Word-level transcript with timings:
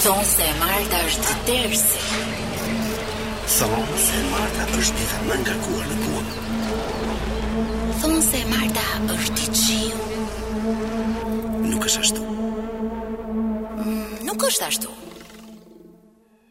Thonë 0.00 0.22
se 0.24 0.46
Marta 0.60 0.96
është 1.08 1.26
të 1.28 1.34
tërsi. 1.48 1.98
Thonë 3.54 3.96
se 4.04 4.20
Marta 4.30 4.64
është 4.78 4.94
të 4.96 5.04
të 5.10 5.16
mënga 5.26 5.54
kuar 5.66 5.84
në 5.90 5.96
kuar. 6.04 6.26
Thonë 8.00 8.22
se 8.28 8.40
Marta 8.52 8.84
është 9.16 9.36
të 9.36 9.44
qiu. 9.58 10.00
Nuk 11.66 11.82
është 11.90 12.00
ashtu. 12.06 12.22
Mm, 13.76 14.14
nuk 14.30 14.40
është 14.48 14.64
ashtu. 14.70 14.90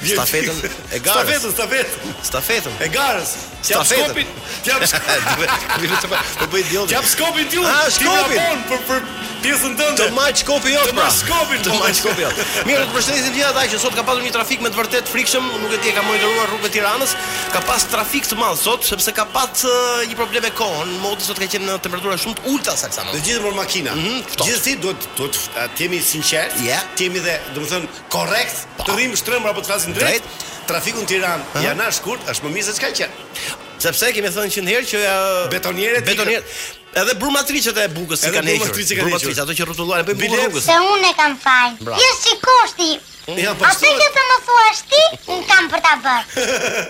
Stafetën 0.07 0.67
e 0.93 0.99
garës. 1.07 1.51
Stafetën, 1.53 1.55
stafetën. 1.57 2.15
Stafetën 2.27 2.81
e 2.83 2.89
garës. 2.93 3.33
Stafetën. 3.67 4.29
Stafetën. 4.63 5.46
Po 5.47 6.47
bëj 6.51 6.65
diellin. 6.71 6.91
Jap 6.91 7.07
skopin 7.09 7.47
ti. 7.51 7.61
Ha 7.63 7.85
ah, 7.85 7.87
skopin. 7.93 8.63
për 8.71 8.81
për 8.89 9.03
pjesën 9.45 9.75
tënde. 9.79 9.99
Të 10.01 10.09
maj 10.17 10.33
skopin 10.41 10.75
jot. 10.75 10.89
Të 10.91 10.95
maj 10.97 11.05
pra. 11.05 11.15
skopin. 11.15 11.61
Të 11.63 11.73
po. 11.75 11.79
maj 11.83 11.93
skopin 11.99 12.25
jot. 12.27 12.41
Mirë, 12.67 12.83
ju 12.83 12.95
përshëndesim 12.97 13.35
të 13.35 13.39
gjithë 13.39 13.51
ata 13.53 13.65
që 13.73 13.81
sot 13.85 13.97
ka 13.99 14.05
pasur 14.09 14.25
një 14.27 14.33
trafik 14.35 14.65
me 14.65 14.73
të 14.75 14.81
vërtet 14.81 15.11
frikshëm, 15.13 15.49
nuk 15.63 15.75
e 15.75 15.81
di 15.85 15.93
e 15.93 15.95
ka 15.99 16.05
monitoruar 16.07 16.49
rrugën 16.53 16.71
e 16.71 16.73
Tiranës. 16.77 17.13
Ka 17.55 17.63
pas 17.69 17.87
trafik 17.93 18.27
të 18.31 18.39
madh 18.41 18.57
sot 18.63 18.87
sepse 18.91 19.15
ka 19.21 19.27
pas 19.37 19.65
një 20.09 20.17
problem 20.19 20.47
me 20.49 20.53
kohën. 20.61 20.97
Moti 21.07 21.29
sot 21.29 21.41
ka 21.43 21.49
qenë 21.55 21.69
në 21.71 21.79
temperatura 21.87 22.19
shumë 22.25 22.41
të 22.41 22.55
ulta 22.55 22.75
saksa. 22.83 23.07
Të 23.15 23.23
gjithë 23.29 23.45
me 23.47 23.53
makina. 23.61 23.95
Mhm, 23.95 24.25
Gjithsesi 24.43 24.77
duhet 24.83 25.09
duhet 25.17 25.41
të 25.77 25.87
jemi 25.87 26.01
sinqert. 26.03 26.59
Ja, 26.67 26.81
jemi 26.99 27.23
dhe, 27.27 27.39
domethënë, 27.55 27.87
korrekt. 28.15 28.65
Po. 28.81 28.89
Të 28.89 28.99
rrim 28.99 29.15
shtrembra 29.19 29.55
apo 29.55 29.63
të 29.63 29.71
flasim 29.73 29.95
drejt. 29.97 30.27
Trafiku 30.67 30.99
në 30.99 31.07
Tiranë, 31.13 31.45
janë 31.63 31.85
ashtë 31.93 32.03
kurt, 32.03 32.27
është 32.33 32.45
më 32.49 32.53
mizë 32.59 32.73
e 32.75 32.79
s'ka 32.81 32.91
qërë. 32.91 33.66
Sepse 33.83 34.11
kemi 34.17 34.31
thënë 34.35 34.53
që 34.55 34.63
herë 34.69 34.87
që 34.91 35.01
uh, 35.05 35.41
betonierët, 35.53 36.05
betonierët, 36.09 36.55
edhe 37.03 37.17
brumatriçet 37.21 37.77
e 37.85 37.89
bukës 37.97 38.23
që 38.27 38.33
kanë 38.39 38.55
hequr. 38.55 38.73
Brumatriçet 39.03 39.43
ato 39.45 39.57
që 39.61 39.67
rrotullojnë 39.69 40.07
bëjnë 40.09 40.39
bukës. 40.47 40.65
Se 40.71 40.79
unë 40.95 41.11
e 41.13 41.19
kam 41.21 41.37
fal. 41.43 41.77
Jo 41.93 42.39
koshti, 42.49 42.91
Mm. 43.27 43.45
A 43.51 43.55
po 43.59 43.65
se 43.75 43.89
që 43.99 44.07
të 44.15 44.23
më 44.25 44.35
thua 44.47 44.67
ti, 44.87 45.01
në 45.31 45.37
kam 45.49 45.67
për 45.73 45.81
ta 45.83 45.93
bërë. 45.99 46.45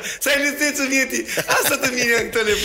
sa 0.23 0.35
e 0.35 0.37
lëtë 0.43 0.69
të 0.77 0.87
vjeti, 0.93 1.21
asa 1.55 1.79
të 1.81 1.89
mirë 1.95 2.13
në 2.13 2.27
këtë 2.29 2.43
në 2.49 2.57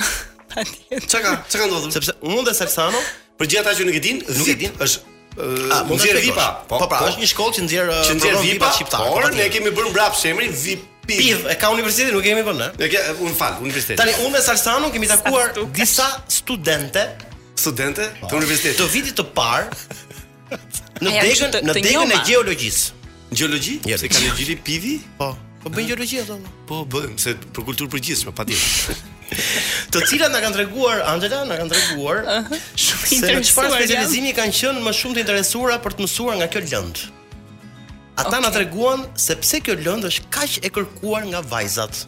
Tani. 0.50 1.00
Çka, 1.04 1.34
çka 1.52 1.66
do 1.70 1.82
Sepse 1.94 2.16
unë 2.26 2.46
dhe 2.48 2.54
Sersano, 2.56 3.00
për 3.38 3.50
gjithë 3.52 3.62
ata 3.64 3.74
që 3.78 3.86
nuk 3.88 3.98
e 3.98 4.02
dinë, 4.06 4.36
nuk 4.40 4.48
e 4.50 4.56
dinë, 4.64 4.80
është 4.82 5.08
A, 5.40 5.76
më 5.86 5.94
nxjerr 5.94 6.16
vipa. 6.24 6.46
Po, 6.68 6.80
po, 6.82 6.86
pra, 6.90 6.98
po, 7.04 7.10
është 7.12 7.22
një 7.22 7.28
shkollë 7.30 7.54
që 7.56 7.62
nxjerr 7.68 7.92
nxjerr 8.18 8.40
vipa 8.42 8.70
shqiptare. 8.76 9.12
Por 9.14 9.28
ne 9.38 9.46
kemi 9.54 9.70
bërë 9.78 9.92
mbrapa 9.92 10.18
shemri 10.18 10.50
vip. 10.64 10.86
Piv, 11.06 11.46
e 11.50 11.54
ka 11.58 11.70
universiteti, 11.72 12.12
nuk 12.14 12.20
kemi 12.22 12.42
bën, 12.46 12.58
ne. 12.60 12.66
Ne 12.76 13.16
un 13.24 13.32
fal, 13.34 13.56
universiteti. 13.64 13.96
Tani 13.98 14.12
unë 14.20 14.34
me 14.34 14.42
Sarsanun 14.44 14.92
kemi 14.94 15.08
takuar 15.10 15.54
disa 15.74 16.06
studente 16.30 17.06
studente 17.60 18.04
të 18.24 18.36
universitetit. 18.38 18.80
Të 18.80 18.88
vitit 18.92 19.20
të 19.20 19.28
parë 19.36 20.58
në 21.04 21.14
degën 21.20 21.60
në 21.68 21.76
degën 21.76 22.16
e 22.16 22.18
gjeologjisë. 22.32 22.96
Gjeologji? 23.30 23.76
Jo, 23.86 23.98
se 24.00 24.08
kanë 24.10 24.32
gjeli 24.40 24.56
pivi? 24.66 24.96
Po. 25.20 25.28
Po, 25.60 25.68
po 25.68 25.74
bën 25.76 25.90
gjeologji 25.92 26.20
ato. 26.24 26.36
Po 26.68 26.80
bën 26.92 27.16
se 27.20 27.36
për 27.38 27.66
kulturë 27.68 27.92
përgjithshme, 27.94 28.32
patjetër. 28.36 29.02
të 29.94 30.02
cilat 30.10 30.32
na 30.34 30.40
kanë 30.42 30.56
treguar 30.56 31.04
Angela, 31.12 31.44
na 31.46 31.58
kanë 31.60 31.70
treguar 31.70 32.24
shumë 32.24 33.14
interesuar. 33.18 33.42
Se 33.44 33.52
çfarë 33.52 33.72
specializimi 33.76 34.32
kanë 34.36 34.56
qenë 34.60 34.84
më 34.88 34.94
shumë 35.00 35.18
të 35.20 35.24
interesuara 35.26 35.78
për 35.84 35.98
të 36.00 36.06
mësuar 36.08 36.40
nga 36.40 36.48
kjo 36.50 36.64
lëndë? 36.66 37.08
Ata 38.20 38.28
okay. 38.34 38.40
na 38.44 38.50
treguan 38.52 39.04
se 39.26 39.36
pse 39.40 39.60
kjo 39.64 39.78
lëndë 39.84 40.10
është 40.10 40.32
kaq 40.34 40.56
e 40.66 40.72
kërkuar 40.74 41.30
nga 41.30 41.44
vajzat. 41.52 42.02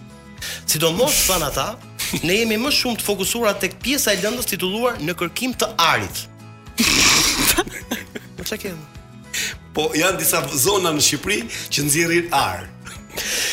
Sidomos 0.66 1.12
fan 1.26 1.42
ata, 1.46 1.66
ne 2.26 2.34
jemi 2.40 2.58
më 2.60 2.72
shumë 2.74 3.00
të 3.00 3.06
fokusuar 3.06 3.56
tek 3.62 3.78
pjesa 3.82 4.14
e 4.14 4.20
lëndës 4.22 4.48
titulluar 4.52 4.98
në 5.02 5.14
kërkim 5.20 5.54
të 5.54 5.70
arit. 5.90 6.24
Po 8.38 8.46
çka 8.48 8.58
kemi? 8.64 9.58
Po 9.76 9.86
janë 9.96 10.18
disa 10.20 10.42
zona 10.52 10.92
në 10.94 11.02
Shqipëri 11.06 11.42
që 11.72 11.86
nxjerrin 11.88 12.32
ar. 12.36 12.66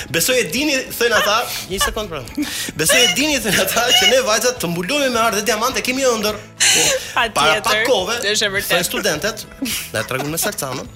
Besoj 0.10 0.38
e 0.40 0.46
dini 0.52 0.78
thën 0.96 1.12
ata, 1.14 1.38
një 1.70 1.80
sekond 1.84 2.10
pra. 2.12 2.22
Besoj 2.80 3.02
e 3.10 3.10
dini 3.18 3.38
thën 3.44 3.58
ata 3.64 3.86
që 3.98 4.08
ne 4.14 4.22
vajzat 4.28 4.58
të 4.64 4.70
mbulojmë 4.72 5.10
me 5.14 5.20
ar 5.20 5.36
dhe 5.36 5.44
diamante 5.50 5.84
kemi 5.86 6.06
ëndër. 6.08 6.40
Po, 6.60 6.88
pa 7.36 7.48
tjetër. 7.58 8.32
Është 8.34 8.50
vërtet. 8.56 8.78
Ai 8.80 8.88
studentët, 8.88 9.46
na 9.96 10.04
tregun 10.08 10.32
me 10.34 10.40
salcamën 10.40 10.88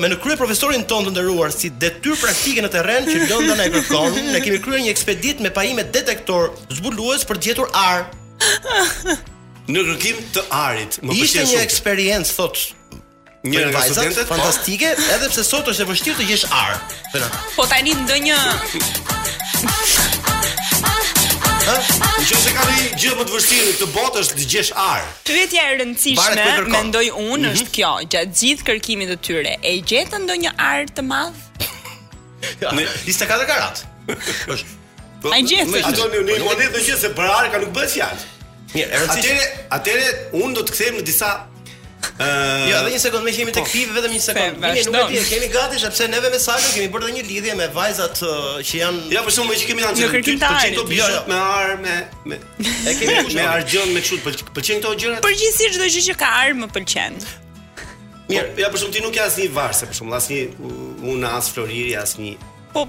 me 0.00 0.08
në 0.12 0.16
krye 0.22 0.36
profesorin 0.36 0.82
tonë 0.88 1.08
të 1.10 1.14
nderuar 1.16 1.52
si 1.54 1.70
detyr 1.80 2.16
praktike 2.20 2.64
në 2.64 2.70
teren 2.74 3.06
që 3.08 3.22
lënda 3.30 3.56
në 3.60 3.66
e 3.66 3.72
kërkon, 3.76 4.18
ne 4.34 4.42
kemi 4.44 4.60
kryer 4.64 4.82
një 4.84 4.92
ekspedit 4.92 5.40
me 5.44 5.52
pajime 5.54 5.84
detektor 5.94 6.52
zbulues 6.76 7.24
për 7.28 7.40
gjetur 7.46 7.72
arë. 7.72 9.18
Në 9.72 9.84
kërkim 9.88 10.20
të 10.34 10.44
arit, 10.58 10.98
më 11.06 11.16
Ishte 11.22 11.46
një 11.48 11.60
eksperiencë, 11.64 12.34
thotë, 12.36 12.98
një 13.46 13.66
nga 13.70 13.84
po. 13.86 14.26
fantastike, 14.34 14.92
edhe 15.16 15.30
pse 15.32 15.44
sot 15.46 15.70
është 15.72 15.86
e 15.86 15.90
vështirë 15.92 16.18
të 16.22 16.28
gjesh 16.32 16.48
arë. 16.50 17.24
Po 17.56 17.68
tani 17.72 17.94
ndonjë 18.02 18.40
Në 21.62 21.72
që 22.26 22.36
se 22.42 22.50
ka 22.56 22.64
një 22.66 22.78
gjithë 22.98 23.16
më 23.20 23.24
të 23.28 23.32
vërstinë 23.36 23.74
të 23.78 23.86
botë, 23.94 24.22
është 24.24 24.38
të 24.40 24.46
gjesh 24.50 24.70
arë. 24.82 25.10
Për 25.28 25.36
e 25.38 25.66
rëndësishme, 25.78 26.46
mendoj 26.72 27.02
unë 27.12 27.36
mhm. 27.36 27.52
është 27.54 27.74
kjo, 27.76 27.90
gjatë 28.10 28.38
gjithë 28.40 28.66
kërkimit 28.66 29.12
të 29.12 29.16
tyre, 29.28 29.52
e 29.70 29.76
gjithë 29.86 30.20
ndonjë 30.24 30.42
një 30.48 30.52
arë 30.66 30.88
të 30.96 31.04
madhë? 31.12 31.68
Nisë 32.80 33.22
të 33.22 33.28
katër 33.30 33.50
karatë. 33.52 33.86
Po, 35.22 35.30
A 35.30 35.38
i 35.38 35.46
gjithë 35.46 35.68
është. 35.70 35.86
A 35.86 35.94
do 36.00 36.10
një 36.16 36.24
një 36.32 36.40
një 36.42 36.64
dhe 36.64 36.80
gjithë, 36.82 36.98
se 37.04 37.12
për 37.20 37.30
arë 37.36 37.54
ka 37.54 37.62
nuk 37.62 37.72
bëhet 37.78 37.94
fjallë. 37.94 38.28
Mirë, 38.72 38.88
e 38.98 39.02
rëndësishme. 39.04 39.50
Atere, 39.78 40.10
unë 40.42 40.58
do 40.58 40.66
të 40.66 40.74
kthejmë 40.80 41.02
në 41.04 41.08
disa... 41.12 41.32
Uh, 42.22 42.68
ja, 42.68 42.68
jo, 42.68 42.78
edhe 42.82 42.90
një 42.94 43.00
sekond, 43.02 43.24
më 43.26 43.32
jemi 43.34 43.52
tek 43.56 43.64
po. 43.66 43.72
fit 43.72 43.90
vetëm 43.96 44.12
një 44.14 44.20
sekond. 44.24 44.58
Ne 44.62 44.82
nuk 44.86 45.00
e 45.10 45.16
di, 45.16 45.22
kemi 45.28 45.48
gati, 45.52 45.80
sepse 45.82 46.06
neve 46.12 46.30
me 46.30 46.38
Salo 46.42 46.68
kemi 46.72 46.86
bërë 46.94 47.08
një 47.16 47.24
lidhje 47.28 47.56
me 47.58 47.66
vajzat 47.74 48.22
uh, 48.28 48.60
që 48.62 48.78
janë 48.78 49.16
Ja, 49.16 49.24
por 49.26 49.34
shumë 49.34 49.56
që 49.62 49.70
kemi 49.70 49.86
anë. 49.88 50.04
Ne 50.04 50.10
kërkim 50.12 50.38
të 50.38 50.50
ardhin 50.50 50.76
të 50.78 50.84
bëjë 50.90 51.08
me 51.30 51.40
armë, 51.40 51.98
me 52.30 52.38
e 52.62 52.94
kemi 53.00 53.34
me 53.36 53.46
argjon 53.54 53.90
me 53.96 54.04
çut, 54.06 54.22
pëlqejnë 54.26 54.82
këto 54.84 54.94
gjëra? 55.02 55.22
Përgjithsisht 55.26 55.76
çdo 55.78 55.90
gjë 55.96 56.04
që 56.10 56.18
ka 56.22 56.30
armë 56.46 56.70
pëlqen. 56.76 57.18
Mirë, 58.30 58.46
po, 58.54 58.62
ja 58.62 58.70
por 58.70 58.80
shumë 58.84 58.96
ti 58.98 59.04
nuk 59.08 59.18
je 59.18 59.24
asnjë 59.26 59.52
varse, 59.56 59.90
por 59.90 59.98
shumë 59.98 60.18
asnjë 60.20 60.42
unë 61.12 61.30
as 61.34 61.50
Floriri 61.56 61.94
asnjë. 62.02 62.36
Po 62.76 62.86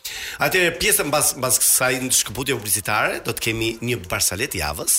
Atëherë 0.44 0.76
pjesën 0.82 1.08
mbas 1.08 1.30
mbas 1.40 1.60
kësaj 1.62 1.90
në 2.04 2.10
shkëputje 2.18 2.58
publicitare 2.60 3.22
do 3.24 3.32
të 3.32 3.46
kemi 3.46 3.70
një 3.88 4.00
Barsalet 4.12 4.58
javës. 4.60 4.98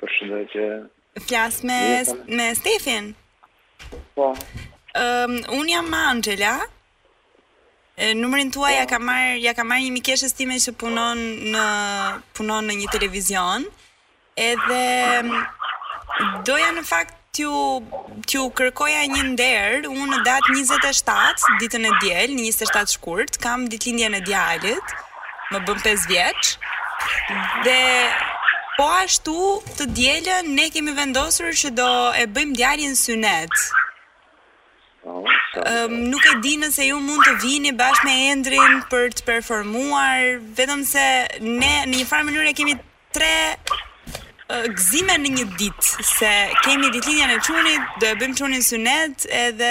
Përshëndetje. 0.00 0.68
Flas 1.26 1.60
me 1.64 1.80
me 2.36 2.46
Stefin. 2.56 3.12
Po. 4.16 4.30
Ëm 4.96 5.36
um, 5.52 5.60
un 5.60 5.68
jam 5.68 5.92
Angela. 5.94 6.54
E 7.96 8.14
numrin 8.14 8.50
tuaj 8.50 8.72
po. 8.74 8.78
ja 8.80 8.86
ka 8.86 8.98
marr, 8.98 9.36
ja 9.36 9.52
ka 9.52 9.64
marr 9.64 9.84
një 9.84 9.92
mikeshës 9.98 10.32
time 10.36 10.56
që 10.56 10.72
punon 10.80 11.18
në 11.52 11.66
punon 12.34 12.64
në 12.70 12.78
një 12.80 12.88
televizion. 12.96 13.68
Edhe 14.36 15.28
doja 16.48 16.72
në 16.72 16.84
fakt 16.88 17.15
t'ju 17.36 17.52
t'ju 18.26 18.42
kërkoja 18.58 19.02
një 19.12 19.22
nder, 19.28 19.84
unë 19.90 20.06
në 20.10 20.18
datë 20.26 20.54
27 20.56 21.58
ditën 21.60 21.84
e 21.90 21.92
diel, 22.02 22.32
27 22.38 22.94
shkurt, 22.96 23.36
kam 23.42 23.66
ditëlindjen 23.72 24.16
e 24.18 24.22
djalit, 24.24 24.94
më 25.52 25.60
bën 25.66 25.82
5 25.84 26.06
vjeç. 26.10 26.56
Dhe 27.66 27.76
po 28.78 28.86
ashtu 29.02 29.36
të 29.76 29.88
dielën 29.98 30.48
ne 30.58 30.68
kemi 30.74 30.94
vendosur 30.96 31.52
që 31.62 31.72
do 31.78 31.90
e 32.16 32.24
bëjmë 32.36 32.56
djalin 32.58 32.96
synet. 32.96 33.52
Um, 35.06 35.92
nuk 36.10 36.24
e 36.26 36.32
di 36.44 36.56
nëse 36.60 36.84
ju 36.88 36.98
mund 37.00 37.22
të 37.24 37.36
vini 37.40 37.70
bashkë 37.78 38.08
me 38.08 38.14
Endrin 38.32 38.80
për 38.90 39.12
të 39.16 39.24
performuar, 39.28 40.40
vetëm 40.58 40.82
se 40.84 41.04
ne 41.46 41.72
në 41.88 41.94
një 42.00 42.08
farë 42.10 42.26
mënyrë 42.28 42.56
kemi 42.58 42.74
tre 43.16 43.30
gëzime 44.48 45.14
në 45.18 45.30
një 45.36 45.44
ditë 45.58 46.04
se 46.06 46.28
kemi 46.62 46.90
ditëlindjen 46.94 47.32
e 47.34 47.38
çunit, 47.42 47.88
do 48.00 48.06
e 48.12 48.16
bëjmë 48.20 48.36
çunin 48.38 48.62
synet 48.62 49.24
edhe 49.26 49.70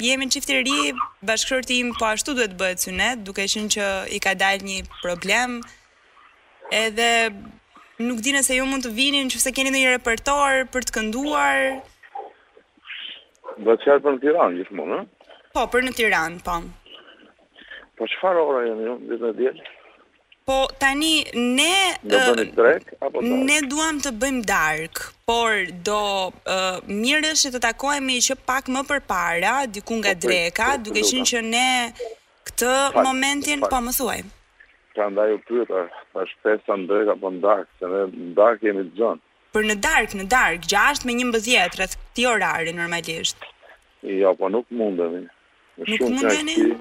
jemi 0.00 0.28
çift 0.28 0.50
i 0.52 0.58
ri, 0.60 0.92
bashkëshorti 1.24 1.78
im 1.80 1.94
po 1.96 2.06
ashtu 2.10 2.34
duhet 2.36 2.52
të 2.52 2.60
bëhet 2.60 2.84
synet, 2.84 3.22
duke 3.26 3.46
qenë 3.54 3.72
që 3.76 3.86
i 4.12 4.20
ka 4.26 4.34
dalë 4.42 4.68
një 4.68 4.78
problem. 5.00 5.56
Edhe 6.72 7.08
nuk 8.04 8.20
di 8.24 8.34
nëse 8.36 8.58
ju 8.58 8.66
mund 8.68 8.84
të 8.84 8.92
vini 8.96 9.24
nëse 9.24 9.54
keni 9.56 9.72
ndonjë 9.72 9.96
repertor 9.96 10.64
për 10.74 10.88
të 10.88 10.96
kënduar. 10.98 11.58
Do 13.64 13.72
të 13.72 13.84
qartë 13.88 14.02
për 14.04 14.16
në 14.18 14.22
Tiranë 14.26 14.58
gjithmonë, 14.60 15.00
ëh? 15.00 15.36
Po, 15.54 15.64
për 15.72 15.86
në 15.88 15.96
Tiranë, 15.96 16.42
po. 16.44 16.60
Po 17.98 18.08
çfarë 18.12 18.42
ora 18.50 18.66
jeni 18.68 18.88
ju? 18.88 18.98
Dhe 19.10 19.18
të 19.24 19.32
djelë? 19.40 19.72
Po 20.44 20.68
tani 20.78 21.24
ne 21.34 21.96
do 22.04 22.34
drek, 22.60 22.82
apo 23.00 23.20
dark? 23.22 23.44
ne 23.48 23.60
duam 23.64 23.96
të 24.04 24.10
bëjmë 24.22 24.42
dark, 24.50 25.00
por 25.30 25.54
do 25.86 26.00
uh, 26.28 26.82
mirësh 26.98 27.44
të 27.54 27.60
takohemi 27.64 28.18
që 28.26 28.36
pak 28.50 28.68
më 28.74 28.82
përpara 28.90 29.52
diku 29.76 29.96
nga 30.02 30.12
dreka, 30.26 30.68
duke 30.84 31.00
qenë 31.10 31.24
që 31.32 31.40
ne 31.48 31.64
këtë 32.50 32.74
momentin 33.08 33.64
po 33.70 33.80
më 33.88 33.96
thuaj. 34.00 34.20
Prandaj 34.98 35.28
u 35.32 35.40
pyeta, 35.48 35.80
a 36.20 36.28
shpesh 36.28 36.60
sa 36.68 36.76
ndrek 36.84 37.08
apo 37.16 37.32
dark, 37.48 37.66
se 37.80 37.88
ne 37.94 38.04
dark 38.36 38.60
jemi 38.68 38.84
zonë. 39.00 39.22
Për 39.56 39.68
në 39.70 39.78
dark, 39.88 40.12
në 40.20 40.24
dark, 40.36 40.68
6 40.76 41.06
me 41.08 41.16
11 41.24 41.72
rreth 41.80 41.96
këtij 42.02 42.28
orari 42.34 42.76
normalisht. 42.76 43.48
Jo, 44.20 44.36
po 44.36 44.52
nuk 44.52 44.68
mundemi. 44.68 45.24
Nuk 45.86 46.04
mundemi. 46.10 46.74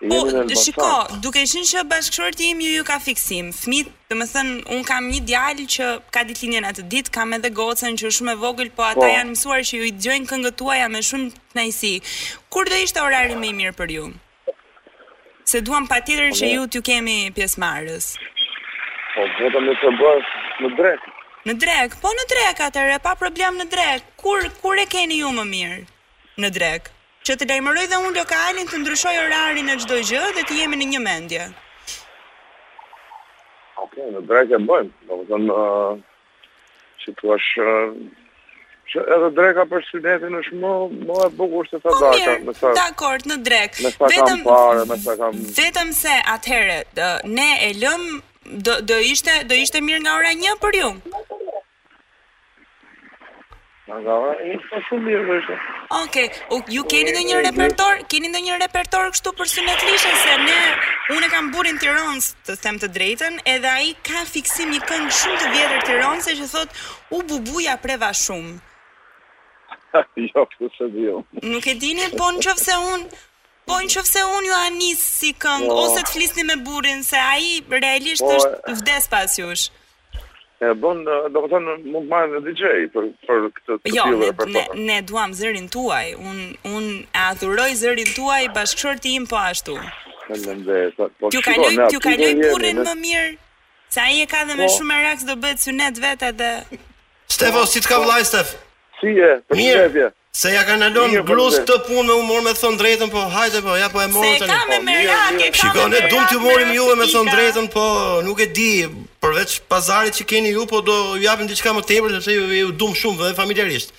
Po, 0.00 0.16
shiko, 0.56 0.84
duke 1.20 1.42
qenë 1.44 1.62
që 1.68 1.80
bashkëshorët 1.88 2.36
tim 2.40 2.60
ju 2.64 2.68
ju 2.74 2.84
ka 2.90 2.94
fiksim. 3.06 3.48
Fëmit, 3.56 3.88
thënë, 4.12 4.54
un 4.72 4.84
kam 4.90 5.08
një 5.12 5.18
djalë 5.28 5.64
që 5.74 5.88
ka 6.14 6.22
ditëlindjen 6.24 6.68
atë 6.70 6.84
ditë, 6.92 7.10
kam 7.16 7.34
edhe 7.36 7.50
gocën 7.58 7.98
që 8.00 8.06
është 8.08 8.18
shumë 8.22 8.32
e 8.32 8.38
vogël, 8.44 8.70
po 8.78 8.86
ata 8.86 8.96
po, 9.02 9.10
janë 9.10 9.34
mësuar 9.34 9.66
që 9.70 9.80
ju 9.82 9.88
i 9.90 9.90
dëgjojnë 10.00 10.30
këngët 10.30 10.56
tuaja 10.62 10.86
me 10.94 11.02
shumë 11.04 11.26
kënaqësi. 11.52 11.92
Kur 12.48 12.70
do 12.72 12.78
ishte 12.86 13.02
orari 13.04 13.36
më 13.42 13.48
i 13.50 13.50
mirë 13.58 13.74
për 13.82 13.92
ju? 13.98 14.04
Se 15.52 15.60
duam 15.68 15.88
patjetër 15.92 16.32
që 16.40 16.46
po. 16.48 16.52
ju 16.54 16.62
t'ju 16.72 16.82
kemi 16.88 17.16
pjesëmarrës. 17.36 18.06
Po, 19.12 19.28
vetëm 19.42 19.68
të 19.82 19.90
bërë 19.98 20.30
në 20.64 20.70
drek. 20.80 21.10
Në 21.50 21.56
drek, 21.66 21.98
po 22.00 22.14
në 22.16 22.24
drek 22.32 22.64
atëre, 22.70 22.96
pa 23.04 23.12
problem 23.20 23.60
në 23.60 23.68
drek. 23.76 24.08
Kur 24.24 24.48
kur 24.64 24.80
e 24.80 24.86
keni 24.96 25.20
ju 25.20 25.34
më 25.40 25.44
mirë? 25.52 25.82
Në 26.40 26.50
drek 26.56 26.88
që 27.30 27.36
të 27.40 27.46
lajmëroj 27.50 27.84
dhe 27.90 27.98
unë 28.02 28.16
lokalin 28.18 28.68
të 28.70 28.78
ndryshoj 28.82 29.14
orarin 29.22 29.68
në 29.70 29.74
çdo 29.84 29.98
gjë 30.10 30.22
dhe 30.36 30.42
të 30.50 30.56
jemi 30.60 30.78
në 30.80 30.86
një 30.94 31.02
mendje. 31.04 31.44
Ok, 33.84 33.94
në 34.16 34.22
drekë 34.30 34.58
e 34.58 34.60
mbojmë, 34.64 34.90
në 35.10 35.18
më 35.20 35.26
tonë, 35.28 35.58
që 37.04 37.38
që 38.90 39.04
edhe 39.14 39.28
drejka 39.36 39.64
për 39.70 39.84
sënetin 39.90 40.34
është 40.40 40.56
më, 40.64 40.70
më 41.06 41.18
e 41.22 41.28
bukur 41.38 41.68
se 41.70 41.78
të 41.84 41.94
data. 42.02 42.34
më 42.42 42.50
mirë, 42.50 42.72
dhe 42.80 43.28
në 43.30 43.36
drek, 43.46 43.78
Me 43.84 43.92
sa 43.98 44.26
kam 44.26 44.42
pare, 44.48 45.00
sa 45.06 45.14
kam... 45.22 45.38
Vetëm 45.60 45.94
se 46.00 46.16
atëherë, 46.34 46.80
ne 47.36 47.50
e 47.68 47.72
lëmë, 47.78 48.20
do, 48.66 48.74
do, 48.90 48.96
do 49.50 49.56
ishte 49.62 49.84
mirë 49.88 50.02
nga 50.04 50.18
ora 50.18 50.34
një 50.44 50.58
për 50.64 50.82
ju? 50.82 50.92
Nga 53.90 54.14
ora 54.14 54.34
e 54.44 54.54
një 54.54 54.80
po 54.88 54.96
mirë 55.02 55.22
më 55.26 55.36
është. 55.40 55.54
Oke, 55.98 56.22
okay. 56.30 56.74
ju 56.74 56.82
keni 56.90 57.10
ndonjë 57.12 57.32
një 57.34 57.38
repertor? 57.48 58.02
Keni 58.12 58.28
ndonjë 58.30 58.52
një 58.52 58.58
repertor 58.62 59.08
kështu 59.16 59.32
për 59.40 59.50
së 59.50 59.64
lishën, 59.66 60.18
se 60.22 60.36
ne, 60.44 60.58
unë 61.16 61.26
e 61.26 61.30
kam 61.32 61.48
burin 61.54 61.80
të 61.82 61.90
rëndës 61.96 62.28
të 62.46 62.56
them 62.62 62.78
të 62.84 62.90
drejten, 62.94 63.40
edhe 63.54 63.66
ai 63.72 63.88
ka 64.06 64.22
fiksim 64.30 64.70
një 64.76 64.84
këngë 64.90 65.16
shumë 65.18 65.40
të 65.42 65.50
vjetër 65.56 65.82
të 65.88 65.98
rëndës, 65.98 66.30
e 66.34 66.36
që 66.38 66.48
thotë, 66.52 66.78
u 67.18 67.22
bubuja 67.32 67.74
preva 67.82 68.12
shumë. 68.22 68.54
jo, 70.28 70.46
për 70.46 70.54
po 70.54 70.70
së 70.76 70.86
Nuk 71.54 71.66
e 71.66 71.74
dini, 71.82 72.06
po 72.14 72.30
në 72.38 72.46
qëfë 72.46 72.66
se 72.68 72.78
unë, 72.94 73.26
Po 73.70 73.76
në 73.84 73.90
qëfë 73.92 74.08
se 74.08 74.22
unë 74.34 74.48
ju 74.48 74.54
anisë 74.66 74.94
si 75.06 75.28
këngë, 75.44 75.66
po. 75.70 75.74
ose 75.84 76.00
të 76.02 76.10
flisni 76.16 76.42
me 76.48 76.56
burin, 76.66 77.02
se 77.06 77.18
aji 77.22 77.60
realisht 77.70 78.24
është 78.34 78.72
vdes 78.80 79.06
pas 79.12 79.36
jush 79.38 79.68
e 80.60 80.74
bën 80.80 80.98
do 81.32 81.40
të 81.40 81.48
thon 81.54 81.64
mund 81.86 82.04
të 82.04 82.08
marrë 82.10 82.40
DJ 82.44 82.86
për 82.92 83.06
për 83.24 83.44
këtë 83.56 83.76
të 83.80 83.92
jo, 83.94 84.04
tillë 84.10 84.28
për 84.40 84.50
ne, 84.56 84.64
ne 84.90 84.98
duam 85.08 85.32
zërin 85.38 85.70
tuaj 85.72 86.10
un 86.20 86.42
un 86.70 86.88
e 87.16 87.22
adhuroj 87.30 87.70
zërin 87.80 88.10
tuaj 88.18 88.42
bashkëshorti 88.58 89.14
im 89.20 89.24
po 89.30 89.38
ashtu 89.40 89.78
po 91.18 91.32
ju 91.32 91.40
ka 91.46 91.54
lënë 91.64 91.86
ju 91.94 92.02
ka 92.06 92.12
lënë 92.20 92.50
burrin 92.50 92.80
më 92.90 92.94
mirë 93.06 93.32
se 93.96 94.04
ai 94.04 94.20
e 94.20 94.26
ka 94.34 94.42
dhe 94.50 94.58
më 94.60 94.66
po. 94.68 94.72
shumë 94.76 95.00
raks 95.06 95.24
do 95.30 95.36
bëhet 95.44 95.64
synet 95.64 96.00
vetë 96.04 96.28
edhe 96.34 96.50
Stevo 97.36 97.62
si 97.72 97.80
të 97.80 97.88
ka 97.92 97.96
po. 97.96 98.04
vllai 98.04 98.20
Stef? 98.28 98.52
si 99.00 99.16
e 99.30 99.34
për 99.48 99.62
shëndetje 99.66 100.08
Se 100.40 100.52
ja 100.54 100.60
kanë 100.62 100.84
alon 100.92 101.14
blus 101.26 101.56
të 101.66 101.74
punë 101.88 102.04
me 102.06 102.14
humor 102.20 102.44
me 102.44 102.52
thon 102.54 102.76
drejtën, 102.78 103.10
po 103.10 103.18
hajde 103.32 103.64
po, 103.66 103.72
ja 103.80 103.88
po 103.90 103.98
e 103.98 104.06
morën 104.14 104.38
tani. 104.38 104.46
Se 104.46 104.46
kam 104.46 104.68
me 104.70 104.76
po, 104.76 104.84
merak, 104.88 105.34
e 105.34 105.48
kam. 105.50 105.58
Shikon, 105.60 105.90
ne 105.90 106.00
duam 106.10 106.24
t'ju 106.28 106.38
morim 106.44 106.70
juve 106.76 106.94
me 107.00 107.06
thon 107.14 107.26
drejtën, 107.32 107.66
po 107.74 107.82
nuk 108.28 108.38
e 108.44 108.46
di, 108.54 108.70
përveç 109.24 109.54
pazarit 109.70 110.16
që 110.18 110.24
keni 110.32 110.52
ju, 110.54 110.64
po 110.68 110.80
do 110.86 110.94
ju 111.16 111.22
japim 111.26 111.48
diçka 111.48 111.74
më 111.76 111.84
tepër 111.90 112.16
sepse 112.16 112.34
ju 112.36 112.46
ju 112.56 112.70
dum 112.82 112.94
shumë 112.96 113.20
vë 113.20 113.30
familjarisht. 113.38 113.92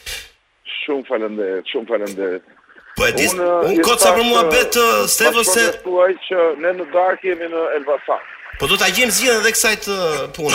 Shumë 0.81 1.05
faleminderit, 1.09 1.69
shumë 1.69 1.89
faleminderit. 1.89 2.57
Po 2.97 3.07
e 3.07 3.11
di, 3.15 3.27
un, 3.33 3.41
un 3.69 3.81
kocë 3.85 4.11
për 4.17 4.23
muhabet 4.27 4.77
Stevo 5.09 5.39
po 5.43 5.45
se 5.47 5.63
thuaj 5.85 6.11
që 6.27 6.41
ne 6.63 6.73
në 6.79 6.87
darkë 6.93 7.29
jemi 7.31 7.47
në 7.53 7.61
Elbasan. 7.79 8.23
Po 8.59 8.67
do 8.69 8.77
ta 8.77 8.89
gjem 8.93 9.13
zgjidhën 9.13 9.43
edhe 9.43 9.53
kësaj 9.55 9.75
të 9.85 9.99
po 10.35 10.51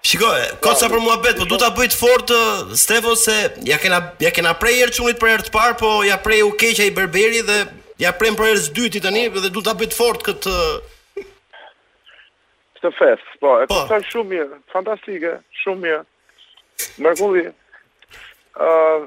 Shikoj, 0.00 0.46
kosa 0.64 0.86
për 0.88 1.02
mua 1.04 1.18
bet, 1.20 1.36
po 1.36 1.44
do 1.44 1.58
ta 1.60 1.66
bëj 1.76 1.90
të 1.92 1.96
fort 2.00 2.30
Stevo 2.80 3.12
se 3.20 3.34
ja 3.68 3.76
kena 3.82 3.98
ja 4.24 4.30
kena 4.32 4.54
prej 4.56 4.78
herë 4.78 4.94
çunit 4.96 5.18
për 5.20 5.28
herë 5.34 5.44
të 5.44 5.52
parë, 5.52 5.74
po 5.82 5.90
ja 6.08 6.16
prej 6.24 6.38
u 6.46 6.54
keq 6.56 6.80
ai 6.86 6.94
berberi 6.96 7.42
dhe 7.44 7.58
ja 8.00 8.14
prem 8.16 8.38
për 8.38 8.48
herë 8.48 8.62
të 8.64 8.72
dytë 8.78 9.02
tani 9.04 9.26
dhe 9.34 9.50
duhet 9.52 9.68
ta 9.68 9.76
bëj 9.76 9.90
të 9.92 9.98
fort 9.98 10.24
këtë 10.30 10.54
Këtë 12.80 12.92
fest, 12.96 13.26
po, 13.44 13.54
e 13.62 13.66
po. 13.68 13.80
shumë 14.08 14.32
mirë, 14.32 14.60
fantastike, 14.72 15.34
shumë 15.60 15.82
mirë. 15.84 16.00
Mërkulli. 17.04 17.42
Uh, 18.56 19.04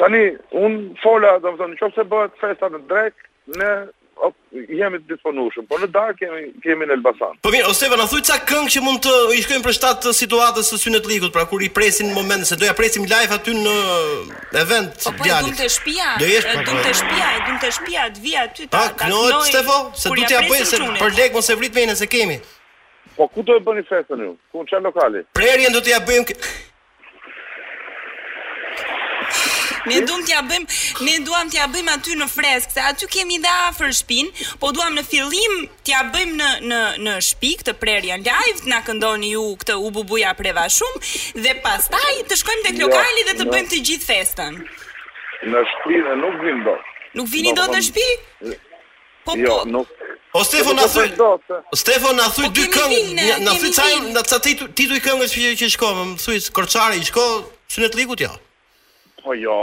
tani, 0.00 0.22
unë 0.64 1.00
fola, 1.02 1.34
do 1.44 1.52
më 1.52 1.58
thonë, 1.60 1.76
në 1.76 1.80
qëpë 1.80 1.96
se 1.96 2.06
bëhet 2.12 2.40
festa 2.40 2.70
në 2.72 2.80
drek, 2.90 3.28
ne 3.60 3.70
op, 4.26 4.32
jemi 4.56 4.98
të 5.02 5.10
disponushëm, 5.10 5.66
por 5.68 5.82
në 5.84 5.90
dark 5.92 6.22
jemi, 6.24 6.46
jemi 6.64 6.88
në 6.88 6.96
Elbasan. 6.96 7.36
Po 7.44 7.52
mirë, 7.52 7.68
Oseve, 7.74 7.98
në 8.00 8.06
thujtë 8.14 8.30
sa 8.32 8.38
këngë 8.48 8.72
që 8.76 8.82
mund 8.86 9.02
të 9.04 9.14
i 9.36 9.44
shkojmë 9.44 9.66
për 9.68 9.76
shtatë 9.76 10.14
situatës 10.16 10.72
të 10.72 10.80
synet 10.86 11.10
likut, 11.12 11.34
pra 11.36 11.44
kur 11.52 11.60
i 11.60 11.68
presin 11.68 12.14
moment, 12.16 12.48
se 12.48 12.56
doja 12.56 12.72
presim 12.80 13.04
live 13.12 13.28
aty 13.36 13.58
në 13.60 13.76
event 14.62 14.96
po, 15.04 15.12
po, 15.20 15.28
djali. 15.28 15.52
të 15.60 15.68
shpia, 15.76 16.10
do 16.24 16.32
jesh, 16.32 16.48
shpia, 16.48 16.64
dumë 16.72 16.82
të 16.88 16.96
shpia, 17.02 17.28
e 17.28 17.46
të 17.60 17.74
shpia, 17.78 18.08
të 18.16 18.24
vi 18.26 18.36
aty, 18.46 18.70
ta, 18.72 18.86
ta, 18.96 19.00
ta, 19.04 19.04
ta, 19.04 19.40
ta, 19.52 19.64
ta, 19.84 19.88
ta, 19.92 19.96
ta, 20.00 20.12
ta, 20.16 20.28
ta, 20.48 20.60
ta, 20.64 21.00
ta, 21.04 21.40
ta, 21.44 21.74
ta, 21.76 22.06
ta, 22.08 22.26
ta, 22.36 22.44
Po 23.16 23.28
ku 23.32 23.40
do 23.42 23.56
e 23.56 23.60
bëni 23.64 23.82
festën 23.88 24.20
ju? 24.26 24.32
Ku 24.52 24.62
në 24.62 24.68
qënë 24.70 24.84
lokali? 24.90 25.22
Prerjen 25.40 25.72
do 25.76 25.80
të 25.80 25.94
ja 25.94 26.00
bëjmë... 26.08 26.36
Ne 29.86 30.00
duam 30.02 30.22
t'ja 30.26 30.40
bëjm, 30.50 30.64
ne 31.06 31.12
duam 31.22 31.46
t'ja 31.46 31.68
bëjmë 31.70 31.92
aty 31.92 32.16
në 32.18 32.26
freskë, 32.26 32.72
se 32.74 32.80
aty 32.82 33.06
kemi 33.10 33.36
dha 33.42 33.52
afër 33.68 33.92
shtëpin, 33.94 34.30
po 34.58 34.72
duam 34.74 34.96
në 34.98 35.04
fillim 35.06 35.54
t'ja 35.86 36.00
bëjmë 36.10 36.34
në 36.40 36.48
në 36.72 36.80
në 37.06 37.14
shtëpi 37.28 37.52
këtë 37.60 37.74
prerje 37.82 38.16
live, 38.18 38.64
na 38.70 38.80
këndoni 38.86 39.30
ju 39.36 39.44
këtë 39.62 39.76
u 39.86 39.92
bubuja 39.94 40.32
preva 40.38 40.64
shumë 40.78 41.04
dhe 41.44 41.54
pastaj 41.62 42.16
të 42.26 42.40
shkojmë 42.42 42.66
tek 42.66 42.80
jo, 42.82 42.90
lokali 42.90 43.24
dhe 43.28 43.36
të 43.38 43.48
bëjmë 43.52 43.72
të 43.74 43.80
gjithë 43.90 44.06
festën. 44.10 44.60
Në 45.54 45.64
shtëpi 45.70 46.02
ne 46.08 46.16
nuk 46.24 46.42
vim 46.42 46.64
dot. 46.66 46.92
Nuk 47.20 47.30
vini 47.30 47.54
dot 47.54 47.70
në 47.78 47.84
shtëpi? 47.86 48.56
Po 49.26 49.38
jo, 49.38 49.38
po. 49.38 49.38
Jo, 49.46 49.62
nuk 49.70 49.95
O, 50.36 50.44
Stefan 50.44 50.74
na 50.76 50.86
thoi. 50.88 51.08
Stefan 51.74 52.12
na 52.20 52.26
thoi 52.28 52.48
po, 52.48 52.54
dy 52.58 52.66
këngë, 52.74 52.98
na 53.46 53.54
thoi 53.56 53.70
çaj, 53.72 53.94
na 54.12 54.20
ça 54.28 54.38
ti 54.44 54.52
ti 54.76 54.84
dy 54.90 54.98
këngë 55.00 55.28
që 55.32 55.52
që 55.60 55.68
shko, 55.74 55.88
më 55.96 56.04
thuj, 56.20 56.40
Korçari, 56.56 57.00
shko 57.08 57.24
Synet 57.72 57.96
Ligut 57.96 58.20
ja. 58.20 58.28
Po 59.24 59.32
jo, 59.36 59.56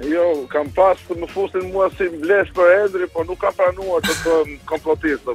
Jo, 0.02 0.34
kam 0.50 0.70
pas 0.74 0.98
të 1.06 1.14
më 1.22 1.26
fusin 1.30 1.68
mua 1.70 1.86
si 1.94 2.08
mblesh 2.10 2.50
për 2.56 2.70
Edri, 2.82 3.06
por 3.14 3.26
nuk 3.28 3.38
kam 3.44 3.54
pranuar 3.54 4.02
të 4.02 4.14
të 4.24 4.34
më 4.48 4.54
komplotisë. 4.66 5.34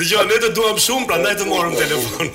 Dhe 0.04 0.20
ne 0.30 0.36
të 0.44 0.50
duham 0.54 0.78
shumë, 0.80 1.06
pra 1.10 1.16
ndaj 1.20 1.34
të 1.40 1.48
morëm 1.50 1.74
telefon. 1.80 2.30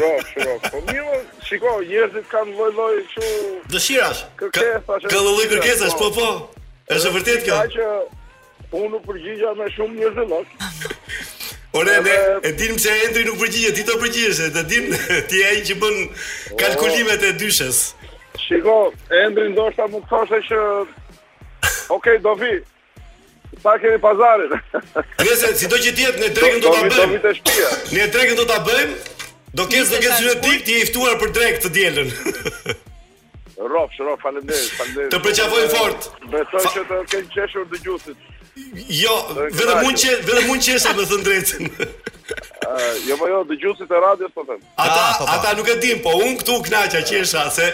Rok, 0.00 0.30
rok, 0.46 0.64
po 0.72 0.80
mirë, 0.88 1.18
shiko, 1.46 1.74
njerëzit 1.92 2.30
kanë 2.32 2.56
loj 2.58 2.72
loj 2.80 2.94
që... 3.12 3.28
Dëshirash? 3.74 4.22
Kërkesa, 4.40 4.98
që... 5.04 5.12
Kërkesa, 5.52 5.92
po. 6.00 6.08
po, 6.08 6.08
po, 6.16 6.64
është 6.96 7.12
e 7.12 7.18
vërtet 7.18 7.46
kjo? 7.48 7.60
që... 7.76 7.90
Po 8.70 8.78
unë 8.86 9.00
përgjigja 9.02 9.50
me 9.58 9.66
shumë 9.74 9.98
një 10.00 10.10
zëllot. 10.16 10.50
Ore, 11.78 11.92
ne, 12.02 12.14
e 12.48 12.50
dim 12.58 12.74
që 12.82 12.94
e 13.02 13.24
nuk 13.26 13.38
përgjigje, 13.40 13.70
ti 13.76 13.84
të 13.86 13.96
përgjigje, 14.02 14.46
të 14.56 14.62
dim 14.70 14.88
ti 15.30 15.42
e 15.46 15.52
që 15.68 15.76
bën 15.82 15.98
kalkulimet 16.60 17.26
e 17.26 17.32
dyshes. 17.38 17.82
Shiko, 18.44 18.76
Endri 19.24 19.50
ndoshta 19.52 19.86
më 19.90 20.00
thoshte 20.10 20.40
që 20.48 20.60
Okej, 21.90 21.92
okay, 21.96 22.18
do 22.22 22.34
vi. 22.38 22.52
Sa 23.62 23.74
kemi 23.82 23.98
pazarit. 24.00 24.52
Nëse 25.26 25.50
sido 25.60 25.76
që 25.82 25.92
ti 25.98 26.06
ne 26.22 26.28
drekën 26.36 26.62
do 26.64 26.70
ta 26.74 26.82
bëjmë. 26.86 27.20
Do 27.20 27.62
Ne 27.96 28.06
drekën 28.14 28.38
do 28.38 28.46
ta 28.48 28.60
bëjmë. 28.66 29.16
Do 29.58 29.66
kësë 29.66 29.90
do 29.90 29.98
kësë 30.04 30.26
një 30.28 30.36
tip 30.46 30.66
ti 30.68 30.76
i 30.78 30.86
ftuar 30.90 31.16
për 31.20 31.32
drekë 31.36 31.62
të 31.64 31.70
dielën. 31.76 32.10
Rof, 33.60 33.90
shrof, 33.98 34.20
faleminderit, 34.22 34.68
faleminderit. 34.78 35.10
Të 35.12 35.20
përqafoj 35.26 35.64
fort. 35.74 36.06
Besoj 36.32 36.62
që 36.76 36.84
të 36.90 37.00
kenë 37.12 37.32
qeshur 37.34 37.66
dëgjuesit. 37.74 38.28
Jo, 38.90 39.12
vetëm 39.54 39.82
mund 39.84 39.98
që 40.00 40.12
vetëm 40.26 40.48
mund 40.50 40.64
që 40.66 40.78
sa 40.82 40.90
më 40.96 41.04
thën 41.10 41.22
drejtën. 41.26 41.70
Ëh, 42.66 42.82
jo, 43.08 43.16
po 43.20 43.28
jo, 43.30 43.40
dëgjuesit 43.50 43.90
e 43.94 44.00
radios 44.04 44.32
po 44.34 44.44
them. 44.48 44.60
Ata 44.74 45.00
ah, 45.06 45.14
po, 45.18 45.26
po. 45.26 45.34
ata 45.36 45.54
nuk 45.58 45.70
e 45.70 45.76
din, 45.82 46.02
po 46.04 46.14
un 46.22 46.36
këtu 46.40 46.58
kënaqja 46.68 47.02
qesha 47.08 47.46
se 47.54 47.68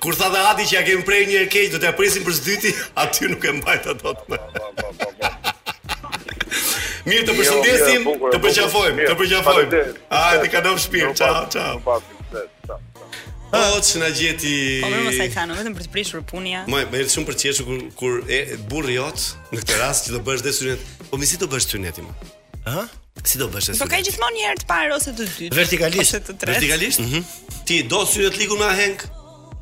kur 0.00 0.14
tha 0.18 0.30
dhe 0.32 0.40
Adi 0.52 0.66
që 0.70 0.78
ja 0.78 0.84
kemi 0.86 1.04
prej 1.08 1.20
njërë 1.32 1.50
keq, 1.52 1.74
do 1.74 1.80
t'ja 1.82 1.92
presim 1.98 2.24
për 2.26 2.38
dyti, 2.46 2.70
aty 3.04 3.28
nuk 3.34 3.44
e 3.50 3.54
mbajta 3.58 3.96
do 4.00 4.14
me. 4.30 4.40
Po, 4.54 4.88
mirë 7.10 7.28
të 7.28 7.34
jo, 7.34 7.36
përshëndesim, 7.42 8.08
të 8.32 8.42
përqafojmë, 8.48 9.10
të 9.12 9.18
përqafojmë. 9.22 9.84
Ajë, 10.22 10.40
ka 10.46 10.54
kanë 10.68 10.76
shpirë, 10.88 11.12
qau, 11.20 11.34
jo, 11.48 11.78
qau. 11.86 12.02
Po, 13.54 13.80
që 13.86 13.94
na 14.02 14.08
gjeti. 14.14 14.56
Po 14.82 14.88
më 14.90 15.00
mos 15.06 15.18
thano, 15.34 15.54
vetëm 15.58 15.76
për 15.78 15.84
të 15.86 15.92
prishur 15.94 16.22
punja. 16.28 16.64
Ma, 16.70 16.80
më 16.90 17.02
është 17.04 17.14
shumë 17.14 17.28
për 17.30 17.36
të 17.40 17.52
kur 17.66 17.82
kur 18.00 18.14
e 18.34 18.38
burri 18.70 18.96
jot 18.98 19.28
në 19.52 19.60
këtë 19.62 19.78
rast 19.82 20.08
që 20.08 20.14
do 20.16 20.22
bësh 20.26 20.42
dhe 20.46 20.52
synet. 20.58 20.82
Po 21.10 21.20
mi 21.20 21.28
si 21.30 21.38
do 21.40 21.46
bësh 21.52 21.68
synet 21.74 22.00
ima? 22.02 22.14
Ëh? 22.66 22.88
Si 23.30 23.38
do 23.40 23.46
bësh 23.52 23.68
synet? 23.70 23.82
Po 23.84 23.90
ka 23.92 24.00
gjithmonë 24.02 24.36
një 24.40 24.46
herë 24.48 24.62
të 24.64 24.68
parë 24.72 24.94
ose 24.96 25.12
të 25.14 25.26
dytë. 25.28 25.50
Vertikalisht. 25.54 26.16
Ose 26.16 26.22
të 26.26 26.38
tretë. 26.40 26.56
Vertikalisht? 26.56 27.04
Mhm. 27.04 27.28
Ti 27.68 27.78
do 27.94 28.00
synet 28.10 28.40
likun 28.42 28.58
me 28.60 28.66
Ahenk? 28.72 29.04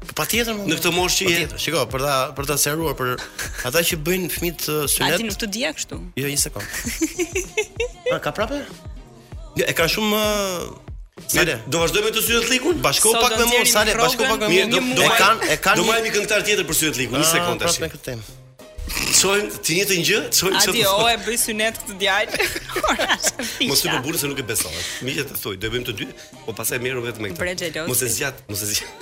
Po, 0.02 0.14
patjetër 0.22 0.56
më. 0.56 0.66
Në 0.72 0.78
këtë 0.80 0.94
moshë 0.96 1.18
që 1.18 1.34
je. 1.34 1.42
Shiko, 1.66 1.82
për 1.92 2.06
ta 2.08 2.14
për 2.40 2.48
ta 2.52 2.56
seruar 2.64 2.96
për 2.98 3.12
ata 3.68 3.82
që 3.90 3.98
bëjnë 4.08 4.30
fëmit 4.38 4.64
të 4.68 4.78
synet. 4.94 5.18
A 5.18 5.20
ti 5.20 5.28
nuk 5.28 5.36
të 5.44 5.50
dia 5.58 5.74
kështu? 5.76 6.00
Jo, 6.20 6.32
një 6.32 6.40
sekond. 6.40 7.36
Ka 8.24 8.32
prapë? 8.36 8.64
Ja, 9.60 9.66
e 9.70 9.72
ka 9.76 9.84
shumë 9.88 10.18
Mirë, 11.34 11.54
do, 11.72 11.78
vazhdojmë 11.82 12.10
të 12.16 12.22
syet 12.26 12.48
likun? 12.52 12.74
Bashko 12.84 13.08
so 13.14 13.20
pak 13.22 13.30
me 13.40 13.44
mua, 13.48 13.62
Sale, 13.68 13.94
bashko 13.98 14.22
pak 14.28 14.40
me 14.44 14.48
mua. 14.52 14.64
Do 14.72 14.78
do 14.98 15.04
kan, 15.16 15.36
e 15.48 15.56
kan. 15.64 15.76
Do 15.78 15.84
marrim 15.88 16.04
një 16.08 16.12
këngëtar 16.18 16.40
tjetër 16.46 16.64
për 16.70 16.74
syet 16.80 16.96
likun, 17.00 17.16
një 17.20 17.24
ah, 17.24 17.28
sekond 17.34 17.60
tash. 17.62 17.70
Pastaj 17.70 17.90
këtë 17.94 18.04
temë. 18.08 18.22
Çojm 19.16 19.46
ti 19.62 19.70
një 19.78 19.84
gjë, 19.88 19.96
ngjë, 20.02 20.18
çojm 20.38 20.54
çfarë. 20.58 20.82
e 20.82 20.84
bëj 21.26 21.36
synet 21.44 21.74
këtë 21.82 21.94
djalë. 22.02 22.30
Mos 23.70 23.78
të 23.84 23.88
bëbur 23.94 24.14
se 24.20 24.26
nuk 24.32 24.38
e 24.38 24.40
beson. 24.50 24.74
Miqet 25.06 25.28
e 25.32 25.34
thoj, 25.38 25.56
do 25.62 25.66
bëjmë 25.72 25.86
të 25.88 25.92
dy, 26.02 26.08
po 26.46 26.50
pastaj 26.58 26.78
merrem 26.82 27.04
vetëm 27.06 27.20
me 27.22 27.28
këtë. 27.32 27.86
Mos 27.88 28.00
e 28.02 28.04
zgjat, 28.18 28.36
mos 28.52 28.60
e 28.66 28.68
zgjat. 28.74 28.90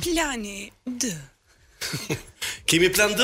Plani 0.00 0.70
D. 0.86 1.06
Kemi 2.66 2.92
plan 2.92 3.10
D? 3.18 3.22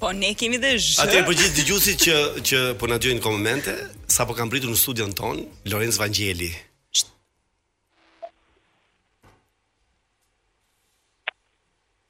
Po 0.00 0.12
ne 0.12 0.34
kemi 0.34 0.58
dhe 0.62 0.72
zh. 0.78 0.98
Atë 1.04 1.20
po 1.26 1.30
gjithë 1.38 1.54
dëgjuesit 1.60 1.98
që 2.06 2.16
që 2.48 2.58
po 2.80 2.88
na 2.90 2.96
dëgjojnë 2.98 3.22
komente, 3.22 3.74
sapo 4.10 4.34
kanë 4.34 4.50
britur 4.50 4.72
në 4.72 4.78
studion 4.80 5.12
ton 5.14 5.38
Lorenz 5.70 5.98
Vangjeli. 6.02 6.48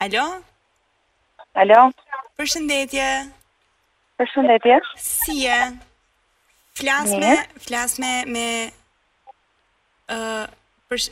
Alo? 0.07 0.22
Alo? 1.62 1.81
Përshëndetje. 2.40 3.11
Përshëndetje. 4.18 4.81
Si 4.98 5.37
je? 5.44 5.61
Flas 6.81 7.12
me, 7.22 7.35
flas 7.66 7.98
me 8.03 8.12
me 8.33 8.46
ë 10.09 10.16
uh, 10.16 10.46
për 10.88 11.03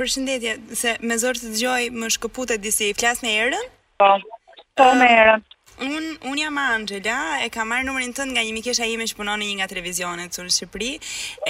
përshëndetje, 0.00 0.52
se 0.82 0.94
me 1.10 1.16
zorë 1.22 1.40
të 1.42 1.50
dëgjoj 1.54 1.82
më 2.02 2.10
shkëputet 2.16 2.62
disi, 2.64 2.90
flas 3.00 3.22
me 3.24 3.32
erën? 3.42 3.64
Po, 4.02 4.10
po 4.80 4.88
me 4.98 5.08
erën. 5.16 5.42
Uh, 5.42 5.82
un, 5.88 6.06
un 6.30 6.40
jam 6.40 6.58
Angela, 6.60 7.18
e 7.44 7.48
kam 7.54 7.70
marrë 7.72 7.86
numërin 7.88 8.12
tënd 8.16 8.34
nga 8.36 8.44
një 8.44 8.54
mikesha 8.58 8.88
ime 8.92 9.06
që 9.08 9.16
punon 9.18 9.40
në 9.40 9.50
një 9.50 9.58
nga 9.60 9.68
televizionet 9.72 10.34
të 10.34 10.44
në 10.46 10.52
Shqipëri, 10.56 10.90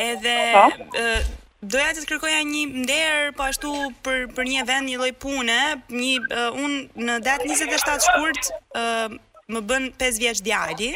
edhe 0.05 0.35
uh, 0.55 1.31
doja 1.74 1.90
të 1.94 2.05
të 2.05 2.11
kërkoja 2.12 2.42
një 2.48 2.62
mderë, 2.85 3.33
po 3.38 3.48
ashtu 3.48 3.72
për 4.07 4.28
për 4.37 4.48
një 4.52 4.66
vend, 4.70 4.88
një 4.92 5.00
lloj 5.00 5.12
pune, 5.24 5.59
një 5.90 6.14
uh, 6.31 6.62
un 6.62 6.78
në 7.09 7.18
datë 7.26 7.50
27 7.50 8.07
shkurt 8.09 8.52
uh, 8.78 9.18
më 9.52 9.66
bën 9.72 9.90
5 10.07 10.22
vjeç 10.24 10.44
djali 10.46 10.94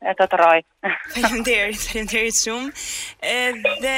e 0.00 0.12
të 0.14 0.26
të 0.30 0.36
deri, 0.38 0.64
Faleminderit, 1.14 1.86
deri 2.12 2.30
shumë. 2.34 2.82
Edhe 3.32 3.94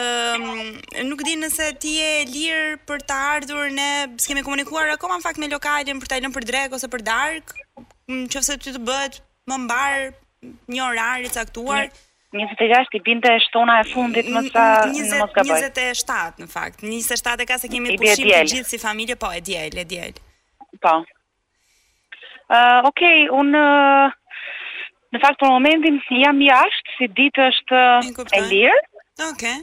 ëm 0.00 0.46
um, 0.48 0.72
nuk 1.08 1.22
di 1.26 1.36
nëse 1.38 1.68
ti 1.82 1.92
je 2.00 2.26
lirë 2.32 2.72
për 2.88 3.04
të 3.08 3.18
ardhur 3.36 3.70
ne, 3.76 3.90
s'kemë 4.24 4.42
komunikuar 4.46 4.90
akoma 4.96 5.20
në 5.20 5.26
fakt 5.28 5.40
me 5.42 5.50
lokalin 5.52 6.02
për 6.02 6.10
ta 6.12 6.18
lënë 6.24 6.34
për 6.38 6.48
drek 6.50 6.74
ose 6.78 6.90
për 6.90 7.06
dark, 7.06 7.54
fëse 8.34 8.58
ti 8.64 8.74
të 8.74 8.82
bëhet 8.88 9.20
më 9.48 9.60
mbar 9.64 10.10
një 10.74 10.82
orar 10.88 11.24
i 11.24 11.30
caktuar. 11.34 11.86
26 12.34 12.90
i 12.92 13.00
binte 13.06 13.30
shtona 13.46 13.78
e 13.80 13.84
fundit 13.88 14.26
më 14.28 14.42
sa 14.50 14.64
në 14.90 15.14
mos 15.16 15.30
gaboj. 15.36 15.62
27 15.70 16.42
në 16.42 16.50
fakt. 16.52 16.82
27 16.84 17.44
e 17.44 17.46
ka 17.48 17.56
se 17.62 17.70
kemi 17.72 17.94
pushim 17.96 18.26
të 18.28 18.42
gjithë 18.50 18.68
si 18.74 18.82
familje, 18.82 19.16
po 19.16 19.30
e 19.32 19.40
diel, 19.40 19.78
e 19.80 19.86
diel. 19.88 20.12
Po. 20.82 20.98
Ëh, 22.48 22.52
uh, 22.52 22.80
okay, 22.90 23.30
un 23.32 23.54
Në 25.14 25.20
fakt 25.22 25.40
për 25.40 25.48
momentin 25.52 25.96
jam 26.20 26.38
jashtë, 26.44 26.94
si 26.98 27.06
ditë 27.16 27.44
është 27.50 27.82
e 28.38 28.42
lirë. 28.50 28.78
Okej. 29.30 29.54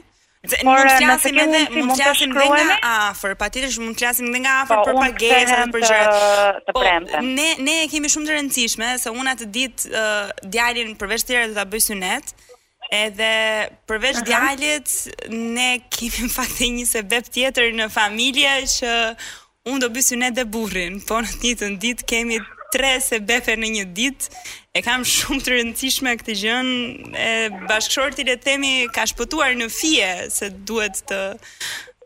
Dhe 0.46 0.58
por 0.62 0.78
ne 0.78 0.90
jam 0.90 1.06
mund 1.06 1.90
të 1.90 2.02
flasim 2.06 2.30
nga 2.30 2.74
afër, 2.90 3.32
patjetër 3.40 3.78
mund 3.82 3.96
të 3.98 4.04
flasim 4.04 4.28
nga 4.44 4.56
po, 4.68 4.76
afër 4.78 4.92
për 4.92 4.98
pagesat 5.02 5.48
dhe 5.50 5.70
për 5.74 5.84
gjërat 5.84 6.58
të 6.68 6.74
po, 6.76 6.82
premte. 6.82 7.22
Ne 7.38 7.46
ne 7.66 7.76
kemi 7.90 8.10
shumë 8.12 8.28
të 8.30 8.36
rëndësishme 8.36 8.90
se 9.02 9.14
unë 9.14 9.32
atë 9.34 9.48
ditë 9.58 9.90
uh, 9.90 10.30
djalin 10.54 10.92
përveç 11.00 11.24
të 11.26 11.32
tjerë 11.32 11.48
do 11.52 11.58
ta 11.60 11.66
bëj 11.72 11.82
synet. 11.88 12.34
Edhe 12.96 13.30
përveç 13.90 14.20
djalit 14.28 14.94
ne 15.58 15.70
kemi 15.96 16.28
në 16.28 16.32
fakt 16.36 16.62
një 16.62 16.86
sebeb 16.92 17.26
tjetër 17.34 17.72
në 17.80 17.90
familje 17.96 18.54
që 18.76 18.94
unë 19.72 19.82
do 19.86 19.90
bëj 19.96 20.06
synet 20.12 20.38
dhe 20.38 20.46
burrin, 20.46 21.00
po 21.08 21.24
në 21.24 21.32
të 21.34 21.42
njëjtën 21.42 21.80
ditë 21.86 22.06
kemi 22.12 22.38
tre 22.72 22.96
se 23.06 23.18
befe 23.24 23.54
në 23.58 23.68
një 23.76 23.84
ditë. 23.96 24.30
E 24.76 24.82
kam 24.84 25.04
shumë 25.08 25.42
të 25.44 25.54
rëndësishme 25.54 26.14
këtë 26.20 26.36
gjën. 26.42 26.70
E 27.16 27.28
bashkëshorti 27.70 28.26
le 28.28 28.36
të 28.36 28.48
themi 28.48 28.72
ka 28.96 29.06
shpëtuar 29.10 29.54
në 29.58 29.68
fije 29.72 30.10
se 30.32 30.50
duhet 30.68 31.02
të 31.10 31.20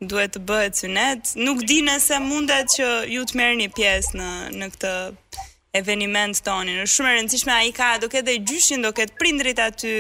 duhet 0.09 0.33
të 0.33 0.45
bëhet 0.49 0.79
synet. 0.81 1.35
Nuk 1.45 1.61
di 1.69 1.81
nëse 1.85 2.21
mundet 2.25 2.73
që 2.77 2.89
ju 3.15 3.25
të 3.29 3.37
merrni 3.37 3.67
pjesë 3.77 4.17
në 4.17 4.31
në 4.61 4.69
këtë 4.77 4.95
eveniment 5.81 6.41
tonin. 6.47 6.81
Është 6.83 6.95
shumë 6.97 7.11
e 7.13 7.19
rëndësishme 7.19 7.53
ai 7.55 7.73
ka, 7.77 7.91
do 8.03 8.09
ketë 8.11 8.39
gjyshin, 8.49 8.87
do 8.87 8.95
ketë 8.97 9.19
prindrit 9.21 9.61
aty. 9.67 9.93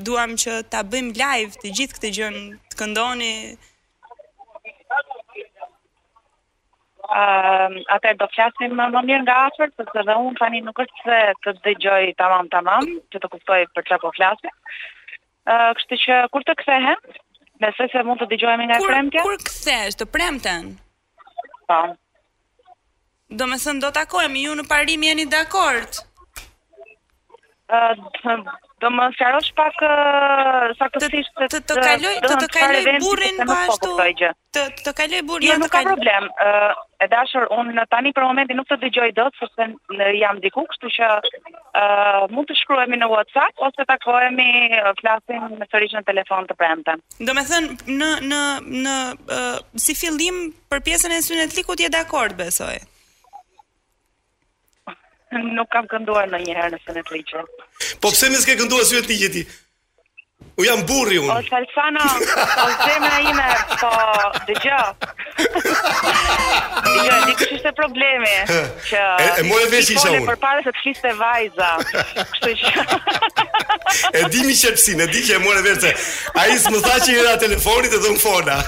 Duam 0.00 0.32
që 0.40 0.60
ta 0.72 0.80
bëjmë 0.92 1.16
live 1.18 1.58
të 1.60 1.74
gjithë 1.76 1.96
këtë 1.98 2.12
gjën 2.16 2.38
të 2.72 2.78
këndoni 2.80 3.32
Uh, 7.10 7.16
ehm, 7.18 7.72
atër 7.96 8.14
do 8.22 8.26
flasim 8.30 8.74
më, 8.78 8.84
më 8.94 9.00
mirë 9.06 9.24
nga 9.24 9.34
afer, 9.48 9.72
për 9.74 9.86
se 9.92 10.02
dhe 10.06 10.14
unë 10.28 10.38
tani 10.38 10.60
nuk 10.62 10.78
është 10.78 11.06
se 11.06 11.16
të 11.44 11.54
dëgjoj 11.64 12.12
tamam 12.20 12.50
tamam, 12.52 12.86
që 13.10 13.18
të 13.24 13.30
kuptoj 13.32 13.56
për 13.74 13.84
që 13.88 13.98
po 14.04 14.12
flasim. 14.14 14.52
Uh, 14.54 15.50
ehm, 15.50 15.72
kështë 15.80 15.98
që 16.04 16.18
kur 16.34 16.46
të 16.46 16.54
kthehem, 16.60 17.08
me 17.64 17.72
se 17.74 17.88
se 17.96 18.04
mund 18.06 18.22
të 18.22 18.28
dëgjojme 18.30 18.68
nga 18.70 18.78
kur, 18.84 18.92
premke. 18.92 19.24
Kur 19.26 19.42
kthesh, 19.42 19.98
të 19.98 20.06
premten? 20.14 20.70
Pa. 21.66 21.80
Po. 21.80 22.78
Do 23.42 23.46
me 23.50 23.58
thënë, 23.64 23.82
do 23.86 23.90
të 23.94 24.06
akojmë, 24.06 24.40
ju 24.46 24.54
në 24.60 24.68
parimi 24.70 25.10
jeni 25.10 25.26
dhe 25.32 25.42
akordë 25.46 26.06
do 28.80 28.88
më 28.96 29.06
sqarosh 29.14 29.50
pak 29.58 29.82
saktësisht 30.80 31.42
të 31.52 31.58
të 31.68 31.76
kaloj 31.82 32.12
të 32.24 32.36
të 32.42 32.48
kaloj 32.56 32.80
burrin 33.04 33.40
po 33.50 33.56
ashtu 33.64 33.90
të 34.56 34.62
të 34.86 34.94
kaloj 35.00 35.20
burrin 35.28 35.50
jo, 35.50 35.54
jo 35.56 35.60
nuk 35.64 35.72
ka 35.74 35.82
problem 35.86 36.26
e 37.06 37.08
dashur 37.12 37.44
un 37.58 37.70
tani 37.92 38.14
për 38.16 38.26
momentin 38.30 38.58
nuk 38.60 38.70
të 38.70 38.78
dëgjoj 38.86 39.10
dot 39.20 39.36
sepse 39.42 39.68
jam 40.22 40.40
diku 40.46 40.64
kështu 40.72 40.92
që 40.96 41.10
mund 42.34 42.48
të 42.50 42.58
shkruajmë 42.64 43.00
në 43.02 43.10
WhatsApp 43.12 43.64
ose 43.68 43.86
ta 43.90 43.98
flasim 44.04 45.58
me 45.60 45.70
sërish 45.74 45.98
në 45.98 46.04
telefon 46.10 46.48
të 46.50 46.58
premte 46.62 46.96
do 47.28 47.32
të 47.38 47.46
thënë 47.52 47.98
në 48.00 48.14
në 48.32 48.44
në 48.88 48.98
si 49.88 49.98
fillim 50.02 50.44
për 50.72 50.82
pjesën 50.88 51.18
e 51.20 51.26
synetlikut 51.28 51.84
je 51.86 51.92
dakord 52.00 52.38
besoj 52.40 52.74
nuk 55.38 55.70
kam 55.70 55.86
kënduar 55.90 56.30
në 56.32 56.40
njëherë 56.46 56.70
në 56.74 56.78
senet 56.84 57.10
ligje. 57.14 57.44
Po 58.02 58.10
pëse 58.10 58.30
me 58.32 58.38
s'ke 58.42 58.56
kënduar 58.62 58.86
s'ju 58.90 59.02
e 59.02 59.06
ti 59.06 59.20
jeti... 59.22 59.46
U 60.60 60.64
jam 60.68 60.80
burri 60.88 61.16
unë. 61.20 61.32
O, 61.32 61.40
Salsano, 61.48 62.02
o 62.20 62.66
zemra 62.84 63.20
ime, 63.30 63.46
po, 63.80 63.90
dhe 64.48 64.58
gjë. 64.66 64.84
Jo, 67.00 67.14
një 67.24 67.32
kështë 67.38 67.54
ishte 67.54 67.70
problemi. 67.78 68.30
Që 68.88 68.98
e, 69.22 69.26
e 69.40 69.44
mojë 69.46 69.68
vesh 69.72 69.90
isha 69.94 70.10
unë. 70.10 70.24
Për 70.26 70.36
pare 70.42 70.60
se 70.66 70.72
të 70.74 70.80
fliste 70.82 71.12
vajza. 71.16 71.68
Kështë 72.34 72.52
që... 72.60 72.82
e 74.18 74.24
di 74.34 74.42
mi 74.44 74.56
qepsin, 74.58 75.00
e 75.06 75.06
di 75.12 75.22
që 75.24 75.36
e 75.36 75.40
mojë 75.44 75.62
vesh 75.64 75.78
se 75.84 75.92
a 76.42 76.44
i 76.50 76.58
më 76.74 76.80
tha 76.84 76.96
që 77.04 77.14
i 77.14 77.22
nga 77.22 77.34
telefonit 77.44 77.94
e 77.96 78.00
dhe 78.02 78.10
më 78.16 78.20
fona. 78.24 78.58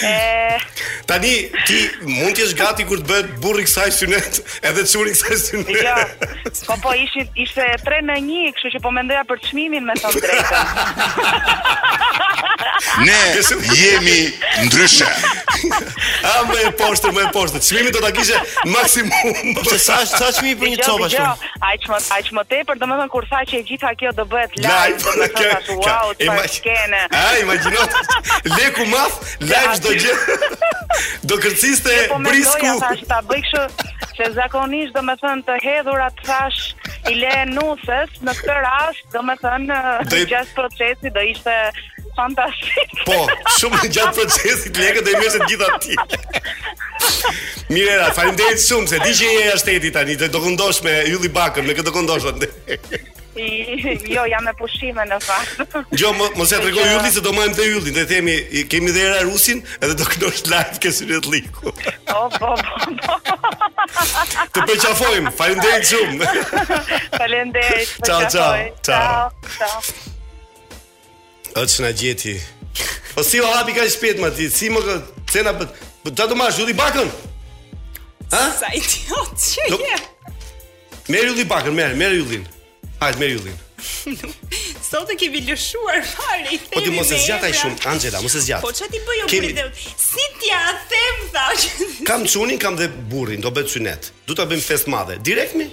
e... 0.00 0.14
Tani, 1.10 1.34
ti 1.68 1.80
mund 2.08 2.32
t'jesh 2.38 2.54
gati 2.56 2.86
kur 2.88 3.02
të 3.02 3.10
bëhet 3.10 3.34
burri 3.44 3.66
kësaj 3.68 3.90
synet 3.98 4.38
edhe 4.64 4.80
të 4.80 4.88
shuri 4.94 5.12
kësaj 5.12 5.34
jo, 5.34 5.40
synet. 5.50 5.76
jo, 5.76 6.66
po 6.70 6.78
po 6.86 6.94
ishte 6.96 7.66
3 7.84 8.00
në 8.08 8.16
1, 8.22 8.54
kështu 8.56 8.72
që 8.78 8.84
po 8.86 8.94
mendoja 8.96 9.26
për 9.28 9.42
të 9.42 9.50
shmimin 9.50 9.84
me 9.90 9.96
të 10.00 10.14
drejtë. 10.14 10.53
Ne 13.04 13.18
jemi 13.74 14.32
ndryshe. 14.66 15.06
A 16.28 16.32
më 16.48 16.58
e 16.66 16.70
poshtë, 16.78 17.10
më 17.16 17.24
e 17.26 17.30
poshtë. 17.34 17.60
Çmimi 17.66 17.90
do 17.94 18.00
ta 18.04 18.10
kishe 18.16 18.38
maksimum. 18.74 19.54
Po 19.58 19.64
sa 19.86 19.96
sa 20.10 20.28
çmimi 20.36 20.54
për 20.62 20.70
një 20.74 20.78
copë 20.86 21.08
ashtu. 21.08 21.50
Aq 21.70 21.88
më 21.92 22.00
aq 22.18 22.30
më 22.38 22.44
tepër, 22.52 22.80
domethënë 22.82 23.12
kur 23.14 23.26
tha 23.32 23.42
që 23.50 23.58
e 23.60 23.64
gjitha 23.70 23.92
kjo 24.00 24.12
do 24.20 24.26
bëhet 24.34 24.56
live. 24.60 24.96
Do 25.02 25.28
të 25.34 25.58
thotë 25.70 25.80
wow, 25.82 26.14
të 26.22 26.46
skenë. 26.58 27.02
A 27.18 27.24
imagjino? 27.42 27.88
Leku 28.54 28.86
maf, 28.94 29.18
live 29.50 29.74
çdo 29.80 29.96
gjë. 29.98 30.18
Do 31.30 31.40
kërciste 31.44 32.00
po 32.14 32.20
brisku. 32.28 32.66
Po 32.68 32.78
më 32.78 32.80
thua 33.00 33.12
ta 33.14 33.22
bëj 33.30 33.46
kështu 33.50 34.03
se 34.16 34.30
zakonisht 34.34 34.94
do 34.96 35.02
me 35.08 35.14
thënë 35.20 35.42
të 35.46 35.56
hedhura 35.64 36.08
të 36.14 36.26
thash 36.28 36.92
i 37.10 37.16
le 37.18 37.32
nusës, 37.50 38.12
në 38.24 38.34
këtë 38.38 38.56
rast 38.64 39.06
do 39.14 39.22
me 39.26 39.34
thënë 39.40 39.78
Dej... 40.12 40.22
gjithë 40.30 40.56
procesi 40.58 41.12
do 41.16 41.24
ishte 41.32 41.54
fantastik. 42.14 42.92
Po, 43.08 43.18
shumë 43.58 43.80
gjatë 43.96 44.12
procesit 44.22 44.78
leke 44.78 45.02
dhe 45.02 45.16
i 45.16 45.20
mjështë 45.20 45.48
gjitha 45.50 45.78
ti. 45.82 45.98
Mirera, 47.74 48.12
farim 48.14 48.38
shumë, 48.68 48.86
se 48.94 49.02
di 49.02 49.16
që 49.18 49.32
e 49.42 49.48
ashtetit 49.56 49.96
tani, 49.98 50.16
dhe 50.22 50.30
do 50.30 50.44
këndosh 50.44 50.84
me 50.86 50.94
Juli 51.10 51.32
Bakër, 51.34 51.66
me 51.68 51.74
këtë 51.80 51.96
këndosh, 51.98 52.30
dhe 52.38 53.12
jo, 54.08 54.22
jam 54.28 54.44
me 54.44 54.52
pushime 54.54 55.02
në 55.08 55.16
fakt. 55.22 55.76
Jo, 55.98 56.10
mos 56.36 56.52
e 56.54 56.58
tregoj 56.62 56.84
Yllin 56.86 57.14
se 57.14 57.22
do 57.24 57.32
marrim 57.34 57.54
te 57.56 57.64
Yllin, 57.66 57.94
do 57.96 58.02
i 58.02 58.06
themi 58.06 58.34
i 58.34 58.62
kemi 58.70 58.92
dera 58.94 59.22
rusin 59.26 59.62
edhe 59.80 59.96
do 59.98 60.06
kënosh 60.06 60.44
live 60.50 60.78
ke 60.82 60.92
syret 60.94 61.26
liku. 61.30 61.72
Po, 61.74 62.22
po, 62.38 62.52
po, 62.54 62.54
po. 63.02 63.36
Të 64.54 64.64
përqafojmë, 64.70 65.32
Faleminderit 65.34 65.90
shumë. 65.90 66.30
Faleminderit. 67.18 67.94
përqafoj. 68.04 68.30
Ciao, 68.30 68.30
ciao, 68.30 69.30
ciao. 69.58 69.82
Ciao, 71.52 71.66
ciao. 71.66 71.86
na 71.86 71.90
gjeti. 71.92 72.38
Po 73.14 73.22
si 73.22 73.40
o 73.40 73.46
hapi 73.50 73.72
ka 73.74 73.84
i 73.84 74.18
ma 74.20 74.30
ti, 74.30 74.50
si 74.50 74.70
më 74.70 74.82
ka, 74.86 74.98
cena, 75.30 75.52
për 76.04 76.10
të 76.14 76.30
të 76.30 76.34
marrë, 76.38 76.58
Yulli 76.62 76.74
bakën. 76.78 77.10
Ha? 78.32 78.44
Sa 78.62 78.70
idiot 78.74 79.34
që 79.42 79.70
je. 79.74 80.02
Merë 81.08 81.28
Yulli 81.30 81.44
bakën, 81.50 81.74
merë, 81.76 81.94
merë 81.98 82.18
Yullin. 82.22 82.46
Hajt 83.04 83.18
me 83.18 83.26
yllin. 83.26 83.56
Sot 84.90 85.10
e 85.12 85.16
kemi 85.20 85.42
lëshuar 85.44 86.00
fare. 86.08 86.56
Po 86.72 86.80
ti 86.80 86.92
mos 86.94 87.10
e 87.12 87.18
zgjataj 87.20 87.50
shumë, 87.58 87.82
Angela, 87.90 88.20
mos 88.24 88.32
e 88.32 88.40
zgjat. 88.46 88.62
Po 88.64 88.70
çfarë 88.72 88.94
ti 88.94 89.00
bëj 89.04 89.22
unë 89.26 89.32
kemi... 89.32 89.50
për 89.52 89.68
Si 90.00 90.24
ti 90.40 90.52
a 90.56 90.62
them 90.88 91.18
thash? 91.34 91.66
kam 92.08 92.24
çunin, 92.24 92.56
kam 92.62 92.78
dhe 92.80 92.88
burrin, 93.12 93.44
do 93.44 93.52
bëj 93.58 93.68
synet. 93.74 94.08
Do 94.28 94.32
ta 94.38 94.46
bëjmë 94.48 94.64
fest 94.70 94.88
madhe. 94.88 95.18
Direkt 95.28 95.52
mi? 95.60 95.68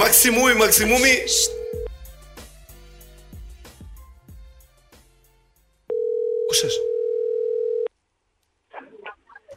Maksimumi, 0.00 0.54
maksimumi. 0.62 1.12
Kush 6.48 6.62
është? 6.68 6.82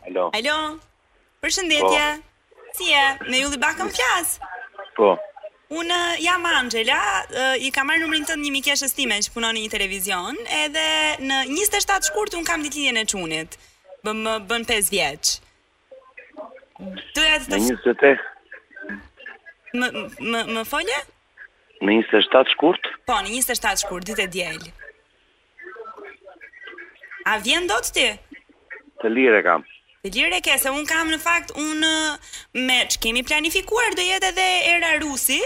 Alo. 0.10 0.26
Alo. 0.38 0.58
Përshëndetje. 1.42 2.06
Po. 2.18 2.72
Si 2.78 2.86
je? 2.94 3.06
Me 3.32 3.38
Yulli 3.44 3.60
bakëm 3.66 3.90
flas. 3.96 4.30
Po. 4.98 5.10
Unë 5.80 6.00
jam 6.22 6.44
Angela, 6.46 7.00
i 7.66 7.70
kam 7.74 7.88
marrë 7.90 8.04
numrin 8.04 8.26
tënd 8.30 8.44
një 8.46 8.52
mikeshës 8.58 8.94
time 8.94 9.16
që 9.26 9.32
punon 9.34 9.56
në 9.56 9.64
një 9.64 9.72
televizion, 9.74 10.38
edhe 10.62 10.88
në 11.30 11.40
27 11.50 12.06
shkurt 12.12 12.36
un 12.38 12.46
kam 12.46 12.62
ditëlindjen 12.66 13.02
e 13.02 13.06
çunit. 13.14 13.58
Bëm 14.06 14.22
bën 14.50 14.68
5 14.70 14.92
vjeç. 14.94 15.38
Në 16.80 17.28
28 17.50 18.14
Në 19.74 19.92
28 19.98 20.48
Më 20.58 20.64
folje? 20.70 21.00
Në 21.84 21.96
27 22.10 22.54
shkurt? 22.54 22.88
Po, 23.08 23.18
në 23.26 23.34
27 23.42 23.84
shkurt, 23.84 24.06
dit 24.10 24.20
e 24.24 24.28
djeli. 24.32 24.70
A 27.30 27.38
vjen 27.42 27.66
do 27.70 27.78
të 27.84 27.94
ti? 27.98 28.06
Të 29.02 29.10
lire 29.12 29.42
kam. 29.46 29.66
Të 30.06 30.12
lire 30.18 30.42
ke, 30.46 30.58
se 30.62 30.70
unë 30.76 30.86
kam 30.90 31.10
në 31.14 31.18
fakt, 31.24 31.54
unë 31.60 31.94
me 32.70 32.80
që 32.94 33.02
kemi 33.06 33.26
planifikuar 33.28 33.94
dhe 33.98 34.06
jetë 34.12 34.30
edhe 34.32 34.48
era 34.76 34.94
rusi, 35.04 35.40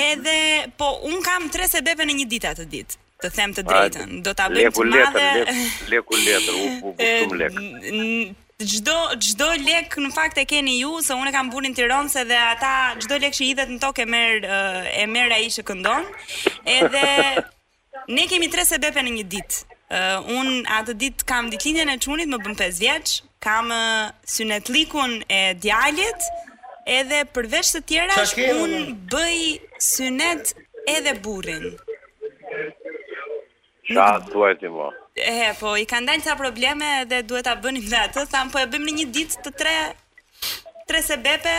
edhe, 0.00 0.36
po, 0.80 0.92
unë 1.10 1.20
kam 1.26 1.48
tre 1.54 1.68
se 1.70 1.82
bebe 1.86 2.06
në 2.10 2.18
një 2.22 2.28
ditë 2.36 2.52
atë 2.54 2.68
ditë 2.76 3.00
të 3.22 3.28
them 3.36 3.52
të 3.54 3.62
drejtën, 3.68 4.16
do 4.26 4.32
t'a 4.34 4.48
abëjmë 4.48 4.70
të 4.74 4.84
madhe... 4.84 5.20
Leku 5.22 5.36
letër, 5.44 5.90
leku 5.92 6.18
letër, 6.26 6.56
u 6.56 6.70
bukëtum 6.82 7.36
letër 7.44 8.32
çdo 8.70 8.94
çdo 9.20 9.48
lek 9.66 9.96
në 9.98 10.10
fakt 10.14 10.38
e 10.38 10.44
keni 10.44 10.74
ju 10.80 10.98
se 11.02 11.14
unë 11.14 11.32
kam 11.34 11.48
burin 11.52 11.74
Tiranë 11.74 12.08
se 12.14 12.22
dhe 12.28 12.38
ata 12.38 12.74
çdo 13.00 13.16
lek 13.22 13.34
që 13.34 13.44
hidhet 13.48 13.72
në 13.72 13.78
tokë 13.82 14.02
e 14.02 14.06
merr 14.14 14.44
e 15.02 15.06
merr 15.06 15.34
ai 15.38 15.48
që 15.50 15.64
këndon. 15.70 16.06
Edhe 16.66 17.44
ne 18.16 18.26
kemi 18.30 18.50
tre 18.52 18.64
sebepe 18.68 19.02
në 19.02 19.14
një 19.18 19.24
ditë. 19.34 19.62
Unë 20.32 20.40
un 20.40 20.70
atë 20.80 20.94
ditë 21.02 21.26
kam 21.30 21.50
ditëlindjen 21.52 21.90
e 21.92 21.98
çunit, 22.00 22.28
më 22.32 22.38
bën 22.46 22.56
5 22.62 22.78
vjeç, 22.80 23.10
kam 23.44 23.68
uh, 23.68 24.08
synetlikun 24.34 25.18
e 25.30 25.40
djalit, 25.62 26.22
edhe 26.88 27.18
përveç 27.36 27.74
të 27.74 27.80
tjera 27.90 28.16
un 28.62 28.76
bëj 29.12 29.44
synet 29.78 30.54
edhe 30.88 31.18
burrin. 31.24 31.68
Sa 33.92 34.08
duhet 34.32 34.62
të 34.64 34.70
he, 35.16 35.52
po, 35.60 35.74
i 35.80 35.86
kanë 35.90 36.08
dalë 36.08 36.24
ta 36.24 36.36
probleme 36.38 36.88
dhe 37.10 37.22
duhet 37.28 37.44
ta 37.46 37.56
bënim 37.56 37.84
dhe 37.90 38.00
atë. 38.06 38.26
Tham, 38.32 38.50
po 38.50 38.58
e 38.62 38.66
bëjmë 38.66 38.88
në 38.88 38.94
një 39.00 39.06
ditë 39.16 39.42
të 39.46 39.52
tre 39.60 39.74
tre 40.88 41.02
sebepe. 41.02 41.56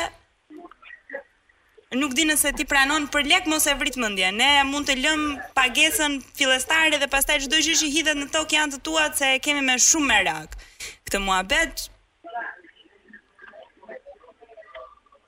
Nuk 1.93 2.15
di 2.17 2.23
nëse 2.25 2.49
ti 2.57 2.65
pranon 2.65 3.03
për 3.13 3.25
lek 3.29 3.45
mos 3.45 3.67
e 3.69 3.75
vrit 3.77 3.95
mendje. 4.01 4.31
Ne 4.33 4.51
mund 4.65 4.87
të 4.89 4.95
lëm 4.97 5.23
pagesën 5.57 6.19
fillestare 6.39 6.97
dhe 6.97 7.09
pastaj 7.11 7.43
çdo 7.45 7.59
gjë 7.61 7.75
që 7.83 7.89
hidhet 7.95 8.17
në 8.17 8.29
tokë 8.33 8.57
janë 8.57 8.73
të 8.73 8.81
tua 8.87 9.07
se 9.13 9.29
kemi 9.45 9.61
me 9.67 9.75
shumë 9.89 10.09
merak. 10.13 10.57
Këtë 11.05 11.19
muhabet 11.25 11.89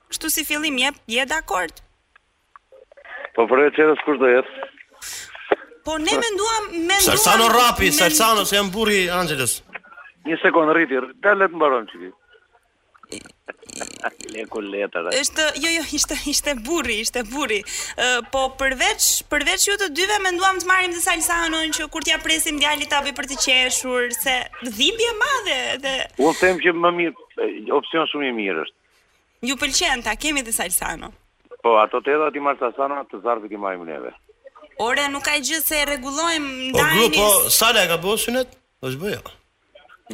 Kështu 0.06 0.28
si 0.30 0.42
fillim 0.48 0.76
jep, 0.78 0.96
je 1.10 1.22
dakord? 1.28 1.80
Po 3.34 3.42
për 3.50 3.66
e 3.66 3.70
tjerës 3.74 4.00
kush 4.06 4.20
do 4.22 4.28
jetë? 4.30 4.68
Po 5.86 5.94
ne 5.98 6.14
menduam, 6.24 6.64
menduam. 6.88 7.00
Salsano 7.10 7.46
Rapi, 7.58 7.88
men... 7.90 7.98
Salsano 8.02 8.44
se 8.44 8.56
jam 8.58 8.68
burri 8.74 9.02
Angelos. 9.22 9.52
Një 10.26 10.38
sekond 10.42 10.72
rriti, 10.74 10.98
dalet 11.22 11.52
mbaron 11.54 11.86
çiki. 11.90 12.08
Leku 14.34 14.62
letra. 14.66 15.04
Është, 15.14 15.44
jo 15.62 15.70
jo, 15.76 15.84
ishte 15.98 16.16
ishte 16.32 16.56
burri, 16.68 16.96
ishte 17.04 17.22
burri. 17.30 17.60
Uh, 18.02 18.18
po 18.34 18.42
përveç 18.58 19.06
përveç 19.30 19.68
ju 19.68 19.76
të 19.84 19.88
dyve 19.94 20.18
menduam 20.26 20.58
të 20.58 20.66
marrim 20.72 20.96
të 20.96 21.04
Salsanon 21.04 21.70
që 21.78 21.86
kur 21.94 22.02
t'ja 22.06 22.18
presim 22.24 22.58
djalit 22.62 22.90
tavi 22.90 23.14
për 23.14 23.30
të 23.30 23.38
qeshur 23.44 24.10
se 24.18 24.34
dhimbje 24.66 25.12
madhe 25.22 25.60
dhe 25.84 25.94
U 26.24 26.32
them 26.40 26.58
që 26.66 26.74
më 26.82 26.92
mirë, 26.98 27.14
opsion 27.78 28.10
shumë 28.10 28.32
i 28.32 28.36
mirë 28.40 28.66
është. 28.66 28.78
Ju 29.52 29.60
pëlqen 29.62 30.02
ta 30.08 30.16
kemi 30.18 30.42
të 30.48 30.56
Salsano. 30.58 31.12
Po, 31.62 31.78
ato 31.84 32.02
të 32.02 32.16
edhe 32.16 32.30
ati 32.32 32.42
marë 32.42 32.62
të 32.64 32.72
asana, 32.72 33.04
të 33.12 33.22
zarë 33.22 33.46
të 33.46 33.54
ti 33.54 33.66
neve. 33.92 34.14
Ore, 34.82 35.06
nuk 35.08 35.24
ka 35.24 35.36
gjë 35.40 35.60
se 35.64 35.78
e 35.80 35.84
rregullojmë 35.88 36.50
ndajmë. 36.70 36.74
Po 36.76 37.06
grupo 37.08 37.52
sala 37.52 37.84
ka 37.88 37.96
bëu 38.02 38.16
synet? 38.20 38.52
Do 38.84 38.92
të 38.92 39.20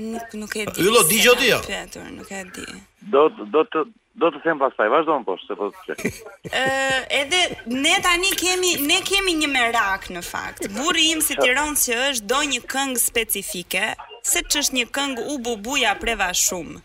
Nuk 0.01 0.35
nuk 0.41 0.53
e 0.57 0.63
di. 0.65 0.85
Yllo 0.87 1.03
di 1.09 1.19
gjë 1.21 1.33
ti 1.41 1.49
ja. 1.51 1.57
nuk 2.17 2.31
e 2.33 2.39
di. 2.55 2.63
Do 3.13 3.25
do 3.55 3.61
të 3.69 3.83
do 4.23 4.31
të 4.33 4.39
them 4.45 4.61
pastaj, 4.63 4.87
vazhdo 4.93 5.19
më 5.21 5.27
poshtë, 5.27 5.53
se 5.53 5.55
po 5.57 5.69
edhe, 7.21 7.41
ne 7.83 7.95
tani 8.05 8.31
kemi, 8.41 8.71
ne 8.89 8.99
kemi 9.09 9.35
një 9.43 9.51
merak 9.53 10.09
në 10.13 10.23
fakt. 10.25 10.67
Burri 10.77 11.11
im 11.13 11.21
si 11.27 11.37
tiron 11.43 11.77
që 11.77 11.99
është 12.09 12.29
do 12.33 12.41
një 12.53 12.63
këngë 12.73 13.01
specifike, 13.05 13.91
se 14.33 14.45
që 14.47 14.63
është 14.65 14.79
një 14.81 14.87
këngë 14.97 15.27
u 15.29 15.37
bubuja 15.47 15.93
preva 16.01 16.31
shumë. 16.45 16.77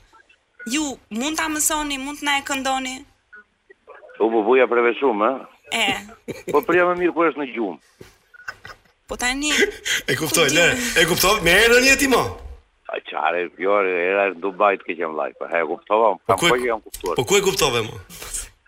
Ju 0.74 0.90
mund 1.16 1.40
të 1.40 1.48
amësoni, 1.48 2.00
mund 2.04 2.20
të 2.20 2.28
na 2.28 2.38
e 2.42 2.46
këndoni? 2.48 2.98
U 4.24 4.32
bubuja 4.34 4.68
preve 4.72 4.96
shumë, 5.00 5.32
E. 5.72 6.34
Po 6.52 6.62
pria 6.64 6.88
më 6.88 6.94
mirë 7.02 7.14
kur 7.16 7.30
është 7.32 7.44
në 7.44 7.48
gjumë. 7.56 8.10
Po 9.08 9.18
tani. 9.20 9.52
E 10.12 10.18
kuptoj, 10.20 10.48
le. 10.56 10.68
E 11.00 11.08
kuptoj, 11.08 11.38
më 11.46 11.56
erën 11.68 11.88
një 11.88 11.98
ti 12.02 12.10
më. 12.12 12.22
A 12.92 13.02
çare, 13.10 13.48
jo, 13.60 13.80
era 13.84 14.30
në 14.32 14.40
Dubai 14.44 14.76
të 14.80 14.96
kem 15.00 15.12
vllaj, 15.16 15.34
po 15.40 15.48
e 15.52 15.60
kuptova, 15.68 16.14
po 16.24 16.38
po 16.40 16.56
e 16.56 16.62
kam 16.64 16.80
kuptuar. 16.86 17.16
Po 17.20 17.26
ku 17.28 17.36
e 17.40 17.44
kuptove 17.44 17.82
më? 17.88 18.04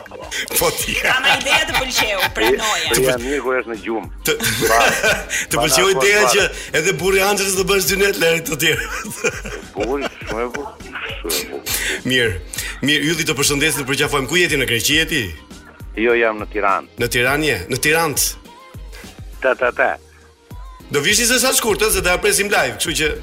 Po 0.53 0.69
ti. 0.79 0.95
Kama 1.01 1.33
ideja 1.41 1.65
të 1.69 1.75
pëlqeu, 1.75 2.29
pranoja. 2.37 2.95
Ti 2.95 3.05
mirë 3.25 3.41
kërë 3.45 3.61
është 3.61 3.71
në 3.73 3.77
gjumë. 3.83 4.09
Të 4.29 5.59
pëlqeu 5.59 5.89
ideja 5.97 6.23
po, 6.23 6.33
që 6.33 6.49
edhe 6.81 6.95
burri 7.03 7.21
Andrës 7.25 7.57
të 7.59 7.67
bësh 7.73 7.91
dynet 7.93 8.21
lërë 8.23 8.43
të 8.49 8.59
tjerë. 8.65 8.89
Burri, 9.75 10.09
shumë 10.23 10.47
e 10.47 10.84
Mirë. 12.05 12.39
Mirë, 12.85 13.03
ylli 13.11 13.25
të 13.25 13.35
përshëndesit 13.39 13.85
për 13.89 13.99
qafojm. 14.03 14.27
Ku 14.29 14.37
jeti 14.37 14.59
në 14.59 14.67
Greqi 14.69 14.97
ti? 15.09 15.21
Jo, 15.97 16.13
jam 16.17 16.41
në 16.43 16.47
Tiranë. 16.53 16.89
Në 17.01 17.09
Tiranë 17.15 17.47
je? 17.49 17.57
Në 17.71 17.79
Tiranë. 17.85 18.25
Ta 19.43 19.55
ta 19.59 19.69
ta. 19.77 19.89
Do 20.91 21.01
vish 21.01 21.21
nisë 21.23 21.39
sa 21.41 21.53
shkurt, 21.55 21.81
se 21.91 22.03
do 22.05 22.11
ja 22.13 22.19
presim 22.21 22.49
live, 22.51 22.75
kështu 22.77 22.93
që 22.99 23.15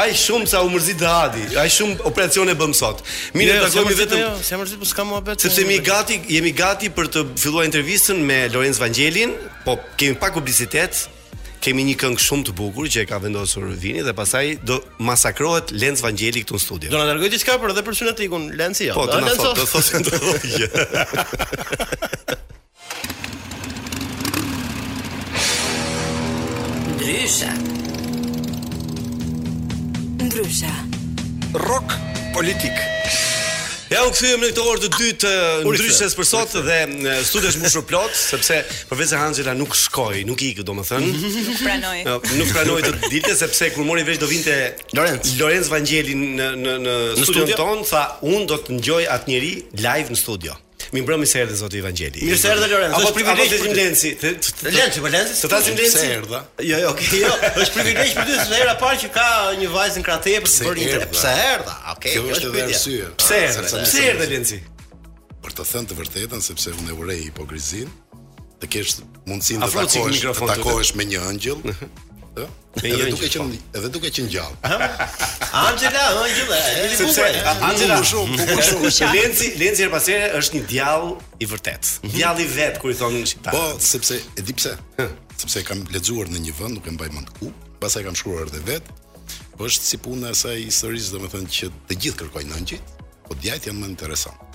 Ai 0.00 0.12
shumë 0.14 0.46
sa 0.46 0.60
u 0.62 0.68
mërzit 0.70 1.00
dhe 1.00 1.06
Adi, 1.10 1.40
ai 1.58 1.64
shumë 1.74 1.96
operacione 2.06 2.52
bëm 2.60 2.74
sot. 2.78 3.00
Mirë, 3.34 3.56
jo, 3.56 3.64
takojmë 3.64 3.96
vetëm. 4.04 4.20
Jo, 4.22 4.28
se 4.46 4.58
mërzit 4.60 4.78
po 4.82 4.86
s'kam 4.86 5.10
muhabet. 5.10 5.42
Sepse 5.42 5.64
mi 5.66 5.80
gati, 5.86 6.20
jemi 6.30 6.52
gati 6.54 6.92
për 6.94 7.10
të 7.16 7.24
filluar 7.42 7.66
intervistën 7.66 8.22
me 8.26 8.44
Lorenz 8.54 8.78
Vangelin, 8.82 9.34
po 9.66 9.80
kemi 9.98 10.14
pak 10.22 10.36
publicitet, 10.38 11.04
kemi 11.64 11.84
një 11.90 11.94
këngë 12.00 12.22
shumë 12.24 12.46
të 12.48 12.54
bukur 12.56 12.88
që 12.92 13.04
e 13.04 13.08
ka 13.10 13.18
vendosur 13.22 13.68
Vini 13.80 14.02
dhe 14.04 14.14
pasaj 14.16 14.44
do 14.66 14.78
masakrohet 15.08 15.72
Lenz 15.76 16.02
Vangjeli 16.04 16.42
këtu 16.44 16.56
në 16.56 16.62
studio. 16.64 16.90
Do 16.92 17.00
na 17.00 17.08
dërgoj 17.10 17.30
diçka 17.36 17.58
për 17.62 17.74
edhe 17.74 17.84
për 17.86 18.00
synatikun 18.00 18.48
Lenz 18.58 18.80
i. 18.84 18.90
Po, 18.96 19.04
do 19.10 19.20
na 19.20 19.34
thotë, 19.36 19.58
do 19.60 19.68
thosë 19.68 20.00
ndo. 20.00 20.20
Ndrysha. 27.00 27.52
Ndrysha. 30.24 30.72
Rock 31.68 31.96
politik. 32.34 32.84
Ja 33.90 34.04
u 34.06 34.10
kthyem 34.14 34.38
në 34.38 34.48
këtë 34.52 34.64
orë 34.70 34.80
të 34.84 34.88
dytë 34.94 35.30
ndryshës 35.66 36.12
për 36.14 36.26
sot 36.28 36.52
dhe 36.62 36.74
studios 37.26 37.56
mbushur 37.58 37.82
plot 37.88 38.14
sepse 38.14 38.60
përveç 38.86 39.16
Angela 39.18 39.50
nuk 39.58 39.74
shkoi, 39.74 40.20
nuk 40.30 40.44
ikë 40.46 40.62
domethënë. 40.68 41.08
Nuk 41.48 41.58
pranoi. 41.64 42.04
Nuk 42.38 42.52
pranoi 42.52 42.84
të 42.86 42.92
dilte 43.10 43.34
sepse 43.40 43.72
kur 43.74 43.88
mori 43.88 44.06
vesh 44.06 44.22
do 44.22 44.30
vinte 44.30 44.54
Lorenz. 44.94 45.34
Lorenz 45.42 45.72
Vangjeli 45.74 46.14
në 46.20 46.50
në 46.62 46.76
në 46.86 46.94
studion 47.18 47.54
ton 47.58 47.82
tha 47.90 48.04
un 48.30 48.46
do 48.52 48.60
të 48.62 48.78
ngjoj 48.78 49.02
atë 49.18 49.34
njerëj 49.34 49.52
live 49.82 50.14
në 50.14 50.22
studio. 50.22 50.54
Mi 50.90 51.02
mbrëmë 51.04 51.26
se 51.30 51.38
erdhe 51.44 51.54
zoti 51.54 51.78
Evangeli. 51.78 52.22
Mirë 52.26 52.38
se 52.42 52.50
erdhe 52.50 52.66
Lorenzo. 52.72 53.00
Është 53.04 53.12
privilegj 53.14 53.54
për 53.54 53.74
Lenci. 53.78 54.10
Lenci, 54.18 55.02
po 55.04 55.12
Lenci. 55.12 55.36
Të 55.44 55.50
tasim 55.52 55.76
Lenci. 55.78 55.94
Se 56.00 56.06
erdha. 56.16 56.40
Jo, 56.66 56.80
jo, 56.84 56.88
okay, 56.90 57.20
jo. 57.22 57.30
Është 57.62 57.76
privilegj 57.76 58.14
për 58.16 58.26
ty 58.30 58.38
se 58.40 58.58
hera 58.58 58.74
parë 58.80 58.98
që 59.04 59.10
ka 59.14 59.28
një 59.60 59.70
vajzë 59.76 60.00
në 60.02 60.08
krahtë 60.08 60.34
për 60.34 60.50
të 60.50 60.68
bërë 60.68 60.84
interes. 60.84 61.14
Pse 61.14 61.36
erdha? 61.44 61.76
Okej. 61.94 62.26
është 62.34 62.52
vetë 62.56 62.74
arsye. 62.74 63.12
Pse 63.22 63.40
erdha? 63.46 63.84
Pse 63.86 64.04
erdha 64.08 64.28
Lenci? 64.34 64.60
Për 65.44 65.56
të 65.60 65.68
thënë 65.70 65.92
të 65.92 66.00
vërtetën 66.02 66.44
sepse 66.50 66.74
unë 66.82 66.98
urej 66.98 67.20
hipokrizin 67.28 67.94
të 68.60 68.72
kesh 68.74 68.98
mundësinë 69.30 69.70
të 69.70 69.86
takosh 69.86 70.24
të 70.40 70.48
takosh 70.56 70.94
me 71.00 71.06
një 71.08 71.22
ëngjël, 71.30 71.62
Edhe 72.80 73.08
duke 73.10 73.26
qenë 73.34 73.56
edhe 73.74 73.88
duke 73.90 74.10
qenë 74.14 74.30
gjallë. 74.30 74.86
Angela, 75.60 76.02
Angela. 76.20 76.58
Sepse 77.00 77.24
Angela 77.68 77.96
shumë 78.06 78.44
shumë 78.68 78.92
që 78.98 79.08
Lenci, 79.16 79.48
Lenci 79.58 79.82
her 79.86 79.90
pasere 79.94 80.28
është 80.38 80.60
një 80.60 80.68
djall 80.70 81.08
i 81.42 81.48
vërtet. 81.50 81.90
Djalli 82.06 82.46
vet 82.54 82.78
kur 82.82 82.92
i 82.92 82.94
thonë 83.00 83.24
në 83.24 83.30
shqiptar. 83.32 83.56
Po, 83.56 83.64
sepse 83.82 84.20
e 84.38 84.46
di 84.46 84.54
pse? 84.56 84.76
Sepse 85.42 85.62
e 85.64 85.66
kam 85.66 85.82
lexuar 85.94 86.30
në 86.30 86.44
një 86.46 86.54
vend, 86.60 86.78
nuk 86.78 86.86
e 86.86 86.94
mbaj 86.94 87.10
mend 87.16 87.32
ku, 87.40 87.50
pastaj 87.82 88.06
kam 88.06 88.16
shkruar 88.20 88.46
edhe 88.46 88.62
vet. 88.70 88.92
Po 89.58 89.66
është 89.66 89.90
si 89.90 90.00
puna 90.04 90.30
e 90.32 90.38
saj 90.38 90.62
historisë, 90.68 91.16
domethënë 91.18 91.50
që 91.58 91.72
të 91.90 91.98
gjithë 92.00 92.22
kërkojnë 92.22 92.62
ngjit, 92.62 92.98
po 93.26 93.36
djajt 93.42 93.66
janë 93.72 93.82
më 93.82 93.90
interesant 93.92 94.46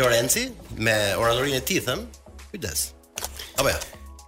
Lorenci 0.00 0.48
me 0.78 0.96
oratorinë 1.20 1.60
e 1.60 1.64
tij 1.68 1.80
thën. 1.86 2.02
kujdes 2.50 2.90
apo 3.58 3.68
ja 3.70 3.78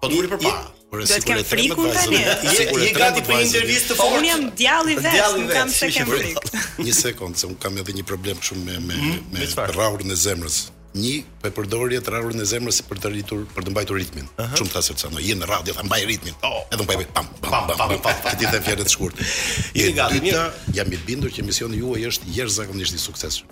po 0.02 0.06
të 0.08 0.14
vuri 0.14 0.28
përpara 0.36 0.70
Por 0.92 1.00
do 1.00 1.06
të 1.08 1.22
kem 1.24 1.38
frikun 1.48 1.86
tani. 1.94 2.18
Je 2.20 2.66
je 2.84 2.88
gati 3.00 3.22
për 3.24 3.32
një 3.38 3.42
intervistë 3.46 3.94
të 3.94 3.94
po 3.96 4.04
fortë. 4.10 4.18
Unë 4.18 4.28
jam 4.28 4.42
djalli 4.58 4.96
vet, 4.98 5.38
nuk 5.38 5.52
kam 5.56 5.70
se 5.72 5.88
kem 5.88 6.10
frikë. 6.10 6.60
Një 6.84 6.94
sekond, 6.98 7.38
se 7.40 7.48
un 7.48 7.56
kam 7.56 7.78
edhe 7.80 7.94
një 7.96 8.04
problem 8.10 8.36
shumë 8.44 8.66
me 8.66 8.80
me 8.90 8.98
hmm? 8.98 9.22
me 9.32 9.46
rrahurin 9.72 10.12
e 10.12 10.16
zemrës 10.20 10.58
një 10.95 11.12
po 11.40 11.49
e 11.49 11.53
përdorje 11.57 12.01
të 12.05 12.12
rarur 12.12 12.34
në 12.36 12.45
zemrës 12.49 12.82
për 12.84 12.99
të 13.01 13.11
rritur, 13.14 13.45
për 13.57 13.64
të 13.66 13.72
mbajtur 13.72 13.97
ritmin. 13.97 14.26
Shumë 14.36 14.57
të 14.59 14.64
-huh. 14.64 14.72
thasë 14.76 14.97
sa, 15.01 15.11
je 15.24 15.36
në 15.38 15.49
radio, 15.49 15.74
ta 15.76 15.84
mbaj 15.86 16.03
ritmin. 16.09 16.34
Po. 16.43 16.51
Edhe 16.68 16.84
un 16.84 16.88
po 16.88 16.93
e 16.93 16.99
bëj 17.01 17.09
pam 17.16 17.28
pam 17.43 17.72
pam 17.76 17.97
të 17.97 18.88
shkurt. 18.90 19.16
Je 19.80 19.90
gati 19.93 20.32
Jam 20.74 20.93
i 20.93 20.97
bindur 21.07 21.30
që 21.30 21.45
misioni 21.45 21.78
juaj 21.80 22.05
është 22.11 22.32
jashtëzakonisht 22.36 22.95
i 22.95 22.99
suksesshëm. 22.99 23.49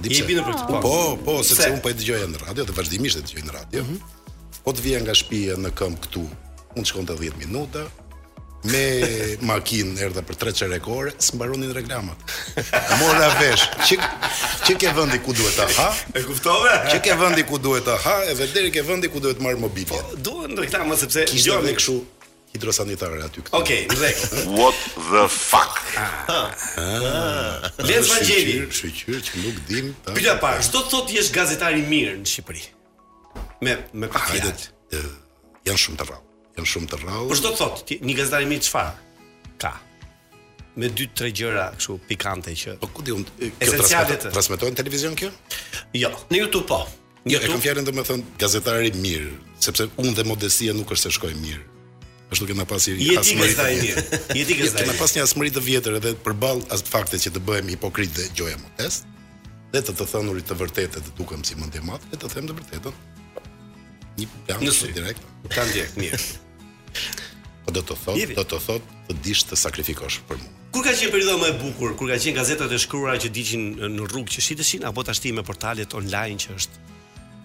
Di 0.00 0.10
i 0.18 0.22
bindur 0.26 0.44
për 0.48 0.56
këtë. 0.58 0.66
Po, 0.66 0.80
po, 0.80 1.16
po, 1.26 1.36
sepse 1.46 1.70
un 1.70 1.80
po 1.84 1.90
e 1.90 1.94
dëgjoj 1.94 2.26
në 2.32 2.40
radio, 2.46 2.64
të 2.66 2.74
vazhdimisht 2.76 3.20
të 3.20 3.24
dëgjoj 3.28 3.44
në 3.48 3.52
radio. 3.58 3.84
Po 4.64 4.74
të 4.74 4.82
vjen 4.84 5.06
nga 5.06 5.14
shtëpia 5.14 5.58
në 5.62 5.72
këmb 5.78 6.00
këtu, 6.04 6.24
mund 6.74 6.86
të 6.86 6.90
shkon 6.90 7.08
10 7.14 7.38
minuta, 7.38 7.86
me 8.70 9.36
makinë 9.42 9.96
erdha 10.06 10.22
për 10.26 10.36
3 10.46 10.54
çere 10.60 10.78
kore, 10.82 11.12
s'mbaronin 11.18 11.72
reklamat. 11.74 12.32
Mora 13.00 13.30
vesh. 13.40 13.66
Çi 13.86 13.98
çi 14.66 14.76
ke 14.78 14.92
vendi 14.96 15.18
ku 15.22 15.34
duhet 15.34 15.56
ta 15.58 15.66
ha? 15.82 15.88
E 16.14 16.22
kuptove? 16.22 16.74
Çi 16.90 17.00
ke 17.02 17.18
vendi 17.20 17.46
ku 17.46 17.58
duhet 17.62 17.84
ta 17.84 17.98
ha, 18.06 18.16
edhe 18.24 18.48
deri 18.54 18.72
ke 18.72 18.84
vendi 18.88 19.10
ku 19.10 19.22
duhet 19.22 19.40
marr 19.42 19.54
mobil. 19.58 19.84
Po, 19.90 19.98
duhet 20.24 20.54
reklamë 20.66 20.96
sepse 21.00 21.26
jo 21.34 21.58
me 21.62 21.74
kështu 21.78 21.96
hidrosanitare 22.54 23.22
aty 23.26 23.40
këtu. 23.46 23.58
Okej, 23.58 23.86
okay, 23.88 24.46
What 24.58 24.78
the 25.10 25.24
fuck? 25.32 25.80
Le 27.82 27.98
të 27.98 28.08
vajeni. 28.08 28.58
Shqyr, 28.70 29.22
që 29.28 29.42
nuk 29.46 29.62
dim. 29.70 29.94
Pyetja 30.12 30.36
pa, 30.44 30.54
çdo 30.62 30.84
të 30.86 30.94
thotë 30.94 31.16
jesh 31.18 31.32
gazetar 31.34 31.74
i 31.74 31.82
mirë 31.88 32.18
në 32.22 32.30
Shqipëri. 32.34 32.68
Me 33.64 33.76
me 33.94 34.08
ah, 34.12 34.12
pak. 34.12 34.34
Hajde. 34.34 35.00
Jan 35.66 35.78
shumë 35.80 35.98
të 36.02 36.08
rrallë 36.10 36.30
janë 36.58 36.68
shumë 36.72 36.90
të 36.92 36.98
rrallë. 37.02 37.30
Por 37.32 37.38
çdo 37.40 37.52
të 37.54 37.60
thotë, 37.60 37.98
një 38.06 38.14
gazetar 38.18 38.44
i 38.44 38.48
mirë 38.50 38.66
çfarë? 38.68 38.92
Ka. 39.62 39.72
Me 40.80 40.88
dy 40.96 41.06
tre 41.16 41.30
gjëra 41.36 41.66
kështu 41.76 41.98
pikante 42.08 42.54
që. 42.56 42.78
Po 42.80 42.88
ku 42.96 43.04
diun 43.04 43.24
kjo 43.26 43.80
transmetohet? 43.84 44.72
në 44.72 44.78
televizion 44.80 45.16
kjo? 45.20 45.28
Jo, 46.00 46.10
në 46.32 46.40
YouTube 46.44 46.64
po. 46.70 46.82
Në 47.22 47.34
jo, 47.34 47.34
YouTube. 47.34 47.50
E 47.50 47.50
kam 47.52 47.62
fjalën 47.64 47.86
domethënë 47.86 48.36
gazetari 48.40 48.88
i 48.92 48.96
mirë, 49.04 49.30
sepse 49.64 49.86
unë 50.00 50.14
dhe 50.18 50.24
modestia 50.28 50.74
nuk 50.76 50.92
është 50.96 51.10
se 51.10 51.14
shkoj 51.18 51.34
mirë. 51.40 51.68
Ashtu 52.32 52.46
që 52.48 52.54
na 52.56 52.64
pasi 52.64 52.94
Je 52.96 53.14
ti 53.20 53.34
që 53.36 53.48
i 53.72 53.78
mirë. 53.84 54.04
Je 54.40 54.44
ti 54.48 54.56
që 54.60 54.68
sta. 54.72 54.86
pas 54.96 55.12
një 55.12 55.24
asmëri 55.26 55.52
të 55.52 55.60
vjetër 55.66 55.98
edhe 56.00 56.14
përball 56.24 56.64
as 56.72 56.82
faktet 56.88 57.20
që 57.26 57.34
të 57.36 57.42
bëhemi 57.48 57.76
hipokrit 57.76 58.08
dhe 58.16 58.24
gjoja 58.36 58.56
modest 58.64 59.04
dhe 59.72 59.80
të 59.84 59.92
të 59.98 60.04
thënurit 60.14 60.44
të 60.48 60.56
vërtetë 60.62 61.00
të 61.04 61.12
dukem 61.18 61.44
si 61.44 61.56
mendje 61.60 61.80
të 61.84 62.28
them 62.32 62.48
të 62.48 62.56
vërtetën. 62.58 62.94
Një 64.18 64.26
plan 64.46 64.64
si. 64.72 64.92
direkt. 64.92 65.20
Plan 65.48 65.68
direkt, 65.72 65.96
mirë. 65.96 67.08
Po 67.64 67.72
do 67.72 67.82
të 67.86 67.96
thot, 68.04 68.20
do 68.36 68.44
të 68.50 68.58
thot, 68.66 68.90
të 69.08 69.16
dish 69.24 69.44
të 69.48 69.56
sakrifikosh 69.60 70.20
për 70.28 70.40
mua. 70.42 70.56
Kur 70.72 70.84
ka 70.86 70.94
qenë 70.96 71.12
periudha 71.12 71.34
më 71.40 71.50
e 71.52 71.56
bukur, 71.60 71.92
kur 72.00 72.08
ka 72.10 72.16
qenë 72.20 72.34
gazetat 72.38 72.72
e 72.72 72.78
shkruara 72.80 73.18
që 73.20 73.30
diqin 73.36 73.64
në 73.98 74.06
rrugë 74.10 74.34
që 74.38 74.44
shiteshin 74.48 74.86
apo 74.88 75.04
tashti 75.08 75.32
me 75.36 75.44
portalet 75.44 75.94
online 75.98 76.38
që 76.40 76.56
është 76.56 76.86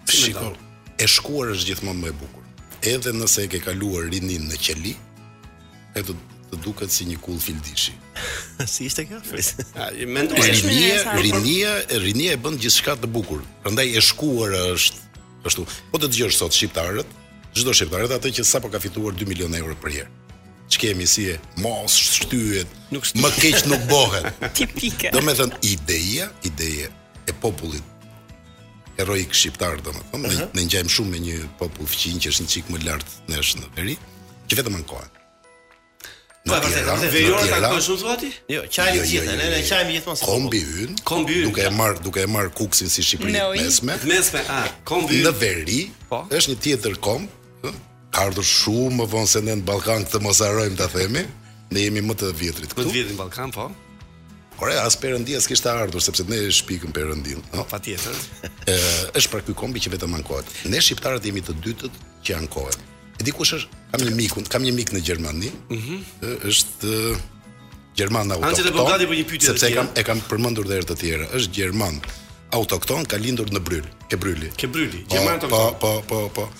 si 0.08 0.22
Shiko, 0.24 0.48
e 0.96 1.04
shkuar 1.12 1.50
është 1.52 1.68
gjithmonë 1.70 2.02
më 2.02 2.08
e 2.08 2.16
bukur. 2.22 2.46
Edhe 2.92 3.12
nëse 3.12 3.44
e 3.44 3.50
ke 3.52 3.60
kaluar 3.60 4.08
rindin 4.08 4.46
në 4.48 4.60
qeli, 4.64 4.94
e 5.98 6.04
të, 6.08 6.16
të 6.48 6.62
duket 6.64 6.94
si 6.94 7.04
një 7.10 7.18
kull 7.20 7.36
fildishi. 7.44 7.92
si 8.72 8.88
ishte 8.88 9.04
kjo? 9.10 9.20
Mendoj 10.16 10.40
se 10.48 10.56
rinia, 10.62 11.18
rinia, 11.20 11.74
rinia 12.08 12.34
e 12.38 12.40
bën 12.40 12.56
gjithçka 12.64 12.96
të 13.04 13.12
bukur. 13.12 13.44
Prandaj 13.66 13.90
e 14.00 14.04
shkuara 14.08 14.64
është 14.72 15.04
Kështu, 15.44 15.64
po 15.92 16.00
të 16.02 16.08
dëgjosh 16.12 16.38
sot 16.40 16.54
shqiptarët, 16.56 17.10
çdo 17.54 17.74
shqiptar 17.74 18.06
është 18.06 18.16
atë 18.18 18.32
që 18.38 18.46
sapo 18.48 18.70
ka 18.72 18.80
fituar 18.82 19.14
2 19.18 19.26
milionë 19.30 19.60
euro 19.62 19.76
për 19.82 19.94
herë. 19.96 20.08
Ç'kemi 20.74 21.06
si 21.08 21.26
e 21.32 21.36
mos 21.64 21.94
shtyhet, 22.18 22.72
nuk 22.92 23.06
shtyhet. 23.08 23.24
Më 23.24 23.30
keq 23.38 23.68
nuk 23.70 23.84
bëhet. 23.88 24.40
Tipike. 24.58 25.12
Do 25.14 25.22
të 25.24 25.36
thënë 25.40 25.60
ideja, 25.70 26.26
ideja 26.48 26.90
e 27.30 27.36
popullit 27.44 27.94
heroik 28.98 29.32
shqiptar 29.36 29.78
domethënë 29.86 30.18
uh 30.18 30.40
-huh. 30.40 30.48
ne 30.58 30.62
ngjajm 30.66 30.88
shumë 30.94 31.10
me 31.14 31.18
një 31.28 31.36
popull 31.60 31.86
fqinj 31.94 32.18
që 32.24 32.28
është 32.32 32.42
një 32.44 32.52
çik 32.54 32.66
më 32.72 32.78
lart 32.84 33.08
nesh 33.30 33.52
në 33.62 33.66
veri 33.76 33.94
që 34.48 34.58
vetëm 34.58 34.76
ankohet. 34.80 35.17
Po 36.48 36.56
pastaj 36.56 36.82
ka 36.86 36.94
qenë 37.02 37.82
shumë 37.84 38.00
zgjati? 38.02 38.28
Jo, 38.54 38.62
çajmë 38.72 38.94
jo, 38.96 39.00
jo, 39.00 39.08
gjithë, 39.12 39.32
jo, 39.32 39.48
ne 39.52 39.58
çajmë 39.68 39.92
gjithmonë. 39.96 40.20
Kombi 40.28 40.60
hyn. 40.64 40.94
Kombi 41.08 41.34
hyn. 41.38 41.48
Duke 41.50 41.66
e 41.68 41.72
marr, 41.78 41.98
duke 42.04 42.22
e 42.24 42.28
marr 42.34 42.48
kuksin 42.56 42.88
si 42.92 43.04
Shqipërinë 43.04 43.42
no, 43.42 43.50
mesme. 43.58 43.96
Mesme, 44.08 44.42
ah, 44.54 44.68
kombi. 44.88 45.18
Në 45.26 45.32
veri, 45.42 45.80
po. 46.08 46.22
Është 46.32 46.54
një 46.54 46.62
tjetër 46.66 46.98
komb, 47.04 47.34
Ka 48.08 48.22
ardhur 48.24 48.46
shumë 48.48 48.96
më 48.96 49.04
vonë 49.12 49.28
se 49.28 49.40
ne 49.44 49.52
në 49.60 49.66
Ballkan 49.68 50.06
këtë 50.06 50.18
mos 50.24 50.38
harojmë 50.40 50.78
ta 50.80 50.86
themi. 50.88 51.20
Ne 51.76 51.82
jemi 51.84 52.00
më 52.06 52.14
të 52.22 52.30
vjetrit 52.40 52.72
këtu. 52.72 52.80
Më 52.80 52.86
të 52.88 52.94
vjetrit 52.94 53.12
në 53.14 53.18
Ballkan, 53.18 53.52
po. 53.52 53.66
Por 54.56 54.72
as 54.80 54.96
perëndia 54.98 55.42
s'kishte 55.44 55.68
ardhur 55.68 56.00
sepse 56.02 56.24
ne 56.26 56.38
e 56.40 56.48
shpikëm 56.56 56.94
perëndin, 56.96 57.44
no? 57.52 57.66
Patjetër. 57.68 58.16
Ë, 58.72 58.78
është 59.20 59.34
për 59.34 59.44
ky 59.50 59.56
kombi 59.60 59.84
që 59.84 59.92
vetëm 59.98 60.16
ankohet. 60.18 60.48
Ne 60.72 60.80
shqiptarët 60.80 61.28
jemi 61.28 61.44
të 61.46 61.58
dytët 61.66 62.00
që 62.24 62.40
ankohet. 62.40 62.80
E 63.18 63.24
di 63.26 63.34
kush 63.34 63.52
është? 63.58 63.74
Kam 63.90 64.04
një 64.06 64.14
mikun, 64.14 64.46
kam 64.46 64.62
një 64.66 64.72
mik 64.78 64.92
në 64.94 65.00
Gjermani. 65.02 65.48
Ëh, 65.50 65.74
mm 65.74 65.82
-hmm. 65.82 66.48
është 66.50 66.88
gjerman 67.98 68.30
autokton. 68.32 68.94
një 68.98 69.26
pyetje. 69.30 69.46
Sepse 69.50 69.66
e 69.68 69.72
kam 69.76 69.88
e 69.94 70.02
kam 70.02 70.20
përmendur 70.28 70.66
edhe 70.66 70.86
të 70.92 70.96
tjera. 71.00 71.26
Është 71.34 71.52
gjerman 71.56 71.96
autokton, 72.50 73.02
ka 73.10 73.16
lindur 73.16 73.50
në 73.50 73.60
Bryl, 73.60 73.86
ke 74.08 74.16
Bryli. 74.16 74.52
Ke 74.56 74.66
Bryli, 74.66 75.02
po, 75.08 75.14
gjerman 75.14 75.38
po, 75.40 75.46
autokton. 75.46 75.78
Po, 75.80 76.02
po, 76.06 76.18
po, 76.28 76.46
po. 76.46 76.50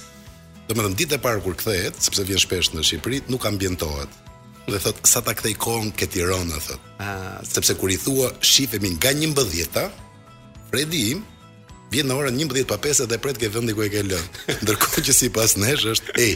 Domethënë 0.68 0.92
më 0.92 0.96
ditë 1.00 1.14
e 1.14 1.18
parë 1.24 1.42
kur 1.44 1.54
kthehet, 1.56 1.94
sepse 2.02 2.22
vjen 2.28 2.38
shpesh 2.38 2.70
në 2.74 2.82
Shqipëri, 2.84 3.20
nuk 3.30 3.46
ambientohet. 3.46 4.10
Dhe 4.68 4.78
thot, 4.82 4.98
sa 5.08 5.20
ta 5.22 5.32
kthej 5.32 5.54
kohën 5.56 5.94
ke 5.96 6.06
Tiranë, 6.06 6.58
thot. 6.66 6.80
Ah, 6.98 7.38
sepse 7.42 7.72
kur 7.78 7.90
i 7.90 7.96
thua, 7.96 8.32
shifemi 8.40 8.90
nga 8.98 9.10
11 9.12 9.90
Fredi 10.70 11.00
im, 11.12 11.24
vjen 11.90 12.06
në 12.08 12.14
orën 12.20 12.38
11:05 12.48 13.06
dhe 13.10 13.18
pret 13.24 13.38
ke 13.40 13.48
vendi 13.54 13.74
ku 13.76 13.82
e 13.84 13.88
ke 13.90 14.02
lënë. 14.04 14.28
Ndërkohë 14.62 15.00
që 15.08 15.12
sipas 15.22 15.56
nesh 15.58 15.84
është 15.94 16.14
ej 16.20 16.32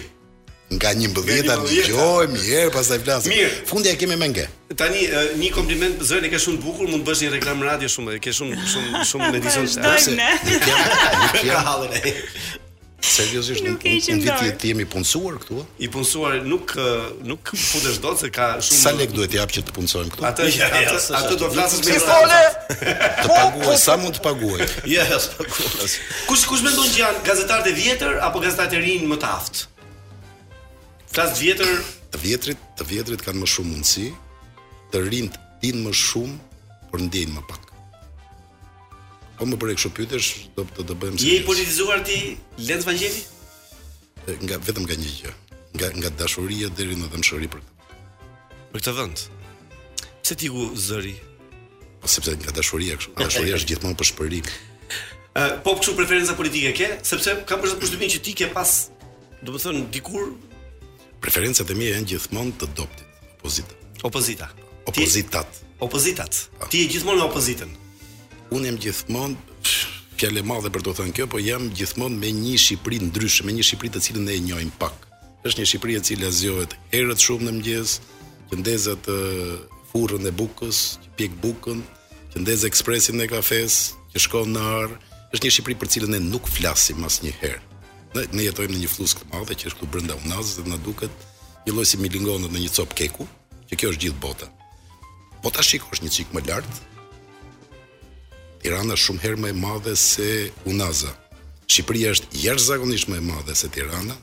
nga 0.72 0.88
11 0.96 1.14
tani 1.44 1.68
dëgjojmë 1.74 2.32
një 2.32 2.42
herë 2.48 2.70
pastaj 2.72 2.96
flasim. 3.04 3.32
Fundja 3.68 3.90
e 3.92 3.96
kemi 4.00 4.16
me 4.16 4.26
nge. 4.32 4.46
Tani 4.80 5.02
një 5.36 5.50
kompliment 5.52 6.00
zonë 6.08 6.30
ke 6.32 6.40
shumë 6.40 6.62
bukur, 6.64 6.86
mund 6.88 7.04
të 7.04 7.08
bësh 7.10 7.20
një 7.26 7.30
reklam 7.34 7.58
radio 7.66 7.88
shumë, 7.92 8.16
ke 8.24 8.30
shumë 8.32 8.52
shumë 8.74 8.90
shumë 9.10 9.26
në 9.34 9.38
dizon. 9.44 9.66
Seriozisht 13.02 13.64
nuk 13.66 13.82
në 13.82 14.34
vit 14.44 14.58
ti 14.62 14.70
i 14.70 14.84
punësuar 14.88 15.34
këtu? 15.42 15.64
I 15.84 15.88
punësuar 15.90 16.36
nuk 16.46 16.70
nuk 17.26 17.50
futesh 17.50 17.98
dot 18.02 18.20
se 18.22 18.28
ka 18.32 18.52
shumë 18.62 18.78
Sa 18.78 18.92
lek 18.94 19.14
duhet 19.16 19.34
jap 19.34 19.50
që 19.52 19.64
të 19.68 19.74
punësojmë 19.74 20.12
këtu? 20.12 20.26
Atë 20.28 20.46
atë, 20.62 21.00
atë 21.20 21.38
do 21.40 21.48
flasë 21.50 21.80
me 21.82 21.96
Të 21.98 23.24
po, 23.24 23.26
paguaj 23.26 23.66
po, 23.66 23.74
sa 23.82 23.96
po. 23.96 24.04
mund 24.04 24.20
të 24.20 24.22
paguaj. 24.26 24.60
Ja, 24.92 25.08
yes, 25.10 25.26
paguaj. 25.34 25.96
Kush 26.28 26.46
kush 26.48 26.62
mendon 26.66 26.86
që 26.94 27.02
janë 27.02 27.24
gazetarët 27.26 27.72
e 27.72 27.74
vjetër 27.80 28.16
apo 28.28 28.42
gazetarët 28.44 28.78
e 28.78 28.84
rinj 28.84 29.10
më 29.10 29.18
të 29.22 29.32
aftë? 29.32 29.66
Flas 31.16 31.34
vjetër, 31.42 31.74
të 32.14 32.22
vjetrit, 32.24 32.62
të 32.78 32.88
vjetrit 32.94 33.26
kanë 33.26 33.42
më 33.44 33.50
shumë 33.56 33.74
mundësi, 33.74 34.08
të 34.94 35.04
rinj 35.10 35.34
din 35.64 35.82
më 35.88 35.98
shumë, 36.04 36.58
por 36.92 37.02
ndjejnë 37.08 37.34
më 37.38 37.44
pak 37.50 37.61
po 39.42 39.48
më 39.50 39.58
bëre 39.58 39.74
kështu 39.74 39.90
pyetesh, 39.96 40.28
do 40.54 40.62
të 40.68 40.84
do 40.86 40.94
bëjmë. 41.02 41.18
Je 41.26 41.40
politizuar 41.46 42.02
ti 42.06 42.18
Lenc 42.62 42.84
Vangjeli? 42.86 43.22
Nga 44.46 44.58
vetëm 44.68 44.84
nga 44.86 44.96
një 45.02 45.14
gjë, 45.18 45.32
nga 45.80 45.88
nga 45.98 46.10
dashuria 46.20 46.68
deri 46.78 46.94
në 46.98 47.08
dëmshuri 47.10 47.48
për 47.50 47.62
këtë. 47.62 48.02
Për 48.70 48.84
këtë 48.84 48.94
vend. 49.00 49.24
Pse 50.22 50.36
ti 50.38 50.50
u 50.54 50.68
zëri? 50.86 51.16
Po 52.02 52.10
sepse 52.12 52.36
nga 52.38 52.54
dashuria 52.54 52.94
kështu, 53.00 53.16
dashuria 53.18 53.58
është 53.58 53.72
gjithmonë 53.72 53.98
për 53.98 54.08
shpërim. 54.12 54.52
Ë 55.34 55.48
po 55.66 55.74
kështu 55.80 55.96
preferenca 55.98 56.38
politike 56.38 56.70
ke, 56.78 56.90
sepse 57.10 57.34
kam 57.50 57.64
për 57.66 57.74
zgjidhje 57.80 58.12
që 58.16 58.22
ti 58.28 58.36
ke 58.44 58.50
pas, 58.54 58.76
do 59.42 59.50
të 59.58 59.64
thënë, 59.66 59.82
dikur 59.96 60.30
preferencat 61.22 61.70
e 61.74 61.78
mia 61.82 61.96
janë 61.96 62.14
gjithmonë 62.14 62.54
të 62.62 62.70
doptit, 62.78 63.30
opozita. 63.40 63.78
Opozita. 64.06 64.52
Opozitat. 64.92 65.62
Opozitat. 65.82 66.44
Po. 66.62 66.66
Ti 66.70 66.84
je 66.86 66.92
gjithmonë 66.94 67.22
në 67.24 67.30
opozitën 67.30 67.78
unë 68.52 68.68
jam 68.68 68.76
gjithmonë 68.84 69.58
fjalë 70.20 70.42
e 70.42 70.46
madhe 70.46 70.70
për 70.74 70.82
të 70.84 70.92
thënë 70.98 71.14
kjo, 71.16 71.24
po 71.32 71.40
jam 71.42 71.68
gjithmonë 71.76 72.18
me 72.20 72.30
një 72.36 72.58
Shqipëri 72.60 72.98
ndryshe, 73.06 73.46
me 73.46 73.54
një 73.56 73.64
Shqipëri 73.66 73.90
të 73.94 74.02
cilën 74.06 74.26
ne 74.28 74.34
e 74.36 74.42
njohim 74.44 74.70
pak. 74.80 75.06
Është 75.46 75.62
një 75.62 75.68
Shqipëri 75.70 75.94
e 75.98 76.02
cila 76.08 76.28
zgjohet 76.36 76.76
herët 76.92 77.24
shumë 77.24 77.46
në 77.48 77.52
mëngjes, 77.56 77.94
që 78.50 78.58
ndezat 78.60 79.08
furrën 79.90 80.28
e 80.30 80.34
bukës, 80.38 80.78
që 81.02 81.08
pjek 81.18 81.32
bukën, 81.42 81.78
që 82.32 82.42
ndez 82.44 82.60
ekspresin 82.68 83.22
e 83.24 83.28
kafes, 83.32 83.74
që 84.12 84.18
shkon 84.26 84.52
në 84.54 84.62
ar, 84.84 84.90
është 85.32 85.44
një 85.46 85.54
Shqipëri 85.56 85.78
për 85.80 85.92
cilën 85.96 86.12
ne 86.14 86.20
nuk 86.28 86.44
flasim 86.52 87.00
asnjëherë. 87.08 87.60
Ne, 88.12 88.22
ne 88.36 88.42
jetojmë 88.50 88.76
në 88.76 88.84
një 88.84 88.92
fluskë 88.92 89.24
të 89.24 89.30
madhe 89.32 89.56
që 89.58 89.70
është 89.70 89.80
këtu 89.80 89.90
brenda 89.94 90.18
unaz 90.26 90.56
dhe 90.58 90.68
na 90.68 90.76
duket 90.84 91.26
një 91.64 91.72
lloj 91.72 91.86
si 91.88 91.96
milingonët 92.04 92.52
në 92.52 92.66
një 92.66 92.72
copë 92.76 92.98
keku, 93.00 93.24
që 93.70 93.78
kjo 93.80 93.92
është 93.94 94.04
gjithë 94.06 94.20
bota. 94.28 94.48
Po 95.40 95.48
ta 95.50 95.64
shikosh 95.64 96.02
një 96.04 96.10
çik 96.18 96.34
më 96.36 96.42
lart, 96.50 96.70
Tirana 98.62 98.94
shumë 98.94 99.24
herë 99.24 99.40
më 99.42 99.48
e 99.50 99.54
madhe 99.58 99.92
se 99.98 100.26
Unaza. 100.70 101.10
Shqipëria 101.66 102.12
është 102.14 102.28
jashtëzakonisht 102.44 103.08
më 103.10 103.18
e 103.18 103.22
madhe 103.26 103.56
se 103.58 103.66
Tirana. 103.74 104.14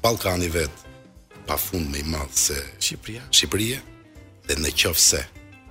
Ballkani 0.00 0.48
vet 0.54 0.84
pafund 1.46 1.90
më 1.92 2.00
i 2.00 2.06
madh 2.14 2.32
se 2.32 2.56
Shqipëria. 2.80 3.26
Shqipëria 3.28 3.82
dhe 4.48 4.56
në 4.56 4.72
qoftë 4.72 5.04
se 5.08 5.20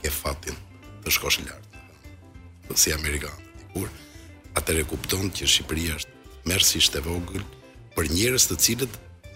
ke 0.03 0.13
fatin 0.13 0.59
të 1.05 1.16
shkosh 1.18 1.39
lart. 1.47 1.66
Si 2.78 2.93
amerikan, 2.93 3.34
dikur, 3.57 3.89
e 4.61 4.86
kupton 4.91 5.34
që 5.34 5.49
Shqipëria 5.49 5.97
është 5.97 6.45
mersisht 6.45 6.99
e 6.99 7.01
vogël 7.01 7.41
për 7.97 8.13
njerëz 8.13 8.45
të 8.51 8.59
cilët 8.66 8.93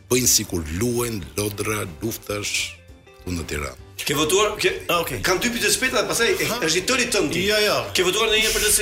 bëjnë 0.10 0.30
sikur 0.38 0.62
luajn 0.78 1.24
lodra, 1.38 1.82
luftash, 2.04 2.78
në 3.36 3.46
Tiranë. 3.50 3.88
Ke 4.00 4.16
votuar? 4.16 4.54
Ke... 4.62 4.72
Ah, 4.90 5.02
okay. 5.04 5.20
Kam 5.26 5.40
dy 5.44 5.50
pyetje 5.54 5.72
shpejta, 5.76 6.06
pastaj 6.10 6.32
është 6.40 6.80
i 6.80 6.84
tëri 6.90 7.08
tënd. 7.14 7.36
Jo, 7.44 7.58
jo. 7.62 7.76
Ke 7.98 8.06
votuar 8.08 8.30
në 8.32 8.40
një 8.46 8.54
PDS? 8.56 8.80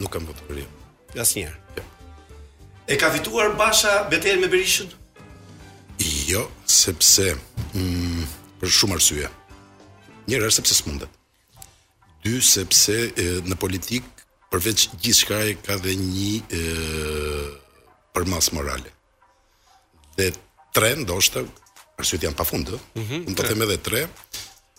Nuk 0.00 0.10
kam 0.14 0.26
votuar. 0.28 0.58
Jo. 0.64 1.20
Asnjëherë. 1.22 1.78
Jo. 1.78 1.86
E 2.90 2.96
ka 3.00 3.12
fituar 3.14 3.52
Basha 3.58 3.92
Betel 4.10 4.40
me 4.42 4.48
Berishën? 4.50 4.90
Jo, 6.30 6.44
sepse 6.70 7.32
mm, 7.74 8.24
për 8.60 8.72
shumë 8.76 8.98
arsye. 8.98 9.30
Njëra 10.30 10.48
është 10.50 10.58
sepse 10.62 10.78
smundet. 10.82 11.18
Dy 12.24 12.40
sepse 12.44 12.96
e, 13.14 13.28
në 13.46 13.56
politik 13.62 14.24
përveç 14.52 14.88
gjithçka 15.00 15.38
e 15.48 15.54
ka 15.64 15.78
dhe 15.80 15.94
një 15.96 16.32
ë 16.50 16.68
përmas 18.16 18.50
morale. 18.56 18.90
Dhe 20.18 20.32
tre 20.76 20.94
ndoshta 21.02 21.44
arsyet 22.00 22.24
janë 22.26 22.38
pafund, 22.40 22.72
ëh. 22.76 22.82
Mm 22.98 23.06
-hmm, 23.06 23.24
Do 23.28 23.34
po 23.36 23.40
të 23.42 23.48
them 23.50 23.62
edhe 23.66 23.78
tre. 23.88 24.02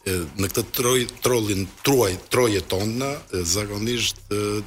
E, 0.01 0.11
në 0.41 0.47
këtë 0.49 0.63
troj 0.77 0.99
trollin 1.25 1.61
truaj 1.85 2.13
troje 2.33 2.61
tona 2.73 3.09
zakonisht 3.53 4.19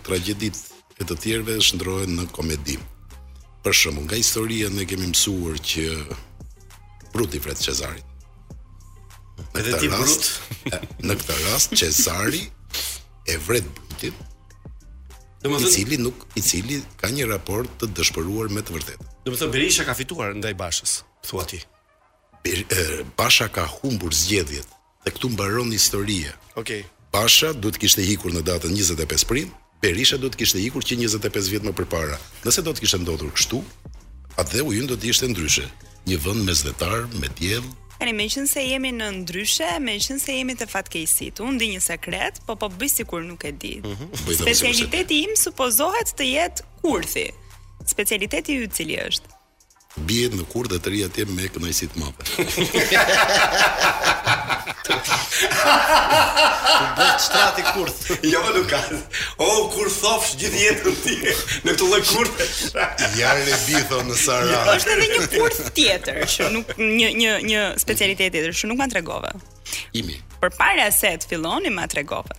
tragjedit 0.07 0.59
e 1.01 1.03
të 1.09 1.15
tjerëve 1.23 1.57
shndrohen 1.67 2.13
në 2.19 2.25
komedi. 2.37 2.77
Për 3.65 3.73
shembull, 3.81 4.07
nga 4.07 4.19
historia 4.23 4.67
ne 4.77 4.85
kemi 4.91 5.07
mësuar 5.11 5.57
që 5.71 5.85
Bruti 7.15 7.39
vret 7.45 7.59
Cezari. 7.67 8.03
Në 9.39 9.47
këtë 9.53 9.65
edhe 9.65 9.79
ti 9.83 9.89
rast, 9.97 10.25
Brut 10.51 11.03
në 11.09 11.13
këtë 11.19 11.35
rast 11.47 11.71
Cezari 11.81 12.43
e 13.33 13.39
vret 13.47 13.69
Brutin. 13.77 14.15
Domethënë 15.43 15.71
i 15.71 15.75
cili 15.77 15.97
nuk 16.07 16.19
i 16.39 16.43
cili 16.51 16.77
ka 17.01 17.07
një 17.17 17.25
raport 17.35 17.71
të 17.81 17.87
dëshpëruar 17.97 18.49
me 18.55 18.61
të 18.65 18.73
vërtetë. 18.77 19.03
Domethënë 19.27 19.53
Berisha 19.55 19.83
ka 19.89 19.95
fituar 20.01 20.31
ndaj 20.41 20.55
Bashës, 20.63 20.93
thua 21.27 21.45
ti. 21.51 21.61
Basha 23.17 23.49
ka 23.57 23.65
humbur 23.81 24.13
zgjedhjet 24.13 24.69
dhe 25.05 25.11
këtu 25.15 25.27
mbaron 25.33 25.71
historia. 25.73 26.33
Okej. 26.61 26.83
Okay. 26.83 26.83
Basha 27.15 27.51
do 27.57 27.71
të 27.73 27.81
kishte 27.85 28.03
ikur 28.15 28.33
në 28.35 28.43
datën 28.45 28.73
25 28.77 29.25
prill, 29.31 29.49
Berisha 29.81 30.17
do 30.21 30.29
të 30.33 30.41
kishte 30.43 30.61
ikur 30.65 30.85
që 30.85 30.97
25 31.05 31.51
vjet 31.53 31.65
më 31.69 31.73
përpara. 31.77 32.17
Nëse 32.45 32.65
do 32.65 32.73
të 32.73 32.85
kishte 32.85 33.01
ndodhur 33.05 33.33
kështu, 33.37 33.61
atë 34.41 34.65
u 34.65 34.73
do 34.89 34.97
të 34.97 35.11
ishte 35.13 35.29
ndryshe. 35.29 35.65
Një 36.09 36.17
vend 36.25 36.45
mesdhetar 36.49 37.05
me 37.21 37.29
diell. 37.41 37.65
Tani 38.01 38.13
me 38.17 38.27
qenë 38.33 38.49
se 38.51 38.65
jemi 38.65 38.93
në 38.93 39.09
ndryshe, 39.23 39.69
me 39.85 39.97
qenë 40.07 40.21
se 40.25 40.37
jemi 40.39 40.57
te 40.57 40.67
fatkeqësit, 40.69 41.41
unë 41.45 41.59
di 41.61 41.69
një 41.77 41.83
sekret, 41.85 42.41
po 42.49 42.57
po 42.61 42.69
bëj 42.73 42.91
sikur 42.99 43.23
nuk 43.29 43.45
e 43.49 43.53
di. 43.61 43.75
Mm 43.85 43.95
-hmm. 43.95 44.41
Specialiteti 44.45 45.17
im 45.27 45.33
supozohet 45.45 46.09
të 46.19 46.25
jetë 46.37 46.61
kurthi. 46.83 47.27
Specialiteti 47.93 48.51
i 48.61 48.69
cili 48.77 48.97
është? 49.09 49.31
bie 50.01 50.27
në 50.33 50.45
kur 50.51 50.67
dhe 50.69 50.81
të 50.83 50.91
ri 50.91 51.01
atje 51.07 51.25
me 51.31 51.49
kënaqësi 51.49 51.87
të 51.93 52.03
madhe. 52.03 52.27
Po 56.99 57.07
shtrati 57.25 57.63
kurth. 57.71 58.01
Jo 58.27 58.41
Luka. 58.57 58.81
O 59.39 59.47
oh, 59.47 59.61
kur 59.75 59.91
thofsh 59.93 60.35
gjithë 60.41 60.63
jetën 60.65 60.99
ti 61.05 61.17
në 61.21 61.77
këtë 61.77 61.89
lloj 61.91 62.03
kurth. 62.11 62.45
Jari 63.21 63.45
e 63.55 63.61
bitho 63.69 64.01
në 64.09 64.19
Sarajevo. 64.25 64.75
Është 64.79 64.97
edhe 64.97 65.11
një 65.13 65.29
kurth 65.39 65.63
tjetër 65.79 66.23
që 66.37 66.51
nuk 66.57 66.75
një 66.81 67.13
një 67.21 67.37
një 67.51 67.65
specialitet 67.85 68.35
tjetër 68.35 68.55
shu 68.63 68.71
nuk 68.73 68.83
ma 68.83 68.91
tregove. 68.93 69.31
Imi. 69.97 70.19
Përpara 70.41 70.59
pare 70.61 70.89
aset, 70.91 71.23
filloni 71.31 71.71
ma 71.73 71.87
tregove. 71.91 72.35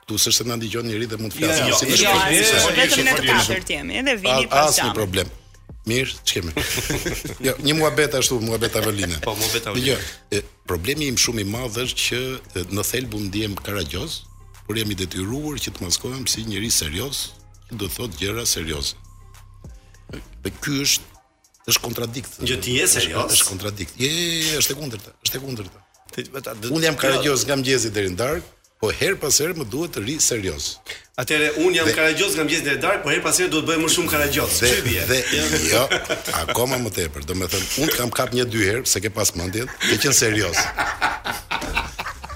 Tu 0.09 0.17
s'e 0.19 0.33
se 0.33 0.45
na 0.49 0.57
dëgjon 0.59 0.87
njëri 0.89 1.07
dhe 1.13 1.19
mund 1.21 1.35
të 1.35 1.45
flasim 1.45 1.79
si 1.79 1.91
të 1.91 1.99
shpejtë. 2.01 2.41
Jo, 2.41 2.73
vetëm 2.79 3.07
ne 3.11 3.15
të 3.19 3.27
katërt 3.29 3.71
jemi, 3.75 3.99
edhe 4.01 4.15
vini 4.23 4.49
pas 4.51 4.63
jam. 4.65 4.89
Asnjë 4.89 4.97
problem. 4.97 5.31
Mirë, 5.89 6.17
ç'kemë. 6.25 6.63
Jo, 7.47 7.55
një 7.67 7.75
muhabet 7.79 8.17
ashtu, 8.19 8.41
muhabet 8.45 8.75
Aveline. 8.81 9.21
Po, 9.25 9.37
muhabet 9.39 9.69
Aveline. 9.71 9.95
Jo, 10.33 10.41
problemi 10.69 11.11
im 11.13 11.21
shumë 11.21 11.45
i 11.45 11.49
madh 11.53 11.77
është 11.85 12.07
që 12.07 12.71
në 12.73 12.87
thelbu 12.91 13.21
ndiem 13.29 13.55
karagjoz, 13.67 14.23
por 14.69 14.77
jam 14.77 14.91
i 14.93 14.97
detyruar 15.01 15.57
që 15.57 15.71
të 15.73 15.81
maskohem 15.87 16.27
si 16.29 16.45
njëri 16.45 16.69
serios, 16.71 17.31
që 17.71 17.79
do 17.81 17.89
thot 17.89 18.13
gjera 18.21 18.45
serios. 18.55 18.93
Dhe 20.45 20.51
ky 20.61 20.75
është 20.85 21.17
është 21.73 21.83
kontradikt. 21.87 22.37
Gjë 22.45 22.59
ti 22.65 22.75
je 22.77 22.85
serios? 22.95 23.33
Është 23.33 23.47
kontradikt. 23.49 23.95
Je, 24.01 24.11
je, 24.13 24.37
je, 24.45 24.61
është 24.61 24.75
e 24.75 24.77
kundërta, 24.81 25.15
është 25.25 25.39
e 25.39 25.43
kundërta. 25.45 26.61
Unë 26.77 26.85
jam 26.85 27.01
karagjos 27.01 27.45
nga 27.49 27.57
mëngjesi 27.61 27.91
deri 27.97 28.13
në 28.13 28.21
darkë, 28.21 28.55
po 28.81 28.93
her 28.95 29.17
pas 29.21 29.41
herë 29.43 29.57
më 29.63 29.67
duhet 29.73 29.97
të 29.97 30.05
ri 30.05 30.17
serios. 30.25 30.69
Atëherë 31.21 31.65
un 31.65 31.77
jam 31.77 31.89
karagjos 31.97 32.37
nga 32.37 32.45
mëngjesi 32.45 32.67
deri 32.69 32.79
në 32.79 32.85
darkë, 32.85 33.03
po 33.07 33.13
her 33.15 33.25
pas 33.25 33.41
herë 33.41 33.53
duhet 33.55 33.69
bëj 33.71 33.81
më 33.87 33.91
shumë 33.97 34.13
karagjoz. 34.15 34.63
Dhe, 34.65 35.03
dhe 35.13 35.63
jo, 35.73 35.85
akoma 36.45 36.79
më 36.85 36.93
tepër. 37.01 37.25
Do 37.29 37.37
të 37.37 37.53
them, 37.57 37.69
un 37.87 37.93
kam 37.99 38.13
kap 38.21 38.33
një 38.37 38.45
dy 38.53 38.69
herë, 38.71 38.85
se 38.89 39.01
ke 39.05 39.13
pas 39.17 39.33
mendjen, 39.41 39.69
ke 39.91 39.97
qen 40.07 40.17
serioz. 40.25 40.57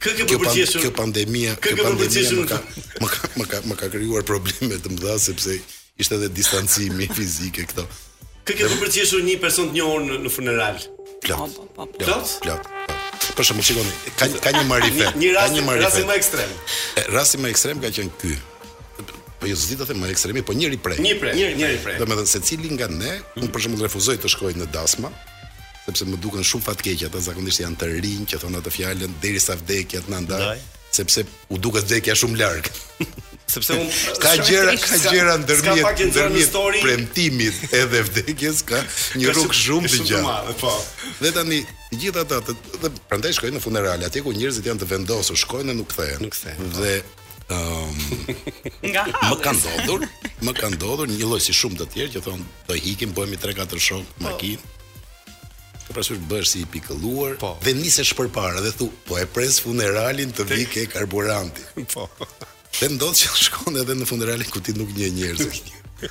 Kë 0.00 0.14
kjo, 0.16 0.24
kjo 0.80 0.90
pandemia, 0.96 1.56
kjo 1.60 1.74
pandemia 1.76 2.40
më 2.40 2.44
ka 2.48 2.60
më 3.02 3.08
ka 3.10 3.28
më 3.36 3.46
ka 3.50 3.58
më 3.68 3.74
ka 3.82 3.86
krijuar 3.92 4.22
probleme 4.24 4.78
të 4.80 4.94
mëdha 4.94 5.16
sepse 5.20 5.58
ishte 6.00 6.16
edhe 6.16 6.30
distancimi 6.32 7.04
fizik 7.18 7.58
këto. 7.68 7.84
Kë 8.48 8.56
kjo 8.62 8.68
një 9.26 9.34
person 9.42 9.68
të 9.68 9.76
njohur 9.76 10.06
në, 10.08 10.16
në 10.24 10.32
funeral. 10.32 10.80
Plot. 11.20 11.52
Po, 11.56 11.66
po, 11.76 11.84
po. 11.84 11.98
Plot. 12.00 12.32
Plot. 12.46 12.70
Për 13.36 13.50
shkak 13.50 13.66
të 13.74 14.14
ka 14.22 14.30
ka 14.48 14.54
një 14.56 14.64
marifë, 14.72 15.10
një, 15.20 15.34
një 15.58 15.76
rast 15.82 15.84
rasti 15.84 16.04
më 16.08 16.16
ekstrem. 16.22 16.54
E, 16.54 17.04
rasti 17.12 17.42
më 17.44 17.52
ekstrem 17.52 17.84
ka 17.84 17.92
qenë 17.98 18.16
ky. 18.24 18.32
Po 19.00 19.48
ju 19.48 19.52
jo, 19.52 19.56
zgjidhet 19.60 19.92
të 19.92 19.98
më 20.00 20.10
ekstremi, 20.14 20.42
po 20.44 20.56
njëri 20.56 20.80
prej. 20.84 20.98
Një 21.04 21.14
prej, 21.20 21.36
një 21.60 21.68
prej. 21.84 22.00
Domethënë 22.00 22.28
secili 22.36 22.72
nga 22.76 22.88
ne, 22.92 23.18
unë 23.40 23.52
për 23.52 23.66
shembull 23.66 23.84
refuzoj 23.88 24.16
të 24.20 24.28
shkoj 24.32 24.56
në 24.62 24.68
dasma, 24.76 25.08
sepse 25.90 26.06
më 26.10 26.18
duken 26.22 26.44
shumë 26.46 26.64
fatkeqe 26.68 27.08
ata 27.08 27.20
zakonisht 27.24 27.62
janë 27.64 27.78
të 27.80 27.88
rinj 27.96 28.26
që 28.30 28.38
thonë 28.44 28.60
ato 28.62 28.70
fjalën 28.70 29.14
derisa 29.22 29.56
vdekjet 29.60 30.06
na 30.12 30.20
ndaj 30.22 30.60
sepse 30.94 31.24
u 31.54 31.58
duket 31.58 31.86
vdekja 31.88 32.14
shumë 32.20 32.38
larg 32.40 32.68
sepse 33.50 33.74
un 33.74 33.88
ka 34.22 34.34
gjëra 34.46 34.74
ka 34.84 35.00
gjëra 35.08 35.34
ndërmjet 35.42 36.06
ndërmjet 36.12 36.54
premtimit 36.84 37.74
edhe 37.74 38.02
vdekjes 38.06 38.62
ka 38.70 38.78
një 39.18 39.32
rrugë 39.34 39.58
shumë 39.64 39.90
të 39.90 40.08
gjatë 40.12 40.56
po 40.62 40.72
dhe 41.18 41.34
tani 41.38 41.60
gjithë 41.98 42.24
ata 42.26 42.40
dhe 42.84 42.94
prandaj 43.10 43.34
shkojnë 43.40 43.58
në 43.58 43.64
funerale 43.66 44.06
atje 44.10 44.22
ku 44.26 44.34
njerëzit 44.36 44.70
janë 44.70 44.84
të 44.84 44.90
vendosur 44.94 45.40
shkojnë 45.44 45.72
dhe 45.72 45.78
nuk 45.80 45.90
kthehen. 45.94 46.22
nuk 46.26 46.38
thënë 46.38 46.60
po. 46.60 46.74
dhe 46.78 47.00
um, 47.56 48.92
nga 48.94 49.02
më 49.32 49.40
kanë 49.42 49.66
ndodhur 49.66 50.04
më 50.46 50.52
kanë 50.62 50.76
ndodhur 50.78 51.10
një 51.10 51.24
lloj 51.26 51.42
si 51.42 51.54
shumë 51.64 51.80
të 51.82 51.86
tjerë 51.96 52.12
që 52.20 52.28
thon 52.30 52.44
do 52.70 52.78
ikim 52.94 53.14
bëhemi 53.16 53.40
3-4 53.42 53.86
shok 53.90 54.06
po. 54.14 54.30
makinë 54.30 54.60
oh 54.62 54.76
pra 55.92 56.02
është 56.04 56.44
si 56.46 56.60
i 56.64 56.68
pikëlluar 56.70 57.36
po. 57.40 57.56
dhe 57.64 57.72
nisesh 57.74 58.14
përpara 58.18 58.60
dhe 58.62 58.70
thu 58.78 58.86
po 59.08 59.18
e 59.18 59.26
pres 59.34 59.58
funeralin 59.64 60.30
të 60.32 60.42
vi 60.52 60.62
ke 60.72 60.82
karburanti. 60.90 61.62
Po. 61.94 62.08
Dhe 62.78 62.88
ndodh 62.94 63.18
që 63.18 63.30
shkon 63.46 63.76
edhe 63.82 63.96
në 63.98 64.06
funeralin 64.08 64.50
ku 64.52 64.60
ti 64.62 64.72
nuk 64.78 64.90
një 64.96 65.08
njerëz. 65.18 65.44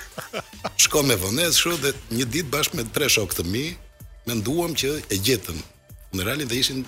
shkon 0.86 1.08
me 1.08 1.16
vonesë 1.20 1.56
kështu 1.64 1.78
dhe 1.86 1.94
një 2.18 2.26
ditë 2.36 2.52
bashkë 2.56 2.80
me 2.82 2.88
tre 2.94 3.08
shokë 3.12 3.40
të 3.40 3.48
mi 3.54 3.66
menduam 4.28 4.76
që 4.78 4.92
e 5.10 5.18
gjetëm 5.30 5.60
funeralin 6.12 6.50
dhe 6.50 6.60
ishin 6.62 6.84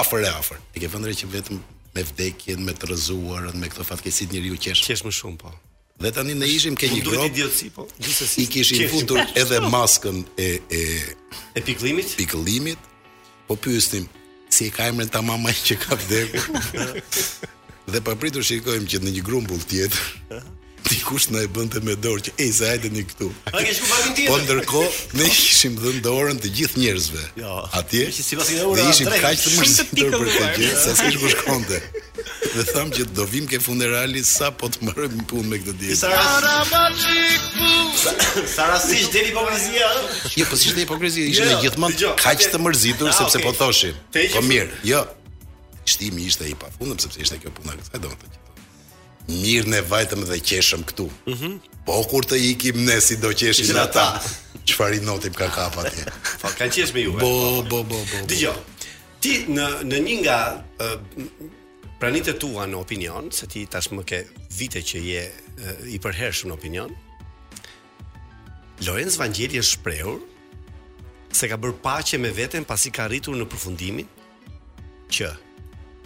afër 0.00 0.28
e 0.28 0.32
afër. 0.40 0.60
E 0.74 0.84
ke 0.84 0.92
vënë 0.92 1.16
që 1.24 1.30
vetëm 1.38 1.60
me 1.94 2.02
vdekjen, 2.10 2.64
me 2.66 2.74
të 2.74 2.90
rrëzuarën, 2.90 3.54
me 3.62 3.70
këto 3.70 3.86
fatkeqësi 3.86 4.26
të 4.28 4.34
njeriu 4.36 4.58
qesh. 4.58 4.82
Qesh 4.90 5.04
më 5.06 5.12
shumë 5.14 5.40
po. 5.44 5.54
Dhe 6.00 6.10
tani 6.12 6.34
ne 6.40 6.46
ishim 6.50 6.74
ke 6.76 6.88
një 6.90 7.02
grop. 7.06 7.26
Duhet 7.34 7.60
po. 7.74 7.86
Gjithsesi 8.02 8.42
i 8.44 8.48
kishin 8.50 8.88
futur 8.90 9.20
edhe 9.42 9.60
maskën 9.72 10.16
e 10.36 10.48
e 10.66 10.80
e 11.54 11.60
pikëllimit. 11.66 12.08
Pikëllimit. 12.18 12.80
Po 13.46 13.54
pyesnim 13.56 14.08
si 14.54 14.66
e 14.66 14.70
ka 14.74 14.90
emrin 14.90 15.08
ta 15.10 15.22
mama 15.22 15.50
që 15.54 15.74
ka 15.82 15.94
vdekur. 16.02 16.44
Dhe 17.94 17.98
papritur 18.02 18.42
shikojmë 18.42 18.88
që 18.90 19.02
në 19.04 19.14
një 19.18 19.22
grumbull 19.26 19.62
tjetër. 19.70 20.42
Ti 20.84 20.98
kusht 21.04 21.30
në 21.32 21.40
e 21.46 21.48
bënte 21.54 21.80
me 21.84 21.94
dorë 21.96 22.26
që 22.26 22.32
ej 22.44 22.50
se 22.58 22.66
hajde 22.68 22.88
një 22.92 23.02
këtu 23.08 23.28
Po 24.26 24.36
ndërkohë, 24.42 24.88
Ne 25.16 25.28
ishim 25.32 25.78
dhe 25.80 25.92
dorën 26.04 26.40
të 26.42 26.50
gjithë 26.58 26.82
njerëzve 26.82 27.22
jo. 27.40 27.52
A 27.72 27.80
tje 27.88 28.04
Ne 28.10 28.86
ishim 28.90 29.08
kaj 29.08 29.32
të 29.40 30.08
dorë 30.12 30.18
për 30.18 30.34
të 30.34 30.50
gjithë 30.58 30.82
Sa 30.84 30.92
se 30.98 31.08
shkë 31.14 31.30
shkonde 31.36 31.80
Dhe 32.16 32.66
thamë 32.72 32.98
që 32.98 33.06
do 33.16 33.24
vim 33.32 33.48
ke 33.48 33.62
funerali 33.64 34.20
Sa 34.28 34.50
po 34.60 34.68
të 34.74 34.90
marrim 34.90 35.24
punë 35.30 35.54
me 35.54 35.62
këtë 35.64 35.76
ditë. 35.80 35.98
Sara 36.04 36.54
magic 36.68 38.44
Sara 38.52 38.78
si 38.84 39.00
shkë 39.06 39.26
dhe 39.30 39.32
Jo, 39.32 40.46
po 40.52 40.60
si 40.60 40.68
shkë 40.74 40.84
dhe 40.84 41.12
Ishim 41.30 41.52
e 41.56 41.60
gjithë 41.64 41.84
më 41.86 41.92
të 42.20 42.64
mërzitur 42.66 43.08
ah, 43.12 43.16
Sepse 43.22 43.40
po 43.46 43.56
thoshim 43.56 43.96
Po 44.36 44.44
mirë, 44.52 44.72
jo 44.92 45.00
Shtimi 45.84 46.24
ishte 46.30 46.46
i 46.48 46.54
pafundëm 46.56 46.96
sepse 47.02 47.20
ishte 47.20 47.36
kjo 47.42 47.50
puna 47.52 47.74
e 47.74 47.76
kësaj 47.82 47.98
domethënë 48.00 48.38
mirë 49.28 49.70
ne 49.72 49.80
vajtëm 49.88 50.24
dhe 50.28 50.40
qeshëm 50.40 50.82
këtu. 50.90 51.06
Mhm. 51.28 51.60
po 51.84 52.00
kur 52.08 52.24
të 52.24 52.38
ikim 52.40 52.76
ne 52.86 52.98
si 53.00 53.16
do 53.16 53.28
qeshin 53.28 53.64
Ishin 53.64 53.76
ata. 53.76 54.20
Çfarë 54.64 55.02
notim 55.04 55.34
ka 55.34 55.48
kap 55.52 55.76
atje? 55.76 56.04
Po 56.40 56.48
kanë 56.58 56.72
qeshëm 56.72 56.94
me 56.96 57.02
ju. 57.04 57.12
Bo 57.12 57.30
bo 57.70 57.82
bo 57.84 57.96
bo. 57.96 58.54
Ti 59.20 59.32
në 59.52 59.66
në 59.84 59.98
një 60.06 60.16
nga 60.22 60.38
uh, 60.80 62.38
tua 62.40 62.64
në 62.66 62.76
opinion, 62.80 63.30
se 63.32 63.46
ti 63.46 63.66
tashmë 63.66 64.04
ke 64.04 64.24
vite 64.58 64.80
që 64.80 64.98
je 65.04 65.22
uh, 65.28 65.94
i 65.94 65.98
përhershëm 66.00 66.48
në 66.48 66.54
opinion. 66.54 66.90
Lorenz 68.86 69.16
Vangeli 69.18 69.58
është 69.60 69.76
shprehur 69.76 70.18
se 71.32 71.48
ka 71.48 71.56
bërë 71.56 71.80
paqe 71.84 72.18
me 72.18 72.30
veten 72.32 72.64
pasi 72.64 72.90
ka 72.90 73.04
arritur 73.04 73.36
në 73.36 73.44
përfundimin 73.44 74.08
që 75.12 75.28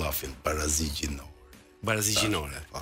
Lafin, 0.02 0.34
Barazi 0.44 0.90
Gjinore. 0.98 1.60
Barazi 1.86 2.14
Gjinore. 2.20 2.60
Po. 2.74 2.82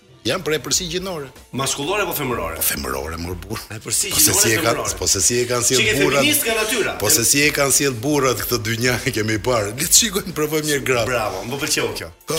Jan 0.21 0.43
për 0.45 0.53
e 0.53 0.57
përsi 0.61 0.85
gjinore. 0.85 1.31
Maskullore 1.57 2.03
apo 2.05 2.11
femërore? 2.13 2.59
Po 2.59 2.61
femërore, 2.67 3.15
mor 3.17 3.37
burrë. 3.41 3.63
Ai 3.73 3.79
përsi 3.81 4.11
gjinore. 4.13 4.29
Po 4.29 4.43
se 4.49 4.53
si 4.53 4.53
e 4.53 4.59
kanë, 4.69 4.83
po 4.99 5.07
se 5.09 5.21
si 5.25 5.39
e 5.41 5.47
kanë 5.49 5.65
sjell 5.65 5.79
burrat. 5.87 5.97
Çike 5.97 6.11
feministka 6.11 6.55
natyra. 6.59 6.93
Po 7.01 7.09
se 7.09 7.23
si 7.25 7.41
e 7.41 7.47
kanë 7.55 7.73
sjell 7.77 7.95
burrat 8.03 8.43
këtë 8.43 8.59
dynjë 8.67 8.93
kemi 9.15 9.37
parë. 9.47 9.71
Le 9.79 9.87
të 9.89 9.97
shikojmë 9.97 10.35
provojmë 10.37 10.67
një 10.69 10.77
grap. 10.91 11.09
Bravo, 11.09 11.41
më 11.49 11.59
pëlqeu 11.63 11.89
kjo. 11.97 12.11
Po. 12.29 12.37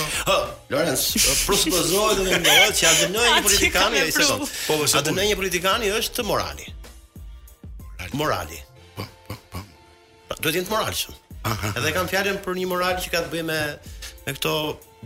Lorenz, 0.71 1.09
po, 1.25 1.37
propozohet 1.49 2.23
në 2.23 2.41
një 2.47 2.55
rol 2.61 2.77
që 2.79 2.87
adhënoi 2.93 3.27
një 3.33 3.43
politikan 3.49 3.99
ai 3.99 4.05
sekond. 4.15 4.47
Po, 4.69 4.79
po 4.79 4.89
adhënoi 5.03 5.27
një 5.33 5.41
politikan 5.43 5.89
është 5.91 6.29
morali. 6.31 6.71
Morali. 8.15 8.15
morali. 8.23 8.63
Po, 8.95 9.09
po, 9.27 9.41
po. 9.59 9.67
Duhet 10.39 10.61
jenë 10.63 10.71
të 10.71 10.77
moralshëm. 10.79 11.21
Edhe 11.75 11.93
kam 11.99 12.07
fjalën 12.07 12.39
për 12.47 12.61
një 12.63 12.71
moral 12.71 12.95
që 13.03 13.11
ka 13.11 13.27
të 13.27 13.33
bëjë 13.35 13.49
me 13.51 13.61
me 14.23 14.33
këto 14.37 14.51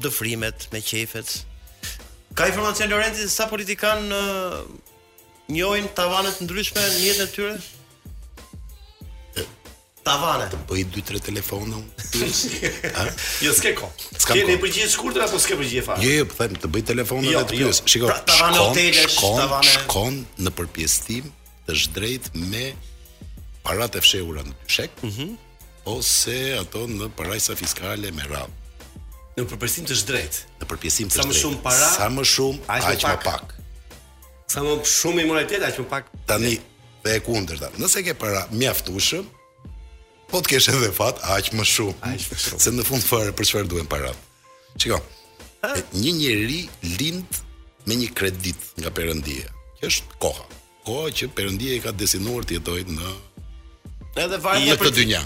dëfrimet, 0.05 0.67
me 0.75 0.81
qefet, 0.85 1.31
Ka 2.37 2.45
informacion 2.53 2.93
Lorenzi 2.93 3.25
sa 3.33 3.47
politikan 3.49 4.13
uh, 4.13 4.61
njohin 5.49 5.87
tavanet 5.97 6.37
ndryshme 6.45 6.83
në 6.85 6.99
jetën 7.01 7.25
e 7.25 7.31
tyre? 7.33 7.55
Tavane. 10.07 10.45
Të 10.53 10.59
bëj 10.69 10.83
2-3 10.99 11.23
telefona 11.31 11.81
jo, 13.41 13.55
s'ke 13.59 13.73
ko. 13.81 13.89
S'ka 14.21 14.37
ko. 14.37 14.53
Keni 14.53 14.91
shkurtër 14.93 15.25
apo 15.25 15.41
s'ke 15.43 15.57
përgjigje 15.59 15.83
fare? 15.89 16.05
Jo, 16.05 16.13
jo, 16.21 16.27
po 16.31 16.37
them 16.43 16.61
të 16.63 16.71
bëj 16.77 16.85
telefonat 16.93 17.31
jo, 17.33 17.41
dhe 17.41 17.49
të 17.49 17.57
jo. 17.57 17.65
pyes. 17.71 17.81
Jo. 17.83 17.91
Shikoj. 17.95 18.13
Pra, 18.13 18.19
tavane 18.31 18.61
hotelesh, 18.61 19.17
shkon, 19.17 19.35
tavane. 19.41 19.73
Shkon 19.73 20.21
në 20.47 20.53
përpjestim 20.61 21.33
të 21.71 21.79
shdrejt 21.87 22.31
me 22.53 22.67
parat 23.67 23.97
e 23.99 24.05
fshehura 24.05 24.45
në 24.53 24.57
dyshek. 24.69 25.03
Mhm. 25.09 25.31
Mm 25.33 25.43
ose 25.87 26.33
ato 26.59 26.81
në 26.91 27.07
parajsa 27.15 27.55
fiskale 27.55 28.11
me 28.17 28.25
radhë. 28.27 28.55
Në 29.37 29.45
përpjesim 29.51 29.85
të 29.91 29.97
shdrejt. 30.01 30.37
Në 30.63 30.67
përpjesim 30.71 31.09
të 31.11 31.19
shdrejt. 31.19 31.25
Sa 31.27 31.29
më 31.29 31.35
shumë 31.41 31.59
para, 31.65 31.89
sa 31.93 32.07
më 32.13 32.23
shumë, 32.31 32.61
aq 32.73 33.03
më, 33.05 33.17
pak. 33.25 33.51
Sa 34.49 34.63
më 34.65 34.77
shumë 34.89 35.27
imunitet, 35.27 35.65
aq 35.67 35.81
më 35.83 35.91
pak. 35.91 36.07
Tani 36.31 36.55
dhe 37.05 37.13
e 37.13 37.21
kundërta. 37.27 37.69
Nëse 37.77 38.01
ke 38.07 38.15
para 38.17 38.47
mjaftueshëm, 38.55 39.27
po 40.31 40.41
të 40.41 40.55
kesh 40.55 40.71
edhe 40.73 40.89
fat, 40.97 41.21
aq 41.35 41.51
më 41.59 41.67
shumë. 41.69 41.97
Aq 42.13 42.25
më 42.33 42.39
shumë. 42.47 42.61
Se 42.65 42.73
në 42.79 42.87
fund 42.89 43.05
fare 43.05 43.35
për 43.37 43.51
çfarë 43.51 43.69
duhen 43.75 43.91
parat? 43.93 44.23
Shikoj. 44.81 45.03
Një 46.01 46.15
njeri 46.23 46.61
lind 46.97 47.43
me 47.87 47.97
një 48.01 48.09
kredit 48.17 48.73
nga 48.81 48.93
Perëndia. 48.97 49.53
që 49.77 49.91
është 49.91 50.17
koha. 50.23 50.47
Koha 50.89 51.11
që 51.13 51.29
Perëndia 51.37 51.75
i 51.77 51.83
ka 51.85 51.93
destinuar 51.93 52.47
të 52.49 52.57
jetojë 52.57 52.89
në 52.95 53.13
Edhe 54.17 54.37
varet 54.41 54.63
nga 54.65 54.79
përqindja 54.81 55.21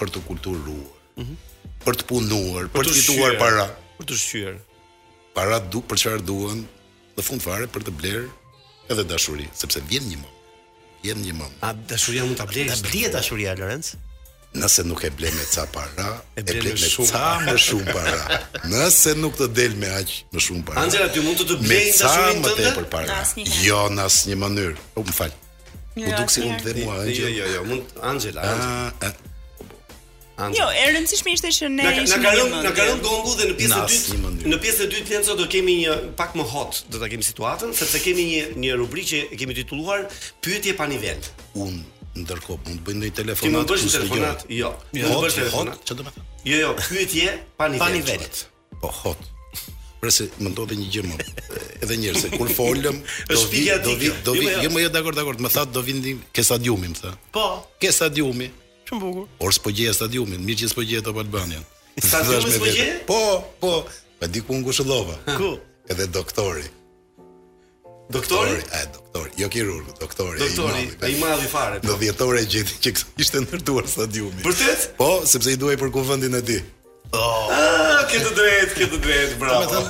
për 0.00 0.14
të 0.16 0.24
kulturuar, 0.26 0.82
mm 1.20 1.36
për 1.80 1.96
të 1.96 2.04
punuar, 2.10 2.66
për, 2.72 2.88
të 2.90 2.92
fituar 2.92 3.34
para, 3.40 3.62
për 3.96 4.06
të 4.10 4.16
shqyer. 4.20 4.56
Para 5.36 5.56
du 5.72 5.80
për 5.88 6.00
çfarë 6.02 6.22
duan 6.28 6.58
në 7.16 7.24
fund 7.24 7.40
fare 7.40 7.64
për 7.72 7.84
të 7.86 7.94
bler 7.96 8.18
edhe 8.92 9.04
dashuri, 9.08 9.46
sepse 9.56 9.80
vjen 9.88 10.04
një 10.10 10.18
mom. 10.20 10.34
Vjen 11.04 11.22
një 11.24 11.32
mom. 11.38 11.54
A 11.64 11.72
dashuria 11.88 12.24
mund 12.28 12.36
ta 12.40 12.44
blej? 12.48 12.66
A 12.72 12.76
di 12.84 13.02
dashuria 13.12 13.54
Lorenz? 13.56 13.94
Nëse 14.56 14.84
nuk 14.88 15.04
e 15.08 15.12
ble 15.16 15.32
me 15.36 15.44
ca 15.54 15.64
para, 15.72 16.10
e 16.36 16.44
ble, 16.44 16.58
e 16.60 16.64
ble 16.66 16.74
me 16.84 16.92
shumë. 16.94 17.10
ca 17.14 17.34
më 17.48 17.56
shumë 17.64 17.96
para. 17.96 18.40
Nëse 18.76 19.16
nuk 19.20 19.40
të 19.40 19.48
del 19.60 19.76
me 19.80 19.92
aq 20.02 20.16
më 20.36 20.46
shumë 20.48 20.64
para. 20.68 20.84
Anxhela, 20.84 21.08
ti 21.16 21.24
mund 21.24 21.40
të 21.40 21.48
të 21.48 21.60
dashurin 21.62 21.96
dashurinë 21.96 22.42
tënde? 22.44 22.44
Me 22.44 22.56
ca 22.56 22.74
më 22.74 22.76
për 22.76 22.90
para. 22.96 23.22
Jo, 23.64 23.84
në 23.96 24.08
asnjë 24.10 24.40
mënyrë. 24.44 24.78
U 25.00 25.08
më 25.08 25.16
fal. 25.22 25.32
Po 25.94 26.00
ja, 26.00 26.16
duk 26.22 26.30
se 26.30 26.44
mund 26.46 26.62
të 26.62 26.72
vë 26.76 26.84
mua 26.86 27.00
jo, 27.02 27.26
Angela. 27.26 27.26
Jo, 27.26 27.30
jo, 27.34 27.46
jo, 27.56 27.62
mund 27.66 27.94
Angela. 28.12 28.42
Ah, 28.46 29.06
ah. 29.06 29.26
Jo, 30.56 30.68
e 30.72 30.84
rëndësishme 30.94 31.34
ishte 31.36 31.50
që 31.52 31.66
ne 31.74 31.88
na 32.06 32.18
kalon 32.24 32.54
na 32.64 32.70
kalon 32.76 33.02
gongu 33.04 33.34
dhe 33.36 33.48
në 33.50 33.56
pjesën 33.60 33.96
e 33.96 33.96
dytë 33.96 34.52
në 34.54 34.58
pjesën 34.62 34.86
e 34.86 34.92
dytë 34.94 35.12
Lenzo 35.12 35.34
do 35.36 35.44
kemi 35.52 35.74
një 35.82 35.96
pak 36.16 36.36
më 36.38 36.46
hot, 36.54 36.78
do 36.94 37.00
ta 37.02 37.10
kemi 37.12 37.26
situatën 37.26 37.74
sepse 37.76 38.00
kemi 38.06 38.24
një 38.30 38.46
një 38.62 38.78
rubrikë 38.80 39.10
që 39.10 39.20
e 39.36 39.40
kemi 39.42 39.56
titulluar 39.58 40.06
pyetje 40.46 40.72
pa 40.78 40.86
nivel. 40.88 41.20
Un 41.66 41.82
ndërkohë 42.22 42.62
mund 42.70 42.80
të 42.80 42.86
bëj 42.88 42.98
ndonjë 43.00 43.16
telefonat. 43.18 43.50
Ti 43.50 43.52
mund 43.58 43.72
të 43.74 43.80
bësh 43.80 43.98
telefonat? 43.98 44.46
Jo. 44.62 44.72
Mund 44.94 45.10
të 45.10 45.20
bësh 45.26 45.40
telefonat, 45.42 45.84
çfarë 45.84 46.00
do 46.00 46.06
të 46.06 46.14
thotë? 46.14 46.24
Jo, 46.54 46.62
jo, 46.64 46.72
pyetje 46.86 47.36
pa 47.60 47.68
nivel. 47.74 47.84
Pa 47.84 47.92
nivel. 47.98 48.26
Po 48.86 48.94
hot. 49.02 49.28
Presi 50.00 50.24
më 50.40 50.50
ndodhi 50.54 50.76
një 50.80 50.86
gjë 50.94 51.02
më. 51.06 51.24
Edhe 51.84 51.96
njerëz, 52.00 52.26
kur 52.38 52.48
folëm, 52.56 52.96
do 53.36 53.40
vi, 53.52 53.60
do 53.84 53.92
vi, 54.00 54.08
do 54.24 54.34
vi, 54.38 54.46
jo 54.64 54.70
më 54.72 54.86
jo 54.86 54.90
dakord, 54.94 55.12
jo, 55.12 55.20
jo, 55.20 55.20
dakord, 55.20 55.42
më 55.44 55.50
tha 55.52 55.64
do 55.68 55.82
vinim 55.84 56.22
ke 56.32 56.44
stadiumi, 56.46 56.88
më 56.94 57.00
tha. 57.02 57.12
Po, 57.36 57.44
ke 57.80 57.92
stadiumi. 57.92 58.48
Shumë 58.88 59.00
bukur. 59.04 59.26
Por 59.42 59.52
s'po 59.52 59.68
gjej 59.76 59.92
stadiumin, 59.98 60.40
mirë 60.48 60.62
që 60.64 60.70
s'po 60.72 60.86
gjej 60.88 61.04
atë 61.04 61.12
Albanian. 61.20 61.66
Stadiumi 62.08 62.52
s'po 62.56 62.70
gjej? 62.72 62.90
Po, 63.10 63.18
po. 63.60 63.72
Pa 64.18 64.28
di 64.32 64.40
ku 64.40 64.56
ngushëllova. 64.62 65.16
Ku? 65.38 65.50
Edhe 65.92 66.06
doktori. 66.08 66.64
Doktori? 68.10 68.56
A 68.72 68.80
doktori, 68.90 69.36
jo 69.36 69.50
kirurg, 69.52 69.90
doktori. 70.00 70.40
Doktori, 70.40 70.86
ai 71.04 71.12
më 71.20 71.50
fare. 71.52 71.76
Do 71.84 71.92
po. 71.94 72.00
vjetore 72.00 72.40
gjeti 72.48 72.80
që 72.88 72.94
ishte 73.22 73.42
ndërtuar 73.44 73.84
stadiumi. 73.90 74.40
Vërtet? 74.48 74.88
Po, 74.98 75.18
sepse 75.28 75.52
i 75.54 75.60
duaj 75.60 75.76
për 75.82 75.92
kuvendin 75.94 76.40
e 76.40 76.46
ti. 76.48 76.58
Oh, 77.12 77.50
ah, 77.50 78.04
ke 78.06 78.20
të 78.22 78.30
drejtë, 78.36 78.74
ke 78.78 78.86
të 78.92 78.98
drejtë, 79.02 79.38
bravo. 79.40 79.80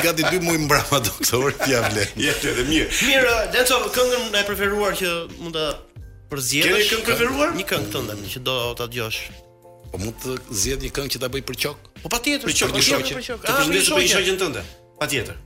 gati 0.00 0.24
2 0.24 0.38
muaj 0.40 0.56
mbrapa 0.62 1.00
doktor, 1.04 1.50
ja 1.68 1.82
vlen. 1.84 2.08
Ja, 2.24 2.32
ti 2.32 2.48
dhe 2.56 2.62
mirë. 2.64 2.86
Mirë, 3.08 3.34
Denzo, 3.52 3.76
këngën 3.92 4.30
e 4.32 4.42
preferuar 4.48 4.94
që 4.96 5.10
mund 5.36 5.58
ta 5.58 5.66
përzihesh. 6.30 6.70
Keni 6.70 6.86
këngë 6.92 7.04
preferuar? 7.10 7.52
Një 7.60 7.66
këngë 7.68 7.92
tënde 7.92 8.16
që 8.32 8.40
do 8.48 8.54
ta 8.78 8.86
dëgjosh. 8.88 9.18
Po 9.92 10.00
mund 10.00 10.16
të 10.22 10.38
zgjedh 10.62 10.86
një 10.88 10.92
këngë 10.96 11.12
që 11.16 11.20
ta 11.26 11.30
bëj 11.36 11.44
për 11.50 11.60
çok? 11.66 11.90
Po 12.00 12.12
patjetër, 12.16 12.48
për 12.48 12.56
çok, 12.56 12.72
për 12.78 13.26
çok. 13.28 13.44
Të 13.44 13.52
ah, 13.52 13.60
përmendesh 13.60 13.90
për 13.92 14.06
shoqën 14.16 14.40
tënde. 14.40 14.62
Patjetër. 15.02 15.36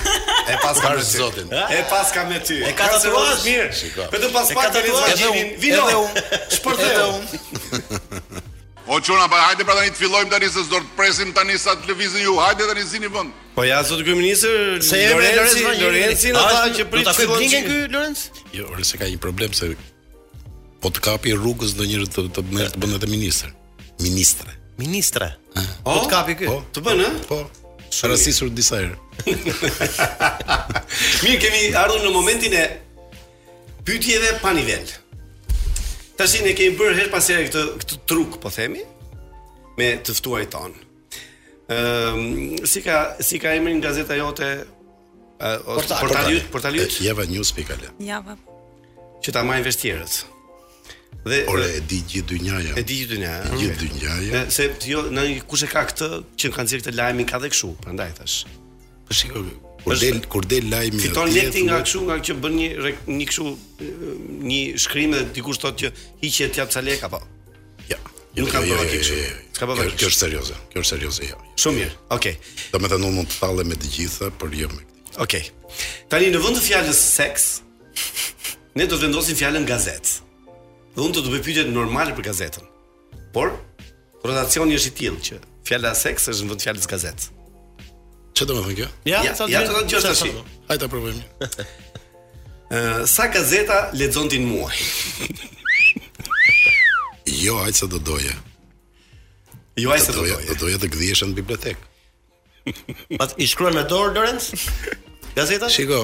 e 0.53 0.57
paska 0.61 0.89
me 0.95 1.03
Zotin. 1.03 1.49
E 1.49 1.79
paska 1.89 2.25
me 2.29 2.37
ty. 2.45 2.59
E 2.69 2.73
ka 2.77 2.89
të 2.93 2.99
thuar 3.07 3.41
mirë. 3.45 3.71
Vetëm 4.13 4.35
pas 4.35 4.51
pak 4.59 4.75
të 4.75 4.83
vazhdimin. 4.93 5.51
Vino. 5.63 5.81
Edhe 5.81 5.97
un. 5.97 6.45
Shpërtë 6.53 6.87
edhe 6.87 7.07
un. 7.07 8.43
O 8.89 8.99
çuna, 9.05 9.25
pa 9.29 9.39
hajde 9.49 9.63
pra 9.65 9.75
tani 9.77 9.91
të 9.93 9.99
fillojmë 10.01 10.31
tani 10.33 10.47
se 10.49 10.63
do 10.71 10.79
të 10.81 10.93
presim 10.97 11.33
tani 11.33 11.57
sa 11.61 11.75
të 11.81 11.91
lëvizin 11.91 12.23
ju. 12.27 12.37
Hajde 12.41 12.67
tani 12.71 12.85
zini 12.93 13.09
vend. 13.17 13.33
Po 13.57 13.63
ja 13.65 13.81
zot 13.85 14.01
kryeminist 14.05 14.45
Se 14.89 14.97
e 15.01 15.09
Lorenci, 15.13 15.65
Lorenci 15.83 16.31
na 16.33 16.45
tha 16.45 16.61
që 16.77 16.87
prit 16.93 17.05
të 17.09 17.13
fillojmë. 17.17 17.49
Do 17.49 17.63
ta 17.65 17.65
ky 17.65 17.81
Lorenc? 17.97 18.23
Jo, 18.53 18.69
ose 18.79 18.97
ka 19.01 19.09
një 19.09 19.17
problem 19.21 19.53
se 19.57 19.73
po 20.81 20.87
të 20.89 20.99
kapi 21.05 21.33
rrugës 21.37 21.73
ndonjëri 21.75 22.07
të 22.13 22.25
të 22.29 22.41
të 22.41 22.71
bëndet 22.81 23.09
ministër. 23.11 23.53
Ministre. 24.01 24.57
Ministre. 24.79 25.33
Po 25.83 25.97
të 26.05 26.09
kapi 26.11 26.35
këtu. 26.39 26.51
Po. 26.51 26.59
Të 26.77 26.83
bën 26.85 27.01
ë? 27.03 27.11
Po. 27.27 27.39
Rasisur 28.09 28.51
disa 28.53 28.77
herë. 28.79 28.95
Mirë 31.25 31.39
kemi 31.41 31.61
ardhur 31.77 32.03
në 32.05 32.11
momentin 32.13 32.55
e 32.55 32.63
pyetjeve 33.87 34.35
pa 34.43 34.53
nivel. 34.55 34.85
Tash 36.19 36.37
ne 36.45 36.53
kemi 36.55 36.77
bërë 36.79 36.97
herë 37.01 37.11
pas 37.11 37.27
here 37.31 37.43
këtë 37.49 37.63
këtë 37.81 37.97
truk, 38.09 38.37
po 38.43 38.51
themi, 38.53 38.85
me 39.79 39.89
të 40.05 40.15
ftuarit 40.19 40.53
tonë. 40.55 40.85
Ehm, 41.69 42.25
um, 42.57 42.65
si 42.65 42.81
ka 42.85 43.17
si 43.21 43.39
ka 43.41 43.51
emrin 43.57 43.81
gazeta 43.83 44.15
jote? 44.19 44.47
Uh, 45.39 45.55
Portal 45.67 46.03
Portal 46.05 46.39
Portal 46.55 46.79
Java 47.03 47.27
News.al. 47.29 47.87
Java. 48.03 48.39
Që 49.23 49.35
ta 49.35 49.43
marrin 49.43 49.65
vestierët. 49.67 50.21
Dhe 51.27 51.43
Ore, 51.51 51.65
e 51.75 51.79
di 51.85 51.99
gjithë 52.07 52.31
dynjaja. 52.31 52.75
E 52.79 52.83
di 52.87 52.95
gjithë 53.01 53.13
dynjaja. 53.17 53.39
Okay. 53.47 53.61
Gjithë 53.61 53.87
dynjaja. 53.87 54.43
Se 54.55 54.67
jo, 54.89 55.01
na 55.11 55.23
kush 55.51 55.65
e 55.65 55.67
ka 55.67 55.81
këtë 55.89 56.07
që 56.39 56.51
kanë 56.55 56.71
cilë 56.71 56.85
këtë 56.85 56.93
lajmin 56.95 57.27
ka 57.27 57.39
dhe 57.43 57.49
kështu, 57.51 57.71
prandaj 57.83 58.13
thash. 58.21 58.37
Po 59.09 59.17
shikoj 59.17 59.49
kur 59.83 59.95
del 59.99 60.17
kur 60.31 60.43
del 60.53 60.69
lajmi. 60.71 61.01
Fiton 61.03 61.31
leti 61.33 61.65
nga 61.67 61.81
kështu, 61.83 62.05
nga 62.07 62.17
që 62.23 62.35
bën 62.45 62.55
një 62.59 62.93
një 63.19 63.27
kështu 63.31 63.49
një 64.47 64.61
shkrim 64.85 65.13
dhe 65.17 65.21
dikush 65.37 65.59
thotë 65.65 65.81
që 65.81 65.91
hiqet 66.23 66.55
ti 66.55 66.63
atë 66.63 66.77
çalek 66.77 67.03
apo. 67.09 67.19
Ja. 67.91 67.99
Jo, 68.37 68.45
nuk 68.45 68.55
ka 68.55 68.63
bërë 68.63 68.87
kështu. 68.93 69.19
Ska 69.59 69.69
bërë 69.73 69.89
kështu. 69.89 69.99
Kjo 69.99 70.11
është 70.13 70.23
serioze. 70.23 70.59
Kjo 70.71 70.85
është 70.85 70.95
serioze 70.95 71.29
ja. 71.33 71.41
Shumë 71.59 71.81
mirë. 71.81 71.91
Okej. 72.15 72.37
Do 72.71 72.79
të 72.85 72.93
thonë 72.95 73.11
mund 73.19 73.27
të 73.31 73.39
thallë 73.43 73.67
me 73.67 73.75
të 73.83 73.93
gjitha 73.97 74.31
për 74.39 74.57
jo. 74.61 74.71
me 74.71 74.85
këtë. 74.87 75.19
Okej. 75.25 75.51
Tani 76.15 76.31
në 76.31 76.43
vend 76.47 76.59
të 76.61 76.65
fjalës 76.69 77.03
seks, 77.19 77.49
ne 78.79 78.87
do 78.87 78.95
të 78.95 79.07
vendosim 79.09 79.39
fjalën 79.41 79.65
gazet 79.67 80.15
dhe 80.99 81.05
unë 81.07 81.15
të 81.15 81.21
të 81.25 81.31
bëjpyjtet 81.31 81.69
normal 81.71 82.09
për 82.15 82.25
gazetën. 82.27 82.65
Por, 83.33 83.53
rotacioni 84.27 84.73
është 84.75 84.89
i 84.91 84.95
tjilë, 84.99 85.19
që 85.27 85.37
fjalla 85.69 85.93
seks 85.95 86.25
është 86.33 86.43
në 86.47 86.51
vëndë 86.51 86.65
fjallës 86.65 86.87
gazetë. 86.91 87.27
Që 88.35 88.47
të 88.47 88.55
më 88.57 88.63
thënë 88.65 88.75
kjo? 88.79 88.87
Ja, 89.07 89.21
ja, 89.23 89.45
ja 89.53 89.61
të 89.63 89.77
të 89.77 89.83
gjështë 89.93 90.09
të 90.09 90.17
shi. 90.19 90.33
Hajta 90.69 90.89
përbëjmë. 90.91 91.21
sa 93.13 93.25
gazeta 93.35 93.77
le 93.99 94.09
zonë 94.15 94.31
tinë 94.33 94.49
muaj? 94.49 94.79
jo, 97.45 97.55
ajtë 97.63 97.77
sa 97.79 97.87
do 97.93 98.01
doje. 98.11 98.35
Jo, 99.79 99.93
ajtë 99.95 100.05
sa 100.09 100.17
do 100.17 100.25
doje. 100.25 100.49
Do 100.51 100.57
doje 100.65 100.81
të 100.83 100.89
gdhjeshe 100.97 101.29
në 101.31 101.37
bibliotekë. 101.37 101.87
Pas 103.21 103.37
i 103.39 103.47
shkruan 103.47 103.79
me 103.79 103.85
dorë 103.93 104.11
Dorenc? 104.19 104.51
Gazeta? 105.39 105.71
Shiko. 105.71 106.03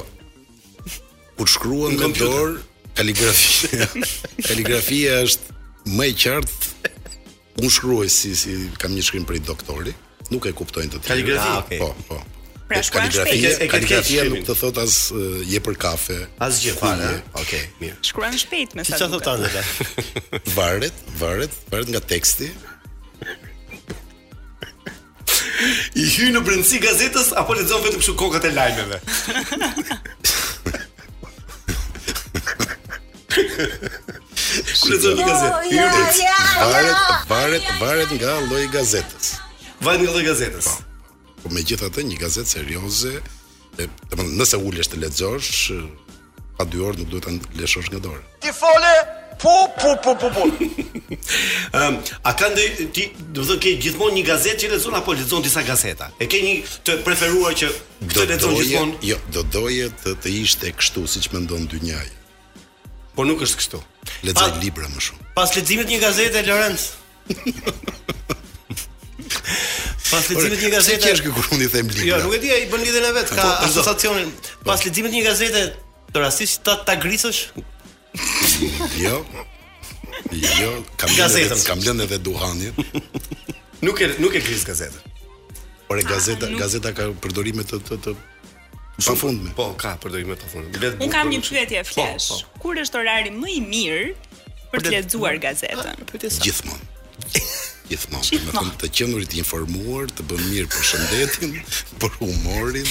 Ku 1.35 1.49
shkruan 1.55 1.99
me 1.99 2.13
dorë? 2.15 2.63
kaligrafia. 2.95 3.89
kaligrafia 4.49 5.17
është 5.25 5.57
më 5.95 6.09
e 6.11 6.13
qartë 6.23 6.91
unë 7.61 7.73
shkruaj 7.77 8.09
si 8.11 8.31
si 8.37 8.55
kam 8.81 8.95
një 8.95 9.03
shkrim 9.07 9.27
për 9.29 9.39
i 9.39 9.95
nuk 10.33 10.41
e 10.49 10.53
kuptojnë 10.57 10.89
të 10.89 10.99
tjerë. 11.03 11.07
Kaligrafia, 11.07 11.51
ah, 11.51 11.57
ah 11.59 11.65
okay. 11.65 11.79
po, 11.81 11.89
po. 12.09 12.61
Pra, 12.65 12.79
është 12.81 12.93
kaligrafia, 12.95 13.49
kaligrafia 13.69 14.23
nuk 14.31 14.39
të 14.47 14.55
thot 14.57 14.79
as 14.81 14.95
uh, 15.13 15.41
je 15.45 15.59
për 15.61 15.75
kafe. 15.77 16.15
As 16.41 16.63
gjë 16.65 16.73
fare. 16.79 17.11
Okej, 17.35 17.43
okay, 17.43 17.61
mirë. 17.83 17.99
Shkruan 18.09 18.39
shpejt 18.41 18.73
me 18.79 18.85
sa. 18.87 18.97
Çfarë 18.97 19.11
thotë 19.13 19.35
ata? 19.35 20.01
Varet, 20.57 21.03
varet, 21.21 21.59
varet 21.69 21.93
nga 21.93 22.01
teksti. 22.01 22.49
I 25.95 26.05
hy 26.11 26.33
në 26.35 26.41
brendësi 26.43 26.81
gazetës 26.83 27.29
apo 27.39 27.53
lexon 27.55 27.83
vetëm 27.85 28.01
kështu 28.01 28.15
kokat 28.19 28.49
e 28.49 28.51
lajmeve. 28.57 28.97
Kërë 33.35 34.99
të 35.01 35.13
gazetë? 35.19 35.87
Varet, 36.63 37.07
varet, 37.29 37.69
varet 37.81 38.13
nga 38.19 38.35
loj 38.49 38.63
gazetës. 38.73 39.33
Varet 39.83 40.05
nga 40.05 40.15
loj 40.15 40.27
gazetës? 40.29 40.69
Po, 40.71 41.35
po 41.43 41.53
me 41.55 41.65
gjitha 41.67 41.89
të 41.91 42.05
një 42.11 42.21
gazetë 42.21 42.53
serioze, 42.57 43.11
e, 43.81 43.89
nëse 44.39 44.59
u 44.61 44.71
është 44.71 44.95
të 44.95 45.01
ledzosh, 45.03 45.59
pa 46.57 46.63
dy 46.69 46.79
orë 46.87 47.01
nuk 47.03 47.11
duhet 47.11 47.47
të 47.51 47.59
leshosh 47.61 47.91
nga 47.91 47.99
dorë. 48.07 48.23
Ti 48.47 48.55
fole, 48.61 48.95
Po 49.35 49.51
po 49.81 49.97
po 49.99 50.13
po 50.15 50.29
po. 50.31 50.43
a 52.23 52.31
ka 52.39 52.47
ndë 52.53 52.63
ti, 52.95 53.03
do 53.35 53.43
të 53.43 53.49
thënë 53.51 53.63
ke 53.65 53.73
gjithmonë 53.83 54.15
një 54.17 54.21
gazetë 54.29 54.59
që 54.61 54.69
lexon 54.73 54.95
apo 54.95 55.11
lexon 55.11 55.43
disa 55.43 55.59
gazeta? 55.67 56.07
E 56.23 56.29
ke 56.31 56.39
një 56.45 56.53
të 56.87 56.93
preferuar 57.03 57.51
që 57.51 57.67
këtë 58.15 58.37
të 58.39 58.51
gjithmonë? 58.55 58.95
Jo, 59.09 59.19
do 59.35 59.43
doje 59.51 59.91
të 60.05 60.15
të 60.23 60.31
ishte 60.39 60.71
kështu 60.79 61.03
siç 61.17 61.27
mendon 61.35 61.67
njajë 61.73 62.13
Por 63.15 63.25
nuk 63.29 63.41
është 63.45 63.59
kështu. 63.61 63.79
Lexoj 64.27 64.49
libra 64.61 64.89
më 64.91 65.01
shumë. 65.07 65.25
Pas 65.37 65.53
leximit 65.55 65.87
një 65.91 65.99
gazete 66.01 66.41
Lorenz. 66.49 66.89
Pas 70.09 70.27
leximit 70.29 70.59
një 70.65 70.71
gazete. 70.73 70.99
Ti 71.05 71.13
je 71.13 71.15
që 71.21 71.31
kur 71.37 71.47
them 71.47 71.89
libra. 71.95 72.03
Jo, 72.09 72.19
nuk 72.25 72.35
e 72.35 72.41
di, 72.43 72.51
ai 72.55 72.65
bën 72.71 72.83
lidhen 72.83 73.07
e 73.09 73.13
vet, 73.15 73.29
ka 73.31 73.39
po, 73.39 73.47
po, 73.47 73.47
po. 73.47 73.71
asociacionin. 73.71 74.33
Pas 74.67 74.83
leximit 74.83 75.15
një 75.15 75.23
gazete, 75.29 75.63
të 76.11 76.25
rastisht 76.25 76.67
ta 76.67 76.97
grisësh? 76.99 77.39
Jo. 78.99 79.23
Jo, 80.33 80.71
kam 80.99 81.11
gazetën, 81.15 81.59
kam 81.67 81.79
lënë 81.83 82.07
edhe 82.09 82.19
duhanin. 82.23 82.75
Nuk 83.83 83.99
e 84.03 84.11
nuk 84.19 84.35
e 84.39 84.43
kris 84.43 84.67
gazetën. 84.67 85.11
Por 85.85 85.99
e 86.01 86.03
gazeta, 86.07 86.47
ah, 86.49 86.57
gazeta 86.57 86.91
ka 86.97 87.11
përdorime 87.21 87.61
të 87.69 87.79
të 87.85 87.97
të 88.03 88.13
Pa 88.97 89.11
fund 89.13 89.43
me. 89.43 89.51
Po, 89.59 89.69
ka 89.79 89.95
për 89.99 90.13
të 90.13 90.21
më 90.29 90.37
të 90.39 90.51
fund. 90.53 90.77
Le 90.83 90.91
Un 91.03 91.11
kam 91.11 91.31
një 91.33 91.41
pyetje 91.43 91.81
flesh. 91.89 92.29
Po, 92.31 92.37
po. 92.55 92.59
Kur 92.63 92.79
është 92.85 93.01
orari 93.01 93.33
më 93.35 93.51
i 93.57 93.57
mirë 93.67 94.03
për, 94.15 94.65
për 94.75 94.85
të 94.87 94.93
lexuar 94.95 95.39
gazetën? 95.43 96.03
Gjithmonë. 96.45 96.91
Gjithmonë, 97.85 98.49
do 98.49 98.61
të 98.61 98.79
të 98.81 98.87
qenurit 98.97 99.29
të 99.29 99.39
informuar, 99.43 100.07
të 100.17 100.23
bën 100.25 100.41
mirë 100.49 100.69
për 100.73 100.85
shëndetin, 100.89 101.51
për 102.01 102.15
humorin. 102.19 102.87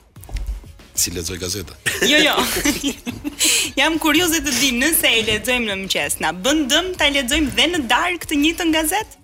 si 1.03 1.11
lexoj 1.16 1.39
gazeta. 1.41 1.74
jo, 2.12 2.18
jo. 2.28 2.93
jam 3.80 3.97
kurioze 4.03 4.43
të 4.45 4.55
di 4.61 4.70
nëse 4.76 5.14
e 5.20 5.24
lexojmë 5.30 5.66
në 5.70 5.80
mëqes, 5.87 6.20
na 6.22 6.35
bën 6.45 6.64
dëm 6.70 6.93
ta 7.01 7.09
lexojmë 7.16 7.57
dhe 7.57 7.68
në 7.72 7.85
darkë 7.95 8.33
të 8.35 8.41
njëjtën 8.45 8.76
gazetë? 8.78 9.21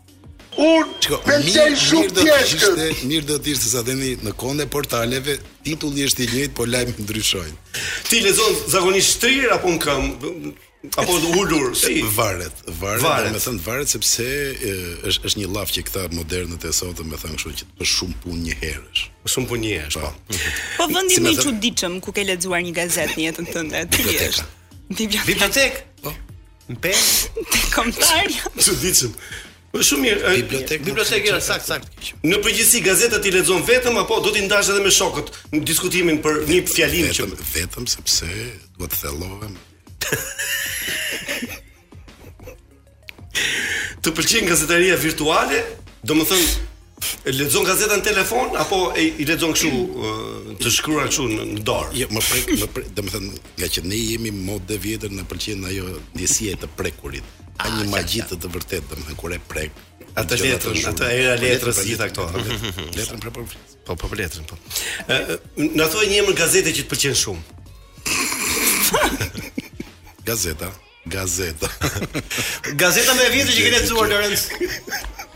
Unë 0.58 1.18
pensej 1.22 1.76
shumë 1.78 2.14
pjeshkët. 2.18 3.02
Mirë 3.06 3.26
do 3.28 3.36
t'ishtë 3.42 3.64
të 3.66 3.70
sadeni 3.70 4.08
në 4.26 4.32
konde 4.40 4.64
portaleve, 4.72 5.36
titulli 5.66 6.06
është 6.08 6.24
i 6.24 6.28
njëjtë, 6.32 6.54
po 6.58 6.66
lajmë 6.66 6.96
në 6.98 7.04
ndryshojnë. 7.04 7.58
Ti 8.08 8.22
lezon 8.24 8.56
zakonisht 8.72 9.12
shtrirë 9.18 9.52
apo 9.58 9.74
në 9.76 9.82
këmë? 9.86 10.34
apo 11.02 11.16
ulur 11.40 11.72
si 11.74 12.04
varet 12.14 12.54
varet, 12.78 13.02
varet. 13.02 13.32
më 13.34 13.40
thën 13.42 13.56
varet 13.64 13.90
sepse 13.90 14.22
e, 14.70 14.74
është 15.10 15.26
është 15.26 15.40
një 15.40 15.48
laf 15.56 15.72
që 15.74 15.82
këta 15.88 16.04
modernët 16.14 16.62
e 16.64 16.70
sotëm 16.78 17.08
më 17.10 17.18
thën 17.18 17.32
kështu 17.34 17.50
që 17.58 17.64
të 17.66 17.74
bësh 17.80 17.94
shumë 17.98 18.16
punë 18.22 18.38
një 18.46 18.54
herësh 18.60 19.02
herë. 19.02 19.30
Shumë 19.34 19.50
punë 19.50 19.64
një 19.64 19.72
herë, 19.74 19.90
po. 20.04 20.12
po. 20.14 20.36
Po 20.78 20.86
vendi 20.94 21.18
si 21.18 21.24
më 21.24 21.32
i 21.32 21.34
thën... 21.34 21.44
çuditshëm 21.48 21.98
ku 22.06 22.14
ke 22.14 22.22
lexuar 22.30 22.62
një 22.62 22.72
gazet 22.78 23.12
në 23.18 23.26
jetën 23.26 23.46
tënde, 23.52 23.82
ti 23.90 24.06
je. 24.06 24.06
Bibliotekë. 24.94 25.28
Bibliotekë. 25.28 25.82
Po. 26.06 26.14
Në 26.70 26.78
pe. 26.86 26.94
Te 27.52 27.64
komtarja. 27.74 28.54
Çuditshëm. 28.62 29.12
Po 29.78 29.84
shumë 29.86 30.02
mirë. 30.02 30.30
Biblioteka. 30.50 31.34
është 31.38 31.40
sakt, 31.46 31.66
sakt. 31.70 32.08
Në 32.26 32.40
përgjithësi 32.42 32.80
gazetat 32.82 33.26
i 33.30 33.30
lexon 33.30 33.60
vetëm 33.68 34.00
apo 34.02 34.16
do 34.24 34.32
t'i 34.34 34.42
ndash 34.42 34.72
edhe 34.74 34.82
me 34.82 34.90
shokët 34.90 35.28
në 35.54 35.60
diskutimin 35.70 36.18
për 36.24 36.40
një 36.50 36.64
fjalim 36.66 37.06
që 37.14 37.26
vetëm, 37.28 37.44
vetëm 37.52 37.86
sepse 37.92 38.30
Do 38.80 38.88
të 38.90 38.98
thellohem. 39.04 39.54
të 44.02 44.14
pëlqen 44.18 44.50
gazetaria 44.50 44.98
virtuale? 44.98 45.62
Do 46.02 46.18
më 46.18 46.26
thënë, 46.26 46.67
lexon 47.30 47.64
gazeta 47.66 47.96
në 47.98 48.04
telefon 48.06 48.54
apo 48.58 48.78
e, 48.98 49.04
i 49.22 49.26
lexon 49.28 49.52
kështu 49.54 49.82
të 50.62 50.70
shkruar 50.74 51.10
kështu 51.10 51.26
në 51.30 51.62
dorë. 51.66 51.92
Jo, 52.02 52.08
më 52.12 52.22
prek, 52.26 52.48
më 52.62 52.68
prek, 52.74 52.88
domethënë 52.96 53.28
nga 53.60 53.68
që 53.74 53.84
ne 53.86 54.00
jemi 54.00 54.32
mod 54.34 54.64
de 54.70 54.78
vjetër 54.82 55.14
në 55.14 55.26
pëlqen 55.30 55.66
ajo 55.70 55.92
ndjesia 56.16 56.56
e 56.56 56.60
të 56.64 56.70
prekurit. 56.78 57.28
Ka 57.58 57.68
ah, 57.68 57.76
një 57.78 57.88
magji 57.92 58.24
të 58.30 58.38
të 58.42 58.50
vërtet 58.54 58.88
domethënë 58.90 59.18
kur 59.20 59.36
e 59.36 59.38
prek. 59.52 59.84
Atë 60.18 60.38
letrën, 60.40 60.82
atë 60.90 61.08
era 61.14 61.36
po, 61.36 61.44
letrës 61.44 61.80
gjitha 61.86 62.08
këto. 62.10 62.26
Letrën 62.96 63.22
për 63.22 63.36
po 63.36 63.46
po 63.98 64.08
për 64.10 64.20
letrën 64.24 64.48
po. 64.50 64.58
Na 65.78 65.86
thuaj 65.92 66.08
një 66.10 66.18
emër 66.24 66.36
gazete 66.42 66.74
që 66.76 66.84
të 66.84 66.90
pëlqen 66.90 67.18
shumë. 67.22 67.46
gazeta, 70.28 70.68
gazeta. 71.08 71.70
gazeta 72.82 73.14
më 73.16 73.28
e 73.30 73.32
vjetër 73.32 73.54
që 73.54 73.62
keni 73.64 73.78
lexuar 73.84 74.10
Lorenz. 74.10 74.48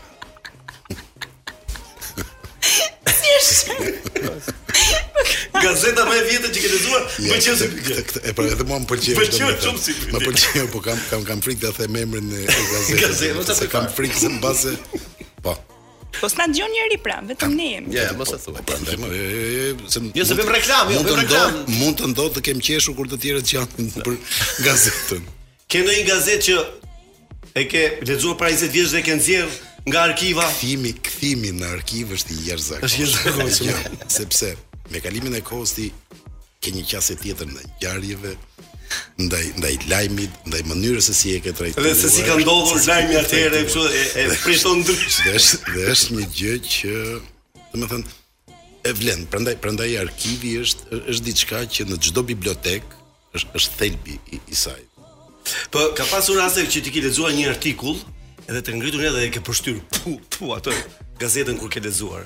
Gazeta 3.03 6.03
më 6.07 6.13
e 6.17 6.23
vjetër 6.29 6.49
që 6.55 6.59
ke 6.63 6.69
lexuar, 6.73 7.01
më 7.23 7.35
qenë 7.43 7.57
se 7.59 7.65
këtë 7.71 8.17
e 8.29 8.31
para 8.35 8.45
edhe 8.53 8.65
mua 8.67 8.77
më 8.83 8.87
pëlqen. 8.89 9.15
Më 9.17 9.23
qenë 9.31 9.53
shumë 9.63 9.79
si. 9.85 9.91
Më 10.13 10.19
pëlqen, 10.23 10.65
po 10.73 10.79
kam 10.85 10.99
kam 11.09 11.21
kam 11.27 11.39
frikë 11.43 11.61
ta 11.65 11.69
them 11.77 11.95
emrin 11.99 12.29
e 12.31 12.33
gazetës. 12.47 12.97
Gazeta, 13.01 13.37
mos 13.39 13.61
e 13.63 13.65
kam 13.71 13.87
frikë 13.97 14.19
se 14.23 14.27
mbase. 14.37 14.73
Po. 15.45 15.53
Po 16.19 16.25
s'na 16.31 16.45
dëgjon 16.51 16.71
njëri 16.75 16.97
pranë, 17.05 17.25
vetëm 17.33 17.51
ne 17.59 17.67
jemi. 17.73 17.87
Ja, 17.97 18.03
mos 18.19 18.31
e 18.35 18.37
thuaj. 18.45 18.61
Prandaj, 18.71 18.95
jo, 18.95 18.99
se 19.89 19.97
jo 20.19 20.23
se 20.29 20.33
vim 20.39 20.49
reklam, 20.57 20.83
jo 20.95 20.99
vim 21.09 21.17
reklam. 21.21 21.49
Mund 21.79 21.95
të 21.99 22.05
ndodë 22.13 22.33
të 22.39 22.43
kem 22.49 22.57
qeshur 22.69 22.93
kur 22.97 23.07
të 23.11 23.17
tjerët 23.25 23.47
janë 23.55 23.73
për 23.99 24.15
gazetën. 24.67 25.23
Ke 25.71 25.77
ndonjë 25.83 26.05
gazetë 26.11 26.43
që 26.49 26.57
e 27.61 27.63
ke 27.71 27.81
lexuar 28.07 28.35
para 28.41 28.51
20 28.55 28.57
vjetësh 28.75 28.93
dhe 28.97 29.03
ke 29.05 29.11
nxjerrë 29.19 29.55
nga 29.87 30.03
arkiva. 30.09 30.43
Kthimi, 30.51 30.93
kthimi 31.03 31.51
në 31.59 31.67
arkivë 31.77 32.15
është 32.17 32.35
i 32.35 32.47
jerëzak. 32.47 32.83
Është 32.87 33.03
i 33.03 33.73
sepse 34.15 34.53
me 34.91 35.01
kalimin 35.03 35.35
e 35.37 35.41
kohës 35.43 35.75
ti 35.77 35.89
ke 36.63 36.71
një 36.71 36.85
qasje 36.91 37.17
tjetër 37.23 37.49
në 37.51 37.61
ngjarjeve 37.67 38.35
ndaj 39.17 39.45
ndaj 39.57 39.73
lajmit, 39.89 40.33
ndaj 40.45 40.61
mënyrës 40.69 41.07
se 41.09 41.15
si 41.17 41.31
e 41.35 41.39
ke 41.43 41.53
trajtuar. 41.57 41.87
Dhe 41.87 41.95
se 41.97 42.09
si 42.13 42.23
ka 42.27 42.35
ndodhur 42.39 42.79
lajmi 42.85 43.17
atëherë, 43.19 43.63
kështu 43.67 43.85
e 43.99 44.03
e 44.21 44.25
priton 44.43 44.79
ndryshe. 44.83 45.23
Dhe 45.25 45.33
është 45.39 45.61
dhe 45.73 45.87
është 45.95 46.17
një 46.17 46.25
gjë 46.37 46.55
që, 46.75 46.95
domethënë, 47.73 48.17
e 48.83 48.91
vlen. 49.01 49.25
Prandaj 49.33 49.55
prandaj 49.63 49.89
arkivi 50.03 50.55
është 50.63 51.01
është 51.11 51.27
diçka 51.29 51.63
që 51.75 51.87
në 51.91 51.99
çdo 52.07 52.21
bibliotek 52.29 52.83
është 53.37 53.53
është 53.59 53.79
thelbi 53.81 54.19
i, 54.37 54.41
i 54.45 54.55
saj. 54.63 54.81
Po 55.73 55.89
ka 55.97 56.05
pasur 56.13 56.37
raste 56.39 56.63
që 56.71 56.83
ti 56.85 56.93
ke 56.93 57.01
lexuar 57.03 57.33
një 57.35 57.49
artikull 57.51 57.97
edhe 58.51 58.61
të 58.67 58.73
ngritur 58.77 59.03
një 59.03 59.11
dhe 59.15 59.21
e 59.27 59.31
ke 59.33 59.41
përshtyr 59.47 59.77
pu 59.97 60.13
pu 60.33 60.49
atë 60.55 60.73
gazetën 61.21 61.59
kur 61.61 61.69
ke 61.71 61.81
lexuar. 61.83 62.23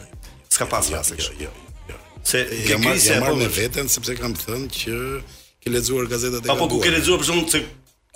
S'ka 0.50 0.66
pas 0.72 0.90
rast 0.94 1.14
jo, 1.14 1.18
kështu. 1.20 1.36
Jo, 1.46 1.50
jo, 1.50 1.82
jo. 1.92 2.24
Se 2.26 2.44
ke 2.50 2.70
jam 2.74 2.84
krisi, 2.86 3.12
jam 3.12 3.26
marrë 3.26 3.40
me 3.44 3.50
veten 3.58 3.90
sepse 3.94 4.16
kam 4.20 4.34
thënë 4.46 4.70
që 4.80 4.98
ke 5.64 5.74
lexuar 5.74 6.10
gazetat 6.12 6.48
e 6.48 6.54
Apo 6.54 6.68
ku 6.72 6.80
ke 6.84 6.94
lexuar 6.94 7.22
për 7.22 7.30
shkak 7.30 7.52
se 7.54 7.62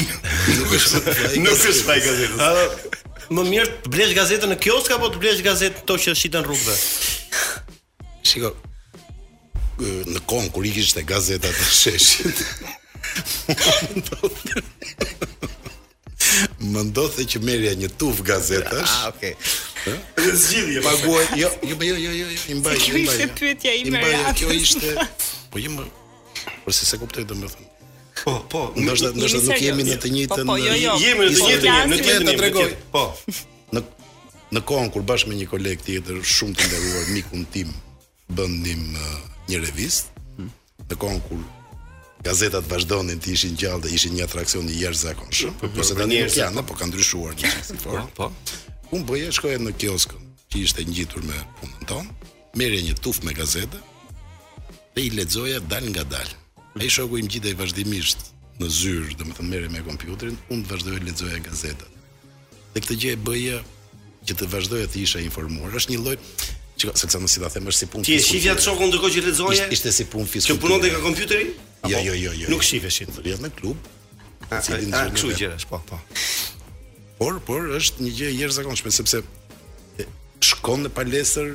Nuk 0.00 0.72
është. 0.78 1.04
Nuk 1.44 1.62
është 1.70 1.84
faji 1.86 2.02
gazetës. 2.06 2.98
Më 3.30 3.44
mirë 3.50 3.74
të 3.84 3.92
blesh 3.94 4.12
gazetën 4.16 4.50
në 4.50 4.56
kiosk 4.64 4.90
apo 4.96 5.12
të 5.14 5.20
blesh 5.22 5.44
gazetën 5.46 5.86
to 5.86 5.96
që 6.02 6.16
shiten 6.18 6.42
rrugëve. 6.48 6.78
Shikoj, 8.26 8.52
në 9.84 10.20
kohën 10.28 10.50
kur 10.52 10.66
i 10.66 10.72
kishte 10.74 11.02
gazetat 11.06 11.54
të 11.54 11.68
sheshit. 11.76 12.42
Më 16.70 16.84
ndodhte 16.90 17.24
që 17.32 17.40
merrja 17.44 17.72
një 17.80 17.88
tuf 18.00 18.20
gazetash. 18.28 18.96
Ah, 19.00 19.10
okay. 19.12 19.34
Në 20.18 20.34
zgjidhje 20.36 20.82
paguaj. 20.84 21.24
Jo, 21.40 21.48
jo, 21.66 21.76
jo, 21.82 21.96
jo, 21.96 22.12
jo, 22.20 22.38
i 22.52 22.58
mbaj. 22.58 22.76
Kjo 22.84 23.00
ishte 23.06 23.26
pyetja 23.40 23.74
ime. 23.80 24.02
Po 24.04 24.10
jo, 24.12 24.22
kjo 24.38 24.52
ishte. 24.54 24.94
Po 25.50 25.62
jo, 25.62 25.88
por 26.66 26.76
se 26.76 26.86
se 26.88 26.98
kuptoj 27.00 27.24
domethënë. 27.32 27.68
Po, 28.20 28.34
po, 28.52 28.62
ndoshta 28.76 29.10
ndoshta 29.16 29.40
nuk 29.48 29.62
jemi 29.64 29.86
në 29.86 29.96
të 29.96 30.12
po, 30.28 30.36
po, 30.36 30.42
njëjtën. 30.44 30.48
Po, 30.52 30.56
jo, 30.60 30.96
jemi 31.00 31.30
në 31.30 31.30
të 31.30 31.44
njëjtën, 31.46 31.84
në 31.88 31.96
të 31.96 32.04
njëjtën 32.10 32.40
tregoj. 32.42 32.70
Po. 32.94 33.06
Në 33.72 33.84
në 34.54 34.62
kohën 34.68 34.90
kur 34.92 35.04
bashkë 35.08 35.32
me 35.32 35.38
një 35.40 35.48
koleg 35.50 35.82
tjetër 35.86 36.20
shumë 36.36 36.58
të 36.60 36.68
nderuar, 36.68 37.04
mikun 37.16 37.46
tim 37.54 37.72
bëndim 38.30 38.82
uh, 38.98 39.29
një 39.50 39.60
revist 39.66 40.10
hmm. 40.38 40.50
në 40.90 40.98
kohën 41.00 41.22
kur 41.26 41.42
gazetat 42.26 42.66
vazhdonin 42.70 43.20
të 43.24 43.34
ishin 43.36 43.56
gjallë 43.60 43.86
dhe 43.86 43.94
ishin 43.96 44.14
një 44.18 44.26
atraksion 44.28 44.66
i 44.68 44.78
jashtëzakonshëm, 44.82 45.54
por 45.62 45.84
se 45.86 45.96
janë 45.96 46.08
nuk 46.26 46.34
janë, 46.36 46.64
po 46.68 46.76
kanë 46.76 46.90
ndryshuar 46.94 47.36
një 47.40 47.52
çështje 47.54 47.78
Po, 47.84 48.02
po. 48.16 48.28
Unë 48.94 49.06
bëja 49.08 49.30
shkoja 49.34 49.60
në 49.62 49.72
kioskën 49.80 50.26
që 50.50 50.62
ishte 50.66 50.84
ngjitur 50.84 51.22
me 51.24 51.38
punën 51.60 51.88
tonë, 51.90 52.28
merrja 52.60 52.82
një 52.84 52.96
tufë 53.00 53.24
me 53.28 53.32
gazetë, 53.38 53.80
dhe 54.96 55.04
i 55.06 55.12
lexoja 55.14 55.62
dal 55.70 55.86
nga 55.94 56.02
dal. 56.12 56.26
Ai 56.76 56.90
shoku 56.92 57.20
im 57.22 57.28
gjitej 57.30 57.54
vazhdimisht 57.58 58.34
në 58.60 58.68
zyrë, 58.76 59.14
domethënë 59.22 59.52
merrja 59.54 59.70
me 59.72 59.84
kompjuterin, 59.88 60.36
unë 60.52 60.66
vazhdoja 60.72 61.06
lexoja 61.06 61.40
gazetat. 61.46 61.98
Dhe 62.74 62.82
këtë 62.84 62.98
gjë 63.04 63.14
e 63.16 63.22
bëja 63.30 63.62
që 64.28 64.40
të 64.42 64.50
vazhdoja 64.52 64.90
të 64.90 65.04
isha 65.06 65.22
informuar. 65.22 65.72
Është 65.80 65.94
një 65.94 66.02
lloj 66.04 66.18
Çka, 66.80 66.94
se 66.96 67.06
çfarë 67.12 67.28
si 67.28 67.40
ta 67.42 67.48
them 67.52 67.66
është 67.68 67.78
si 67.82 67.88
punë. 67.92 68.06
Ti 68.08 68.14
e 68.16 68.20
shihja 68.24 68.52
çokun 68.56 68.88
ndërkohë 68.88 69.12
që 69.16 69.20
lexoje? 69.26 69.56
Ishte, 69.58 69.76
ishte 69.76 69.90
si 69.92 70.04
punë 70.08 70.28
fizike. 70.32 70.54
Që 70.54 70.62
punonte 70.62 70.88
ka 70.94 71.00
kompjuteri? 71.04 71.48
Jo, 71.84 71.96
jo, 71.96 72.00
jo, 72.08 72.20
jo, 72.22 72.32
jo. 72.40 72.48
Nuk 72.54 72.64
shifeshit. 72.64 73.10
Vjet 73.24 73.40
në 73.44 73.50
klub. 73.58 73.80
A, 74.48 74.56
a, 74.56 74.60
a, 74.60 75.02
kështu 75.12 75.34
gjëra, 75.36 75.58
po, 75.68 75.80
po. 75.90 75.98
Por, 77.20 77.36
por 77.44 77.66
është 77.76 78.06
një 78.06 78.12
gjë 78.16 78.30
e 78.30 78.36
jashtëzakonshme 78.38 78.92
sepse 78.96 79.20
shkon 80.48 80.86
në 80.86 80.92
palestër 80.96 81.50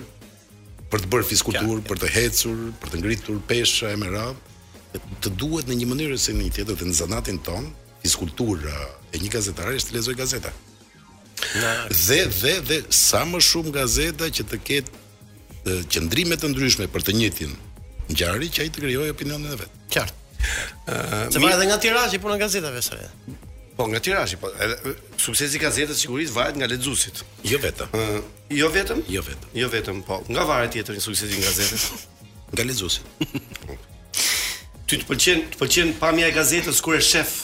për 0.94 1.06
të 1.06 1.10
bërë 1.16 1.28
fizikultur, 1.32 1.82
për 1.90 2.04
të 2.04 2.12
hecur, 2.20 2.60
për 2.84 2.94
të 2.94 3.02
ngritur 3.02 3.40
pesha 3.50 3.96
e 3.96 4.02
mëra, 4.02 4.28
të 5.26 5.34
duhet 5.42 5.72
në 5.72 5.80
një 5.82 5.88
mënyrë 5.90 6.20
ose 6.20 6.36
në 6.38 6.46
një 6.46 6.54
tjetër 6.60 6.84
të 6.84 6.92
në 6.92 7.40
ton, 7.50 7.66
fizikultur 8.06 8.62
e 8.70 9.24
një 9.26 9.34
gazetari 9.34 9.82
është 9.82 9.90
të 9.90 9.98
lexoj 9.98 10.16
gazetën. 10.22 10.62
Në... 11.60 11.72
Dhe 12.06 12.22
dhe 12.42 12.54
dhe 12.70 12.78
sa 12.96 13.26
më 13.28 13.42
shumë 13.44 13.74
gazeta 13.82 14.30
që 14.32 14.46
të 14.54 14.62
ketë 14.70 15.02
qëndrime 15.90 16.38
të 16.38 16.52
ndryshme 16.52 16.86
për 16.94 17.04
të 17.08 17.14
njëjtin 17.18 17.56
ngjarje 18.12 18.52
që 18.56 18.62
ai 18.64 18.68
të 18.70 18.84
krijojë 18.84 19.14
opinionin 19.16 19.54
e 19.54 19.58
vet. 19.58 19.78
Qartë. 19.94 20.24
Ëh, 20.86 21.38
uh, 21.40 21.52
edhe 21.52 21.68
nga 21.72 21.78
tirazhi 21.82 22.20
punon 22.22 22.38
gazetave 22.40 22.82
së 22.86 23.00
Po 23.76 23.88
nga 23.92 24.00
tirazhi, 24.00 24.38
po 24.40 24.48
edhe 24.62 24.94
suksesi 25.20 25.58
i 25.58 25.60
gazetës 25.60 25.98
sigurisht 26.00 26.32
varet 26.32 26.56
nga 26.56 26.70
lexuesit. 26.72 27.24
Jo 27.44 27.58
vetëm. 27.60 27.90
Ëh, 27.92 28.14
uh, 28.16 28.22
jo 28.56 28.70
vetëm? 28.72 29.02
Jo 29.12 29.24
vetëm. 29.26 29.50
Jo 29.60 29.68
vetëm, 29.74 30.00
po 30.08 30.22
nga 30.30 30.46
varet 30.48 30.72
tjetër 30.72 30.96
i 30.96 31.04
suksesit 31.04 31.34
i 31.42 31.44
gazetës. 31.44 31.90
nga 32.56 32.68
lexuesit. 32.70 33.04
Ty 34.88 35.02
të 35.02 35.10
pëlqen, 35.10 35.44
të 35.52 35.60
pëlqen 35.60 35.92
pamja 36.00 36.30
e 36.32 36.36
gazetës 36.38 36.80
kur 36.86 36.96
e 36.96 37.02
shef 37.04 37.36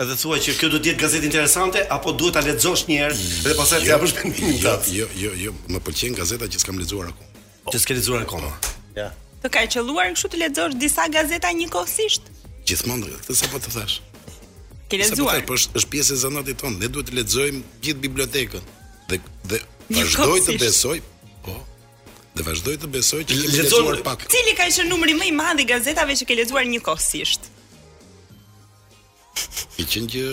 edhe 0.00 0.16
thua 0.22 0.38
që 0.40 0.56
kjo 0.62 0.70
do 0.72 0.80
të 0.80 0.94
jetë 0.94 1.02
gazetë 1.04 1.28
interesante 1.28 1.82
apo 1.92 2.14
duhet 2.16 2.38
ta 2.38 2.44
lexosh 2.46 2.86
një 2.88 3.00
herë 3.02 3.24
dhe 3.44 3.58
pastaj 3.58 3.82
jo, 3.82 3.84
të 3.84 3.96
japësh 3.96 4.20
mendimin 4.22 4.56
Jo, 4.64 4.78
jo, 4.94 5.08
jo, 5.26 5.34
jo, 5.44 5.52
më 5.74 5.82
pëlqen 5.90 6.16
gazeta 6.22 6.48
që 6.54 6.62
s'kam 6.64 6.78
lexuar 6.80 7.10
akoma 7.12 7.29
që 7.70 7.80
s'ke 7.84 7.96
lexuar 7.96 8.24
akoma. 8.26 8.50
Ja. 8.98 9.08
Të 9.42 9.50
ka 9.54 9.62
qelluar 9.76 10.10
kështu 10.14 10.30
të 10.34 10.40
lexosh 10.44 10.76
disa 10.80 11.06
gazeta 11.14 11.50
njëkohësisht? 11.58 12.26
Gjithmonë, 12.68 13.12
të 13.26 13.36
sa 13.38 13.48
po 13.52 13.60
të 13.62 13.72
thash. 13.76 14.00
Ke 14.90 14.98
po 14.98 15.04
lexuar? 15.04 15.42
Po 15.48 15.56
është 15.58 15.80
është 15.80 15.92
pjesë 15.94 16.16
e 16.16 16.20
zanatit 16.24 16.58
tonë, 16.62 16.78
ne 16.82 16.88
duhet 16.92 17.08
të 17.10 17.16
lexojmë 17.20 17.62
gjithë 17.86 18.02
bibliotekën. 18.06 18.70
Dhe 19.10 19.20
dhe 19.90 20.02
vazhdoj 20.02 20.40
të 20.48 20.58
besoj, 20.60 20.98
po. 21.46 21.54
Dhe 22.36 22.46
vazhdoj 22.46 22.74
të 22.84 22.90
besoj 22.98 23.22
që 23.26 23.38
ke 23.40 23.56
lexuar 23.56 24.02
pak. 24.10 24.26
Cili 24.34 24.54
ka 24.58 24.66
qenë 24.68 24.90
numri 24.90 25.14
më 25.20 25.30
i 25.30 25.34
madh 25.40 25.64
i 25.64 25.68
gazetave 25.72 26.18
që 26.20 26.28
ke 26.30 26.38
lexuar 26.42 26.66
njëkohësisht? 26.74 27.48
I 29.80 29.86
qenë 29.88 30.10
që 30.14 30.24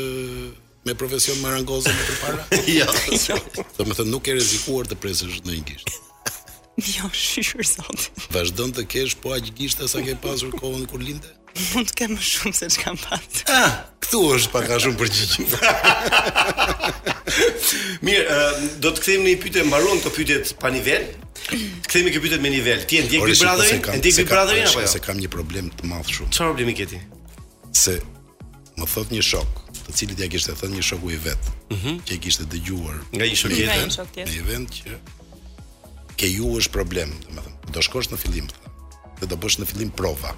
me 0.89 0.97
profesion 0.99 1.37
marangozën 1.45 1.93
më 1.95 2.09
përpara? 2.11 2.61
jo. 2.81 3.39
Domethënë 3.79 4.11
nuk 4.11 4.27
e 4.27 4.35
rrezikuar 4.37 4.89
të 4.91 4.99
presësh 5.03 5.39
në 5.45 5.57
anglisht. 5.61 6.06
Jo, 6.77 7.09
shyshur 7.13 7.65
sot. 7.67 8.11
Vazhdon 8.33 8.71
të 8.77 8.83
kesh 8.91 9.15
po 9.21 9.33
aq 9.35 9.49
gishtë 9.57 9.87
sa 9.89 10.01
ke 10.05 10.13
pasur 10.21 10.53
kohën 10.53 10.85
kur 10.89 11.01
linte? 11.01 11.33
Mund 11.73 11.89
të 11.89 11.95
ke 11.97 12.05
më 12.11 12.17
shumë 12.21 12.53
se 12.53 12.67
çka 12.75 12.83
kam 12.91 12.99
pas. 13.01 13.25
Ah, 13.49 13.77
këtu 14.05 14.19
është 14.35 14.51
pak 14.53 14.69
a 14.69 14.77
shumë 14.83 14.97
përgjigje. 14.99 15.45
Mirë, 18.05 18.35
do 18.83 18.91
të 18.93 19.01
kthejmë 19.01 19.23
në 19.25 19.31
një 19.33 19.39
pyetje 19.45 19.63
mbaron 19.71 20.03
të 20.03 20.11
pyetjet 20.19 20.53
pa 20.61 20.69
nivel. 20.75 21.07
Kthehemi 21.87 22.13
këtu 22.13 22.23
pyetjet 22.27 22.45
me 22.45 22.53
nivel. 22.53 22.85
Ti 22.89 23.01
e 23.01 23.07
ndjek 23.07 23.25
Big 23.25 23.39
Brother? 23.41 23.73
E 23.73 23.97
ndjek 23.97 24.21
Big 24.21 24.37
apo 24.37 24.57
jo? 24.61 24.85
Se 24.93 25.01
kam 25.09 25.17
një 25.17 25.31
problem 25.33 25.73
të 25.81 25.89
madh 25.89 26.13
shumë. 26.13 26.29
Çfarë 26.35 26.51
problemi 26.53 26.77
këti? 26.77 27.01
Se 27.83 27.97
më 28.77 28.91
thot 28.93 29.09
një 29.15 29.23
shok, 29.25 29.63
të 29.87 29.97
cilit 29.97 30.21
ja 30.21 30.29
kishte 30.29 30.53
thënë 30.61 30.77
një 30.77 30.85
shoku 30.91 31.09
i 31.15 31.15
vet, 31.25 31.47
mm 31.73 31.77
-hmm. 31.81 31.95
që 32.07 32.17
kishte 32.21 32.43
dëgjuar 32.53 32.97
nga 33.15 33.25
një 33.25 33.35
shok 33.41 33.53
tjetër, 33.57 34.29
në 34.29 34.43
vend 34.49 34.67
që 34.77 34.93
ke 36.17 36.27
ju 36.33 36.49
është 36.57 36.73
problem, 36.73 37.13
do 37.37 37.43
të 37.67 37.73
do 37.77 37.83
shkosh 37.85 38.09
në 38.11 38.17
fillim 38.21 38.47
thë, 38.49 38.73
dhe 39.21 39.29
do 39.31 39.37
bësh 39.43 39.59
në 39.61 39.67
fillim 39.69 39.91
prova. 39.97 40.33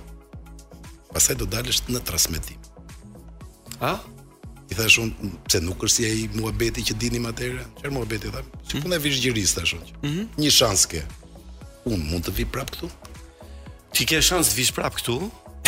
Pastaj 1.13 1.37
do 1.39 1.47
dalësh 1.49 1.83
në 1.87 2.01
transmetim. 2.05 2.59
A? 3.81 3.95
I 4.69 4.77
thash 4.77 4.99
unë 5.01 5.31
se 5.49 5.61
nuk 5.63 5.81
është 5.87 5.95
si 5.95 6.05
ai 6.09 6.25
muhabeti 6.35 6.83
që 6.89 6.97
dinim 7.01 7.25
atëherë, 7.31 7.63
çfarë 7.79 7.95
muhabeti 7.95 8.31
tha? 8.35 8.43
Si 8.67 8.77
mhm. 8.77 8.83
punë 8.85 8.99
vizhgjerist 9.07 9.57
tash 9.59 9.77
unë. 9.79 9.95
Mhm. 10.03 10.19
Një 10.43 10.53
shans 10.59 10.85
ke. 10.91 11.03
Unë 11.89 12.03
mund 12.11 12.27
të 12.27 12.35
vi 12.41 12.45
prap 12.57 12.73
këtu. 12.75 12.91
Ti 13.95 14.09
ke 14.11 14.19
shans 14.25 14.51
të 14.51 14.59
vish 14.59 14.75
prap 14.75 14.99
këtu? 14.99 15.15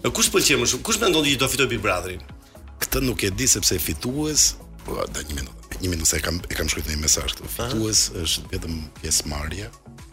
Po 0.00 0.08
kush 0.16 0.30
pëlqen 0.32 0.62
më 0.64 0.70
shumë? 0.72 0.86
Kush 0.88 1.02
mendon 1.04 1.26
ti 1.28 1.36
do 1.42 1.46
fitoj 1.52 1.68
Big 1.74 1.82
Brotherin? 1.84 2.24
Këtë 2.80 3.04
nuk 3.04 3.26
e 3.28 3.34
di 3.36 3.50
sepse 3.52 3.76
fitues, 3.82 4.54
po 4.86 5.02
da 5.04 5.20
një 5.26 5.36
minutë 5.42 5.59
një 5.78 5.90
minutë 5.94 6.08
se 6.10 6.20
kam 6.24 6.40
e 6.50 6.56
kam 6.58 6.68
shkruar 6.68 6.90
një 6.90 6.98
mesazh 7.04 7.36
këtu. 7.36 7.46
Po, 7.46 7.50
Fitues 7.62 8.02
është 8.20 8.50
vetëm 8.54 8.78
pjesë 9.00 9.30
marrje. 9.30 9.70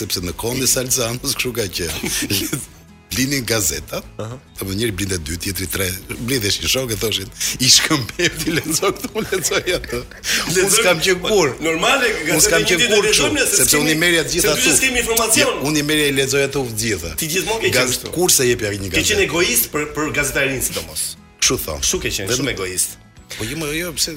sepse 0.00 0.24
në 0.26 0.34
kohën 0.42 0.66
e 0.66 0.70
Salzanos 0.74 1.38
kshu 1.38 1.54
ka 1.60 1.68
qenë. 1.78 2.66
blinin 3.14 3.44
gazetat, 3.46 4.04
uh 4.18 4.26
-huh. 4.26 4.38
të 4.58 4.74
njëri 4.76 4.90
blinde 4.92 5.16
dy, 5.18 5.38
tjetri 5.38 5.66
tre, 5.66 5.92
blidheshin 6.18 6.62
shi 6.62 6.68
shok 6.68 6.90
e 6.92 6.96
thoshin, 6.96 7.28
i 7.60 7.66
shkëmpev 7.76 8.30
ti 8.44 8.50
lezo 8.52 8.90
këtu, 8.92 9.08
më 9.14 9.26
e 9.70 9.72
atë. 9.78 9.98
Unë 10.50 10.70
s'kam 10.70 10.98
që 11.04 11.12
kur, 11.28 11.48
normale, 11.60 12.06
unë 12.32 12.40
s'kam 12.40 12.62
që 12.66 12.74
kur 12.88 13.04
që, 13.06 13.46
sepse 13.58 13.76
unë 13.78 13.92
i 13.94 13.94
merja 14.04 14.22
të 14.24 14.30
gjitha 14.34 14.54
të 14.54 14.72
të 14.80 15.48
unë 15.68 15.78
i 15.78 15.82
merja 15.82 16.06
i 16.08 16.12
lezo 16.12 16.36
e 16.38 16.48
të 16.48 16.58
të 16.68 16.78
gjitha. 16.82 17.10
Ti 17.20 17.26
gjithë 17.32 17.46
mon 17.50 17.60
ke 17.60 17.68
Gaz, 17.70 17.98
Kur 18.14 18.30
se 18.32 18.48
jepja 18.48 18.70
një 18.70 18.78
gazetat? 18.78 18.96
Ke 19.02 19.14
qenë 19.14 19.22
egoist 19.28 19.64
për, 19.72 19.82
për 19.94 20.06
gazetarin 20.18 20.60
së 20.66 20.70
të 20.76 20.82
mos? 20.88 21.02
Shu 21.44 21.54
thonë. 21.66 21.82
Shu 21.88 21.96
ke 22.02 22.08
qenë, 22.10 22.50
egoist. 22.52 22.90
Po 23.38 23.44
jo, 23.44 23.56
jo, 23.58 23.72
jo, 23.80 23.92
pse 23.92 24.10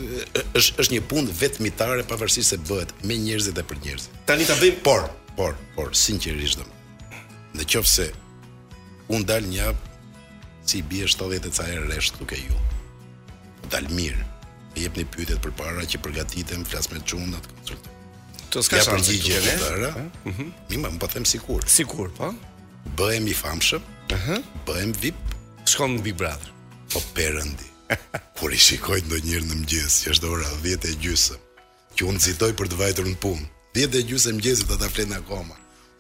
është 0.60 0.74
është 0.82 0.92
një 0.96 1.02
punë 1.12 1.32
vetmitare 1.42 2.04
pavarësisht 2.10 2.50
se 2.52 2.58
bëhet 2.68 2.90
me 3.08 3.14
njerëz 3.26 3.48
dhe 3.58 3.64
për 3.70 3.78
njerëz. 3.86 4.04
Tani 4.26 4.46
ta 4.46 4.56
bëjmë, 4.62 4.82
por, 4.88 5.02
por, 5.38 5.54
por, 5.76 5.88
sinqerisht 5.96 6.60
Në 7.58 7.64
qoftë 7.72 7.88
se 7.98 8.06
Unë 9.14 9.26
dal 9.26 9.46
një 9.50 9.64
apë 9.74 9.88
Si 10.70 10.82
bie 10.86 11.08
70 11.10 11.48
e 11.50 11.54
ca 11.58 11.66
e 11.70 11.78
reshtë 11.90 12.22
Nuk 12.22 12.34
ju 12.38 12.60
Dal 13.74 13.88
mirë 13.98 14.28
E 14.78 14.84
jep 14.84 15.00
një 15.00 15.06
pytet 15.16 15.42
për 15.46 15.56
para 15.58 15.86
Që 15.90 16.02
përgatitem 16.06 16.66
Flas 16.70 16.90
me 16.94 17.02
qunë 17.10 17.30
Në 17.34 17.42
të 17.46 17.78
Të 18.50 18.64
s'ka 18.66 18.84
shansë 18.86 19.18
të 19.26 19.42
për 19.50 19.82
një 19.82 20.52
Mi 20.70 20.82
më 20.84 20.92
për 20.94 21.00
po 21.02 21.10
them 21.16 21.28
sikur 21.32 21.66
Sikur, 21.76 22.14
pa 22.18 22.30
po? 22.32 22.48
Bëhem 23.00 23.26
i 23.28 23.34
famshëm, 23.38 23.82
uh 24.16 24.20
-huh. 24.28 24.44
Bëhem 24.68 24.94
vip 25.04 25.36
Shkom 25.68 25.98
në 25.98 26.04
vibrat 26.06 26.42
Po 26.94 27.02
perëndi 27.18 27.68
Kur 28.40 28.54
i 28.54 28.58
shikojt 28.64 29.10
në 29.10 29.20
njërë 29.26 29.46
në 29.50 29.56
mgjës 29.64 29.98
Që 30.06 30.14
është 30.16 30.30
ora 30.32 30.50
Vjetë 30.64 30.88
e 30.94 30.98
gjysëm, 31.04 31.40
Që 31.96 32.08
unë 32.08 32.20
citoj 32.28 32.52
për 32.60 32.68
të 32.72 32.80
vajtur 32.82 33.08
në 33.10 33.20
punë 33.26 33.50
Vjetë 33.76 33.98
e 33.98 34.06
gjysë 34.10 34.36
e 34.86 34.90
flenë 34.96 35.18
akoma 35.20 35.56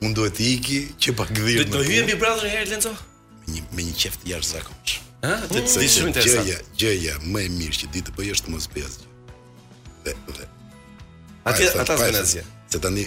unë 0.05 0.15
duhet 0.17 0.35
të 0.37 0.45
iki 0.55 0.79
që 1.03 1.15
pa 1.19 1.25
gdhirë. 1.29 1.65
Do 1.69 1.79
të 1.81 1.85
hyje 1.89 2.03
Big 2.07 2.19
Brother 2.21 2.49
herë 2.53 2.69
Lenco? 2.73 2.93
Me 3.47 3.55
një 3.55 3.63
me 3.77 3.85
një 3.89 3.95
qeft 3.99 4.23
jashtëzakonsh. 4.29 4.97
Ëh, 5.27 5.47
të 5.51 5.63
thësh 5.67 5.95
shumë 5.97 6.11
interesant. 6.13 6.49
Gjëja, 6.49 6.59
gjëja 6.79 7.15
më 7.33 7.43
e 7.43 7.49
mirë 7.57 7.79
që 7.81 7.89
ditë 7.95 8.11
të 8.11 8.15
bëj 8.19 8.29
është 8.35 8.47
të 8.47 8.53
mos 8.55 8.67
bëj 8.73 8.85
asgjë. 8.87 9.09
Dhe 10.05 10.13
dhe. 10.37 10.47
Atë 11.51 11.71
ata 11.83 11.97
s'kan 11.99 12.17
asgjë. 12.21 12.43
Se 12.71 12.81
tani 12.83 13.05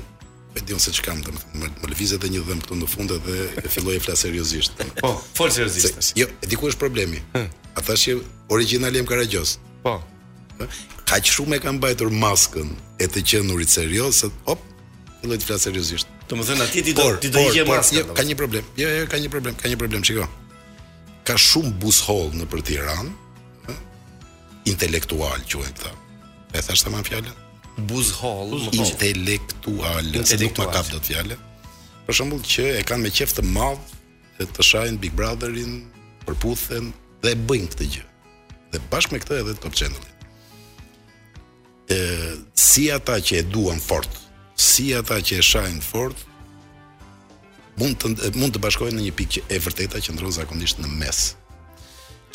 e 0.58 0.64
diun 0.68 0.82
se 0.84 0.92
çkam, 0.92 1.22
domethënë 1.24 1.60
më, 1.62 1.68
më 1.80 1.90
lëviz 1.94 2.10
edhe 2.18 2.28
një 2.34 2.40
dhëm 2.44 2.58
këtu 2.66 2.76
në 2.82 2.88
fund 2.92 3.12
edhe 3.14 3.36
e 3.64 3.70
filloi 3.72 3.94
të 3.96 4.02
flas 4.04 4.24
seriozisht. 4.26 4.82
Po, 5.00 5.14
fol 5.38 5.52
seriozisht. 5.54 6.12
Jo, 6.20 6.26
e 6.44 6.50
di 6.50 6.58
ku 6.60 6.68
është 6.68 6.82
problemi. 6.84 7.22
Ata 7.78 7.96
që 7.96 8.18
origjinali 8.52 9.00
jam 9.00 9.08
Karagjos. 9.08 9.56
Po. 9.86 9.96
Kaq 11.08 11.28
shumë 11.32 11.56
e 11.58 11.62
kam 11.64 11.78
mbajtur 11.80 12.12
maskën 12.12 12.68
e 13.02 13.08
të 13.10 13.22
qenurit 13.30 13.72
serioz, 13.72 14.20
hop, 14.46 14.60
filloi 15.22 15.40
të 15.40 15.48
flas 15.48 15.64
seriozisht. 15.70 16.08
Do 16.32 16.38
të 16.40 16.62
atje 16.64 16.82
ti 16.82 16.92
do 16.96 17.04
ti 17.20 17.28
do 17.28 17.38
i 17.44 17.48
jep 17.56 17.68
maska. 17.68 17.98
Jo, 18.00 18.08
ka 18.16 18.22
një 18.24 18.34
problem. 18.40 18.64
Jo, 18.80 18.88
jo, 18.96 19.04
ka 19.12 19.18
një 19.20 19.28
problem, 19.32 19.54
ka 19.60 19.68
një 19.68 19.76
problem, 19.80 20.04
shikoj. 20.08 20.24
Ka 21.28 21.34
shumë 21.38 21.72
bus 21.82 21.98
në 22.40 22.46
për 22.52 22.62
Tiranë, 22.68 23.10
intelektual 24.72 25.44
quhen 25.52 25.74
këta. 25.76 25.92
E 26.56 26.62
thash 26.68 26.86
më 26.88 27.02
fjalën? 27.10 27.36
Bus 27.88 28.12
intelektual, 28.72 30.06
intelektual, 30.14 30.68
nuk 30.68 30.74
ma 30.74 30.78
kap 30.78 30.88
dot 30.94 31.06
fjalën. 31.10 31.42
Për 32.06 32.16
shembull 32.16 32.42
që 32.54 32.64
e 32.80 32.82
kanë 32.88 33.02
me 33.06 33.12
qejf 33.12 33.36
të 33.36 33.42
madh 33.52 33.92
të 34.42 34.64
shajnë 34.64 34.98
Big 34.98 35.12
Brotherin, 35.14 35.84
përputhen 36.26 36.88
dhe 37.22 37.34
e 37.34 37.38
bëjnë 37.46 37.68
këtë 37.74 37.86
gjë. 37.94 38.08
Dhe 38.72 38.80
bashkë 38.90 39.12
me 39.14 39.20
këtë 39.22 39.38
edhe 39.42 39.54
të 39.58 39.62
Top 39.66 39.76
Channel-in. 39.78 40.08
si 42.56 42.90
ata 42.90 43.18
që 43.20 43.36
e 43.38 43.42
duan 43.42 43.76
fort 43.80 44.21
si 44.62 44.92
ata 44.94 45.18
që 45.26 45.40
e 45.40 45.44
shajnë 45.44 45.82
fort 45.82 46.18
mund 47.80 47.98
të 47.98 48.30
mund 48.38 48.54
të 48.54 48.60
bashkohen 48.62 48.94
në 48.96 49.06
një 49.08 49.14
pikë 49.18 49.34
që 49.36 49.42
e 49.56 49.60
vërteta 49.64 49.98
që 50.04 50.14
ndron 50.14 50.34
zakonisht 50.36 50.78
në 50.80 50.90
mes. 51.00 51.20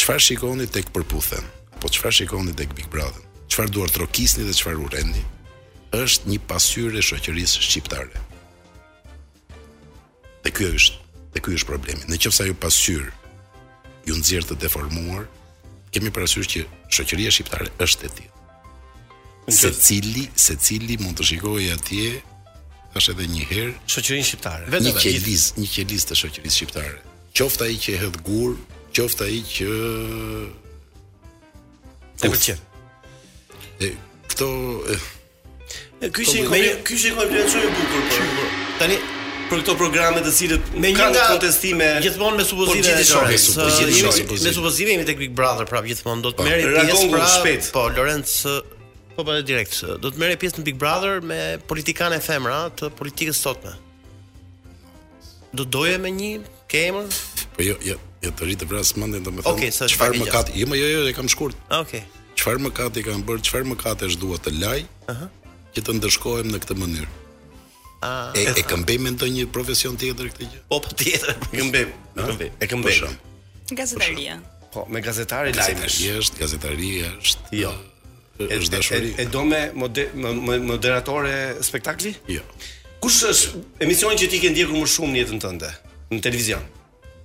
Çfarë 0.02 0.24
shikoni 0.26 0.68
tek 0.76 0.92
përputhen? 0.96 1.46
Po 1.80 1.88
çfarë 1.94 2.18
shikoni 2.20 2.52
tek 2.58 2.76
Big 2.76 2.90
Brother? 2.92 3.24
Çfarë 3.48 3.72
duart 3.74 3.96
trokisni 3.96 4.44
dhe 4.46 4.54
çfarë 4.60 4.84
urrendi? 4.86 5.24
Është 6.02 6.28
një 6.34 6.40
pasyrë 6.52 7.02
shoqërisë 7.10 7.64
shqiptare. 7.70 8.20
Dhe 10.44 10.50
ky 10.54 10.68
është, 10.74 11.00
dhe 11.34 11.40
ky 11.44 11.56
është 11.60 11.70
problemi. 11.72 12.04
Në 12.12 12.20
qoftë 12.26 12.36
se 12.38 12.46
ajo 12.48 12.60
pasyrë 12.66 13.14
ju 14.10 14.18
nxjerr 14.20 14.46
të 14.50 14.60
deformuar, 14.66 15.24
kemi 15.96 16.12
parasysh 16.12 16.48
që 16.56 16.60
shoqëria 16.98 17.32
shqiptare 17.36 17.72
është 17.88 18.06
e 18.10 18.14
tillë 18.18 18.34
se 19.52 19.72
cili, 19.74 20.28
se 20.36 20.56
cili 20.60 20.98
mund 21.00 21.16
të 21.18 21.24
shikoj 21.32 21.70
atje 21.76 22.18
është 23.00 23.14
edhe 23.14 23.28
një 23.32 23.44
herë 23.48 23.74
Shqoqërin 23.88 24.26
Shqiptare 24.28 24.68
Një, 24.68 24.82
një 24.90 24.94
kjeliz, 25.00 25.44
një 25.60 25.68
kjeliz 25.72 26.04
të 26.10 26.18
shoqërisë 26.20 26.58
Shqiptare 26.60 26.96
Qofta 27.38 27.68
i 27.72 27.78
që 27.80 27.94
e 27.96 28.00
hëdhë 28.02 28.24
gur 28.28 28.56
Qofta 28.98 29.28
i 29.32 29.40
që 29.46 29.68
E 32.26 32.32
për 32.32 32.40
E, 33.88 33.92
këto 34.34 34.50
e... 34.96 35.00
E, 36.02 36.10
Këj 36.12 36.28
shikoj 36.34 36.58
me... 36.58 36.72
Këj 36.90 37.00
shikoj 37.06 37.30
e 37.30 37.68
bukur 37.76 38.08
për 38.12 38.32
po? 38.36 38.48
Tani 38.82 39.00
për 39.48 39.62
këto 39.64 39.74
programe 39.80 40.22
të 40.28 40.32
cilët 40.42 40.72
me 40.76 40.90
një 40.92 41.04
nga 41.16 41.28
kontestime 41.32 41.86
gjithmonë 42.04 42.42
me 42.42 42.48
supozime 42.52 42.82
të 42.84 43.04
çore 43.08 44.26
me 44.44 44.52
supozime 44.58 44.98
me 45.00 45.06
tek 45.08 45.22
Big 45.24 45.32
Brother 45.40 45.70
prap 45.72 45.88
gjithmonë 45.88 46.26
do 46.28 46.34
të 46.36 46.48
merrit 46.50 46.74
pjesë 46.84 47.06
prapë 47.14 47.60
po 47.72 47.86
Lorenz 47.96 48.42
Po 49.18 49.24
po 49.26 49.34
direkt. 49.42 49.80
Do 49.98 50.12
të 50.14 50.22
merre 50.22 50.38
pjesë 50.38 50.62
në 50.62 50.66
Big 50.68 50.76
Brother 50.78 51.24
me 51.26 51.38
politikanë 51.66 52.20
e 52.20 52.22
femra 52.22 52.58
të 52.78 52.92
politikës 53.00 53.40
sotme. 53.42 53.72
Do 55.58 55.66
doje 55.66 55.98
me 56.04 56.12
një 56.14 56.36
kemër? 56.70 57.08
Po 57.58 57.66
jo, 57.66 57.74
jo, 57.88 57.96
jo 58.22 58.30
të 58.38 58.46
rritë 58.52 58.68
vras 58.70 58.92
mendin 59.02 59.26
do 59.26 59.34
Okej, 59.42 59.72
okay, 59.72 59.74
çfarë 59.90 60.20
jo, 60.20 60.22
më 60.22 60.28
ka? 60.30 60.44
Jo, 60.54 60.68
jo, 60.78 60.90
jo, 60.94 61.02
e 61.10 61.16
kam 61.18 61.32
shkurt. 61.34 61.58
Okej. 61.80 62.04
Okay. 62.06 62.24
Çfarë 62.38 62.62
më 62.68 62.72
ka 62.78 62.92
ti 62.94 63.02
kanë 63.08 63.26
bërë? 63.26 63.42
Çfarë 63.50 63.70
më 63.72 63.78
ka 63.82 63.96
të 63.98 64.12
zhdua 64.14 64.38
të 64.46 64.54
laj? 64.60 64.84
Aha. 65.10 65.16
Uh 65.16 65.16
-huh. 65.16 65.56
Që 65.74 65.80
të 65.88 65.98
ndeshkohem 65.98 66.48
në 66.54 66.60
këtë 66.64 66.76
mënyrë. 66.84 67.10
Ah, 68.06 68.32
e 68.38 68.42
e 68.60 68.62
këmbej 68.70 68.98
me 69.04 69.10
ndonjë 69.18 69.50
profesion 69.58 69.98
tjetër 69.98 70.28
këtë 70.30 70.44
gjë? 70.52 70.60
Po, 70.70 70.78
po 70.86 70.90
tjetër, 70.94 71.30
e 71.30 71.56
këmbej. 71.58 71.82
E 72.18 72.24
këmbej. 72.28 72.50
E 72.62 72.66
këmbej. 72.72 72.98
Po, 73.70 73.76
gazetaria. 73.82 74.36
Po, 74.74 74.86
me 74.94 75.00
gazetari 75.08 75.50
lajmesh. 75.54 75.82
Gazetaria 75.82 76.14
është, 76.24 76.36
gazetaria 76.44 77.08
është. 77.24 77.46
Jo 77.64 77.72
është 78.40 78.70
dashuri. 78.76 79.10
E, 79.22 79.26
do 79.26 79.44
me 79.46 79.62
moderatore 80.68 81.34
spektakli? 81.62 82.14
Jo. 82.30 82.42
Kush 83.02 83.24
është 83.32 83.64
emisioni 83.86 84.18
që 84.22 84.28
ti 84.30 84.40
ke 84.44 84.52
ndjekur 84.54 84.78
më 84.78 84.90
shumë 84.94 85.16
në 85.16 85.22
jetën 85.24 85.42
tënde 85.46 85.70
në 86.12 86.20
televizion? 86.26 86.64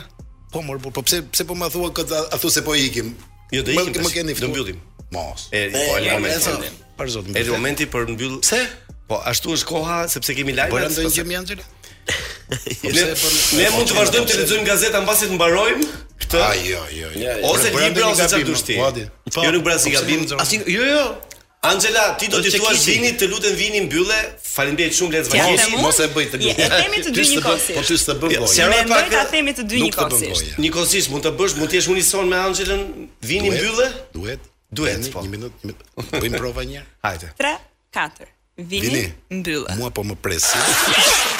Po 0.53 0.63
mor, 0.63 0.79
po 0.79 0.95
pse 1.03 1.25
pse 1.27 1.47
po 1.49 1.59
më 1.59 1.67
thua 1.75 1.91
këtë 1.99 2.23
a 2.31 2.39
thua 2.39 2.55
se 2.55 2.63
po 2.69 2.77
ikim? 2.79 3.11
Jo, 3.51 3.67
do 3.67 3.75
ikim. 3.75 3.99
Më 3.99 4.15
keni 4.15 4.39
Do 4.39 4.53
mbyllim. 4.55 4.79
Mos. 5.11 5.49
E 5.51 5.67
po 5.75 5.83
e 5.99 6.05
lëmë. 6.07 6.39
Për 6.95 7.13
zot. 7.19 7.33
në 7.35 7.47
momenti 7.51 7.89
për 7.91 8.13
mbyll. 8.15 8.39
Pse? 8.47 8.63
Po 9.11 9.19
ashtu 9.27 9.57
është 9.59 9.67
koha 9.73 9.99
sepse 10.09 10.33
kemi 10.39 10.55
live. 10.55 10.71
Bëra 10.71 10.87
ndonjë 10.89 11.19
gjë 11.19 11.27
mjanxhela? 11.35 11.67
Ne 12.51 13.69
mund 13.73 13.89
të 13.89 13.97
vazhdojmë 13.97 14.27
të 14.29 14.37
lexojmë 14.41 14.65
gazetën 14.69 15.03
mbasi 15.05 15.29
të 15.31 15.37
mbarojmë 15.39 15.85
këtë. 16.23 16.41
Ah, 16.43 16.57
jo, 16.65 16.81
jo, 16.93 17.09
jo. 17.21 17.37
Ose 17.51 17.71
ti 17.73 17.87
bëra 17.95 18.09
ose 18.11 18.27
çfarë 18.31 18.47
dush 18.49 18.65
ti. 18.67 18.75
Po, 18.79 19.41
jo 19.45 19.53
nuk 19.55 19.63
bëra 19.65 19.79
si 19.81 19.91
po, 19.93 19.97
gabim. 19.97 20.25
Asi 20.41 20.61
jo, 20.71 20.83
jo. 20.85 21.05
Angela, 21.65 22.03
ti 22.21 22.27
do 22.29 22.37
të 22.45 22.51
thua 22.59 22.75
vini, 22.77 23.09
të 23.17 23.29
lutem 23.31 23.55
vini 23.57 23.81
mbyllë. 23.87 24.19
Faleminderit 24.45 24.93
shumë 24.95 25.15
Lenz 25.17 25.31
Vanisi, 25.33 25.79
mos 25.81 25.97
e 25.99 26.05
bëj 26.13 26.27
të 26.35 26.39
gjithë. 26.43 26.61
Ja, 26.61 26.81
themi 26.83 27.01
të 27.07 27.13
dy 27.17 27.23
një 27.31 27.41
kohësisht. 27.47 27.79
Po 27.79 27.85
ti 27.89 27.97
s'të 28.03 28.15
bën 28.21 28.35
gojë. 28.35 28.67
ne 28.69 28.81
mbaj 28.91 29.07
ta 29.15 29.23
themi 29.33 29.55
të 29.57 29.65
dy 29.71 29.81
një 29.81 29.91
kohësisht. 29.97 30.51
Një 30.61 30.71
kohësisht 30.77 31.11
mund 31.15 31.25
të 31.25 31.33
bësh, 31.39 31.57
mund 31.59 31.73
të 31.73 31.79
jesh 31.81 31.89
unison 31.91 32.29
me 32.29 32.37
Angelën, 32.45 32.85
vini 33.25 33.49
mbyllë. 33.51 33.87
Duhet. 34.15 34.45
Duhet, 34.77 35.09
po. 35.11 35.25
Një 35.25 35.33
minutë, 35.39 35.63
një 35.63 35.71
minutë. 35.71 36.21
Bëjmë 36.21 36.39
prova 36.43 36.63
një 36.69 36.83
herë. 36.83 36.87
Hajde. 37.09 37.31
3, 37.41 37.55
4. 37.99 38.29
Vini, 38.73 39.03
mbyllë. 39.41 39.75
Mua 39.81 39.89
po 39.91 40.03
më 40.05 40.15
presi. 40.21 41.25